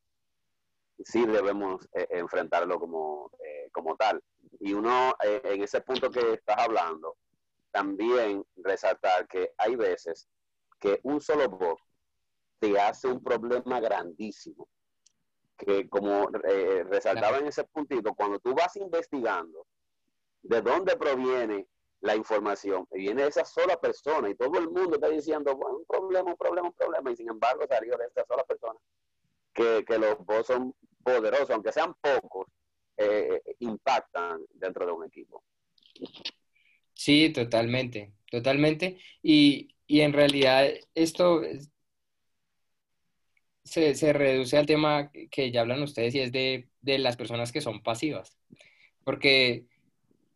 sí 1.03 1.25
debemos 1.25 1.87
eh, 1.93 2.07
enfrentarlo 2.11 2.79
como, 2.79 3.31
eh, 3.43 3.69
como 3.71 3.95
tal. 3.95 4.21
Y 4.59 4.73
uno, 4.73 5.13
eh, 5.23 5.41
en 5.43 5.63
ese 5.63 5.81
punto 5.81 6.09
que 6.09 6.33
estás 6.33 6.57
hablando, 6.57 7.17
también 7.75 8.41
resaltar 8.55 9.27
que 9.27 9.51
hay 9.57 9.75
veces 9.75 10.29
que 10.79 11.01
un 11.03 11.19
solo 11.19 11.49
bot 11.49 11.77
te 12.57 12.79
hace 12.79 13.09
un 13.09 13.21
problema 13.21 13.81
grandísimo. 13.81 14.69
Que 15.57 15.89
como 15.89 16.29
resaltaba 16.29 17.39
en 17.39 17.47
ese 17.47 17.65
puntito, 17.65 18.13
cuando 18.13 18.39
tú 18.39 18.55
vas 18.55 18.73
investigando 18.77 19.67
de 20.41 20.61
dónde 20.61 20.95
proviene 20.95 21.67
la 21.99 22.15
información, 22.15 22.87
viene 22.91 23.23
de 23.23 23.29
esa 23.29 23.43
sola 23.43 23.75
persona 23.77 24.29
y 24.29 24.35
todo 24.35 24.57
el 24.57 24.69
mundo 24.69 24.95
está 24.95 25.09
diciendo, 25.09 25.53
un 25.53 25.85
problema, 25.85 26.31
un 26.31 26.37
problema, 26.37 26.69
un 26.69 26.73
problema, 26.73 27.11
y 27.11 27.17
sin 27.17 27.29
embargo 27.29 27.65
salió 27.67 27.97
de 27.97 28.05
esa 28.05 28.23
sola 28.25 28.45
persona 28.45 28.79
que, 29.53 29.83
que 29.85 29.97
los 29.97 30.17
bots 30.19 30.47
son 30.47 30.73
poderosos, 31.03 31.49
aunque 31.49 31.73
sean 31.73 31.93
pocos, 31.95 32.47
eh, 32.95 33.41
impactan 33.59 34.45
dentro 34.53 34.85
de 34.85 34.91
un 34.93 35.03
equipo. 35.03 35.43
Sí, 36.95 37.29
totalmente, 37.31 38.13
totalmente. 38.31 38.97
Y, 39.21 39.75
y 39.87 40.01
en 40.01 40.13
realidad 40.13 40.67
esto 40.95 41.41
se, 43.63 43.95
se, 43.95 44.13
reduce 44.13 44.57
al 44.57 44.65
tema 44.65 45.11
que 45.31 45.51
ya 45.51 45.61
hablan 45.61 45.81
ustedes 45.83 46.15
y 46.15 46.19
es 46.21 46.31
de, 46.31 46.69
de 46.81 46.99
las 46.99 47.17
personas 47.17 47.51
que 47.51 47.61
son 47.61 47.81
pasivas. 47.83 48.37
Porque 49.03 49.65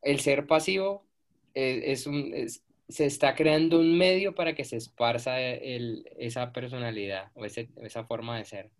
el 0.01 0.19
ser 0.19 0.47
pasivo 0.47 1.07
es, 1.53 2.07
un, 2.07 2.33
se 2.89 3.05
está 3.05 3.35
creando 3.35 3.79
un 3.79 3.97
medio 3.97 4.35
para 4.35 4.55
que 4.55 4.65
se 4.65 4.77
esparza 4.77 5.39
esa 5.41 6.51
personalidad 6.53 7.31
o 7.35 7.45
ese, 7.45 7.69
esa 7.83 8.05
forma 8.05 8.37
de 8.37 8.45
ser. 8.45 8.71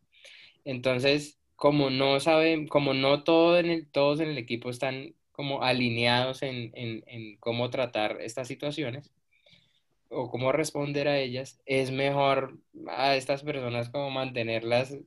Entonces, 0.66 1.40
como 1.56 1.90
no 1.90 2.20
saben, 2.20 2.68
como 2.68 2.94
no 2.94 3.16
en 3.16 3.92
todos 3.92 4.20
en 4.22 4.30
el 4.30 4.38
equipo 4.38 4.70
están 4.70 5.16
como 5.40 5.64
alineados 5.64 6.44
en, 6.44 6.74
en, 6.74 7.38
cómo 7.38 7.70
tratar 7.70 8.18
estas 8.20 8.46
situaciones 8.46 9.10
o 10.10 10.30
cómo 10.30 10.52
responder 10.52 11.08
a 11.08 11.18
ellas, 11.18 11.62
es 11.66 11.92
mejor 11.92 12.60
a 12.90 13.16
estas 13.16 13.44
personas 13.44 13.88
como 13.88 14.12
mantenerlas 14.12 14.98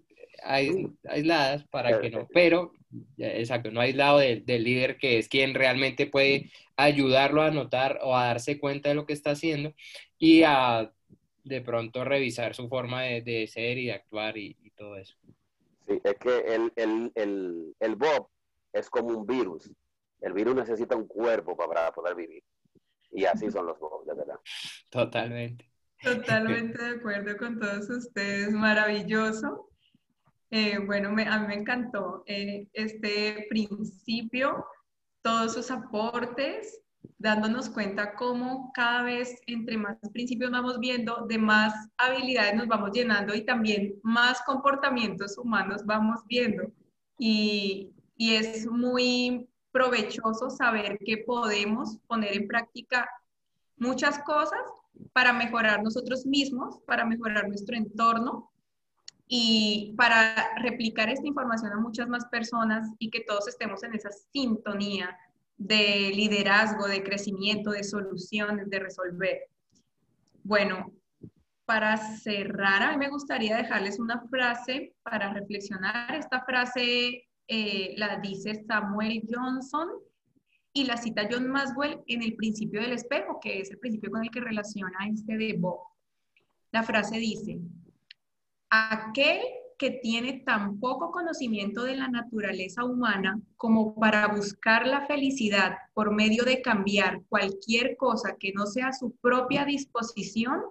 aisladas 0.43 1.64
para 1.64 2.01
que 2.01 2.09
no, 2.09 2.26
pero, 2.33 2.72
exacto, 3.18 3.70
no 3.72 3.83
aislado 3.83 4.20
del, 4.20 4.47
del 4.47 4.64
líder 4.64 4.97
que 4.97 5.18
es 5.18 5.28
quien 5.28 5.53
realmente 5.53 6.07
puede 6.07 6.51
ayudarlo 6.76 7.43
a 7.43 7.51
notar 7.51 7.99
o 8.01 8.16
a 8.16 8.28
darse 8.28 8.59
cuenta 8.59 8.89
de 8.89 8.95
lo 8.95 9.05
que 9.05 9.12
está 9.12 9.33
haciendo 9.33 9.74
y 10.18 10.45
a 10.45 10.91
de 11.45 11.61
pronto 11.61 12.05
revisar 12.05 12.55
su 12.55 12.70
forma 12.70 13.03
de, 13.03 13.20
de 13.20 13.47
ser 13.49 13.76
y 13.76 13.85
de 13.89 13.93
actuar 13.93 14.39
y 14.39 14.57
todo 14.78 14.97
eso. 14.97 15.14
Sí, 15.87 16.01
es 16.03 16.14
que 16.14 16.55
el, 16.55 16.72
el, 16.76 17.12
el, 17.16 17.74
el 17.80 17.97
Bob 17.97 18.28
es 18.72 18.89
como 18.89 19.09
un 19.09 19.26
virus. 19.26 19.70
El 20.23 20.33
virus 20.33 20.55
necesita 20.55 20.97
un 20.97 21.07
cuerpo 21.07 21.57
para 21.57 21.93
poder 21.93 22.14
vivir. 22.14 22.43
Y 23.11 23.25
así 23.25 23.51
son 23.51 23.66
los 23.66 23.79
Bob, 23.79 24.07
de 24.07 24.14
verdad. 24.14 24.37
Totalmente. 24.89 25.70
Totalmente 26.03 26.83
de 26.83 26.97
acuerdo 26.97 27.37
con 27.37 27.59
todos 27.59 27.91
ustedes. 27.91 28.53
Maravilloso. 28.53 29.68
Eh, 30.51 30.79
bueno, 30.79 31.12
me, 31.12 31.27
a 31.27 31.39
mí 31.41 31.49
me 31.49 31.55
encantó 31.55 32.23
eh, 32.27 32.68
este 32.73 33.47
principio, 33.49 34.66
todos 35.23 35.55
sus 35.55 35.70
aportes 35.70 36.83
dándonos 37.18 37.70
cuenta 37.70 38.14
cómo 38.14 38.70
cada 38.75 39.03
vez 39.03 39.41
entre 39.47 39.77
más 39.77 39.97
principios 40.12 40.51
vamos 40.51 40.79
viendo, 40.79 41.27
de 41.27 41.39
más 41.39 41.73
habilidades 41.97 42.55
nos 42.55 42.66
vamos 42.68 42.91
llenando 42.93 43.35
y 43.35 43.45
también 43.45 43.95
más 44.03 44.43
comportamientos 44.43 45.39
humanos 45.39 45.85
vamos 45.85 46.20
viendo. 46.27 46.70
Y, 47.18 47.93
y 48.16 48.35
es 48.35 48.66
muy 48.66 49.49
provechoso 49.73 50.51
saber 50.51 50.99
que 51.05 51.18
podemos 51.18 51.99
poner 52.07 52.37
en 52.37 52.47
práctica 52.47 53.09
muchas 53.77 54.18
cosas 54.20 54.61
para 55.12 55.33
mejorar 55.33 55.83
nosotros 55.83 56.27
mismos, 56.27 56.79
para 56.87 57.05
mejorar 57.05 57.49
nuestro 57.49 57.77
entorno 57.77 58.51
y 59.27 59.95
para 59.97 60.55
replicar 60.59 61.09
esta 61.09 61.27
información 61.27 61.73
a 61.73 61.81
muchas 61.81 62.07
más 62.07 62.27
personas 62.27 62.89
y 62.99 63.11
que 63.11 63.20
todos 63.20 63.49
estemos 63.49 63.83
en 63.83 63.95
esa 63.95 64.11
sintonía 64.33 65.16
de 65.57 66.12
liderazgo, 66.14 66.87
de 66.87 67.03
crecimiento, 67.03 67.70
de 67.70 67.85
soluciones, 67.85 68.68
de 68.68 68.79
resolver. 68.79 69.49
Bueno, 70.43 70.93
para 71.64 71.97
cerrar, 71.97 72.83
a 72.83 72.93
mí 72.93 72.99
me 72.99 73.09
gustaría 73.09 73.57
dejarles 73.57 73.99
una 73.99 74.20
frase 74.29 74.95
para 75.03 75.33
reflexionar. 75.33 76.14
Esta 76.14 76.45
frase 76.45 77.25
eh, 77.55 77.93
la 77.99 78.17
dice 78.17 78.65
Samuel 78.67 79.29
Johnson 79.31 79.87
y 80.73 80.85
la 80.85 80.97
cita 80.97 81.29
John 81.31 81.49
Maswell 81.49 82.01
en 82.07 82.23
el 82.23 82.35
principio 82.35 82.81
del 82.81 82.93
espejo, 82.93 83.41
que 83.43 83.61
es 83.61 83.71
el 83.71 83.79
principio 83.79 84.11
con 84.11 84.23
el 84.23 84.31
que 84.31 84.41
relaciona 84.41 85.07
este 85.07 85.37
de 85.37 85.55
Bob. 85.59 85.81
La 86.71 86.83
frase 86.83 87.19
dice, 87.19 87.61
aquel 88.71 89.43
que 89.77 89.91
tiene 89.91 90.41
tan 90.47 90.81
poco 90.81 91.11
conocimiento 91.11 91.83
de 91.83 91.97
la 91.97 92.09
naturaleza 92.09 92.85
humana 92.85 93.39
como 93.59 93.97
para 93.97 94.29
buscar 94.29 94.87
la 94.87 95.07
felicidad 95.07 95.77
por 95.93 96.11
medio 96.11 96.45
de 96.45 96.63
cambiar 96.63 97.21
cualquier 97.29 97.99
cosa 97.99 98.37
que 98.41 98.55
no 98.55 98.65
sea 98.65 98.95
su 98.95 99.11
propia 99.17 99.67
disposición, 99.67 100.63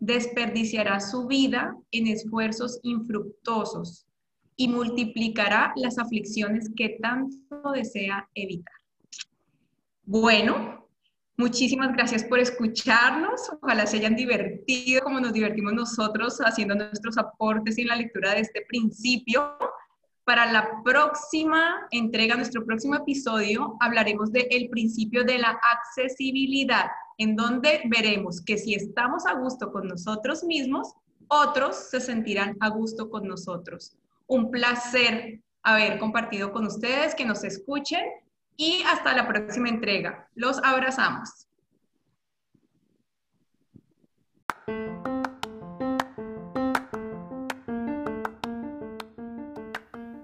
desperdiciará 0.00 0.98
su 0.98 1.28
vida 1.28 1.76
en 1.92 2.08
esfuerzos 2.08 2.80
infructuosos 2.82 4.07
y 4.58 4.66
multiplicará 4.66 5.72
las 5.76 5.98
aflicciones 5.98 6.68
que 6.76 6.98
tanto 7.00 7.70
desea 7.72 8.28
evitar. 8.34 8.74
Bueno, 10.04 10.88
muchísimas 11.36 11.92
gracias 11.92 12.24
por 12.24 12.40
escucharnos. 12.40 13.40
Ojalá 13.62 13.86
se 13.86 13.98
hayan 13.98 14.16
divertido 14.16 15.02
como 15.02 15.20
nos 15.20 15.32
divertimos 15.32 15.74
nosotros 15.74 16.38
haciendo 16.40 16.74
nuestros 16.74 17.16
aportes 17.16 17.78
en 17.78 17.86
la 17.86 17.94
lectura 17.94 18.34
de 18.34 18.40
este 18.40 18.66
principio. 18.68 19.56
Para 20.24 20.50
la 20.50 20.82
próxima 20.84 21.86
entrega, 21.92 22.34
nuestro 22.34 22.66
próximo 22.66 22.96
episodio, 22.96 23.76
hablaremos 23.78 24.32
del 24.32 24.68
principio 24.70 25.22
de 25.22 25.38
la 25.38 25.56
accesibilidad 25.72 26.86
en 27.16 27.36
donde 27.36 27.82
veremos 27.86 28.40
que 28.40 28.58
si 28.58 28.74
estamos 28.74 29.24
a 29.24 29.34
gusto 29.34 29.70
con 29.70 29.86
nosotros 29.86 30.42
mismos, 30.42 30.94
otros 31.28 31.76
se 31.76 32.00
sentirán 32.00 32.56
a 32.58 32.70
gusto 32.70 33.08
con 33.08 33.28
nosotros. 33.28 33.96
Un 34.28 34.50
placer 34.50 35.40
haber 35.62 35.98
compartido 35.98 36.52
con 36.52 36.66
ustedes, 36.66 37.14
que 37.14 37.24
nos 37.24 37.44
escuchen 37.44 38.04
y 38.56 38.82
hasta 38.82 39.14
la 39.14 39.26
próxima 39.26 39.68
entrega. 39.68 40.28
Los 40.34 40.62
abrazamos. 40.62 41.46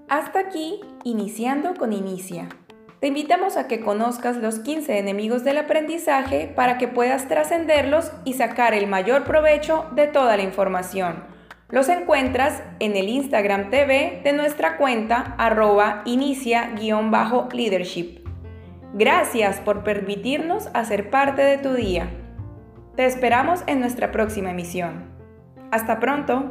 Hasta 0.08 0.38
aquí, 0.38 0.80
iniciando 1.02 1.74
con 1.74 1.92
Inicia. 1.92 2.48
Te 3.00 3.08
invitamos 3.08 3.56
a 3.56 3.68
que 3.68 3.80
conozcas 3.80 4.36
los 4.36 4.60
15 4.60 4.98
enemigos 4.98 5.44
del 5.44 5.58
aprendizaje 5.58 6.46
para 6.54 6.78
que 6.78 6.88
puedas 6.88 7.26
trascenderlos 7.26 8.12
y 8.24 8.34
sacar 8.34 8.74
el 8.74 8.86
mayor 8.86 9.24
provecho 9.24 9.86
de 9.92 10.06
toda 10.06 10.36
la 10.36 10.42
información. 10.42 11.33
Los 11.74 11.88
encuentras 11.88 12.62
en 12.78 12.94
el 12.94 13.08
Instagram 13.08 13.68
TV 13.68 14.20
de 14.22 14.32
nuestra 14.32 14.76
cuenta 14.76 15.34
arroba 15.38 16.02
inicia-leadership. 16.04 18.20
Gracias 18.92 19.58
por 19.58 19.82
permitirnos 19.82 20.68
hacer 20.72 21.10
parte 21.10 21.42
de 21.42 21.58
tu 21.58 21.72
día. 21.72 22.10
Te 22.94 23.06
esperamos 23.06 23.64
en 23.66 23.80
nuestra 23.80 24.12
próxima 24.12 24.52
emisión. 24.52 25.06
Hasta 25.72 25.98
pronto. 25.98 26.50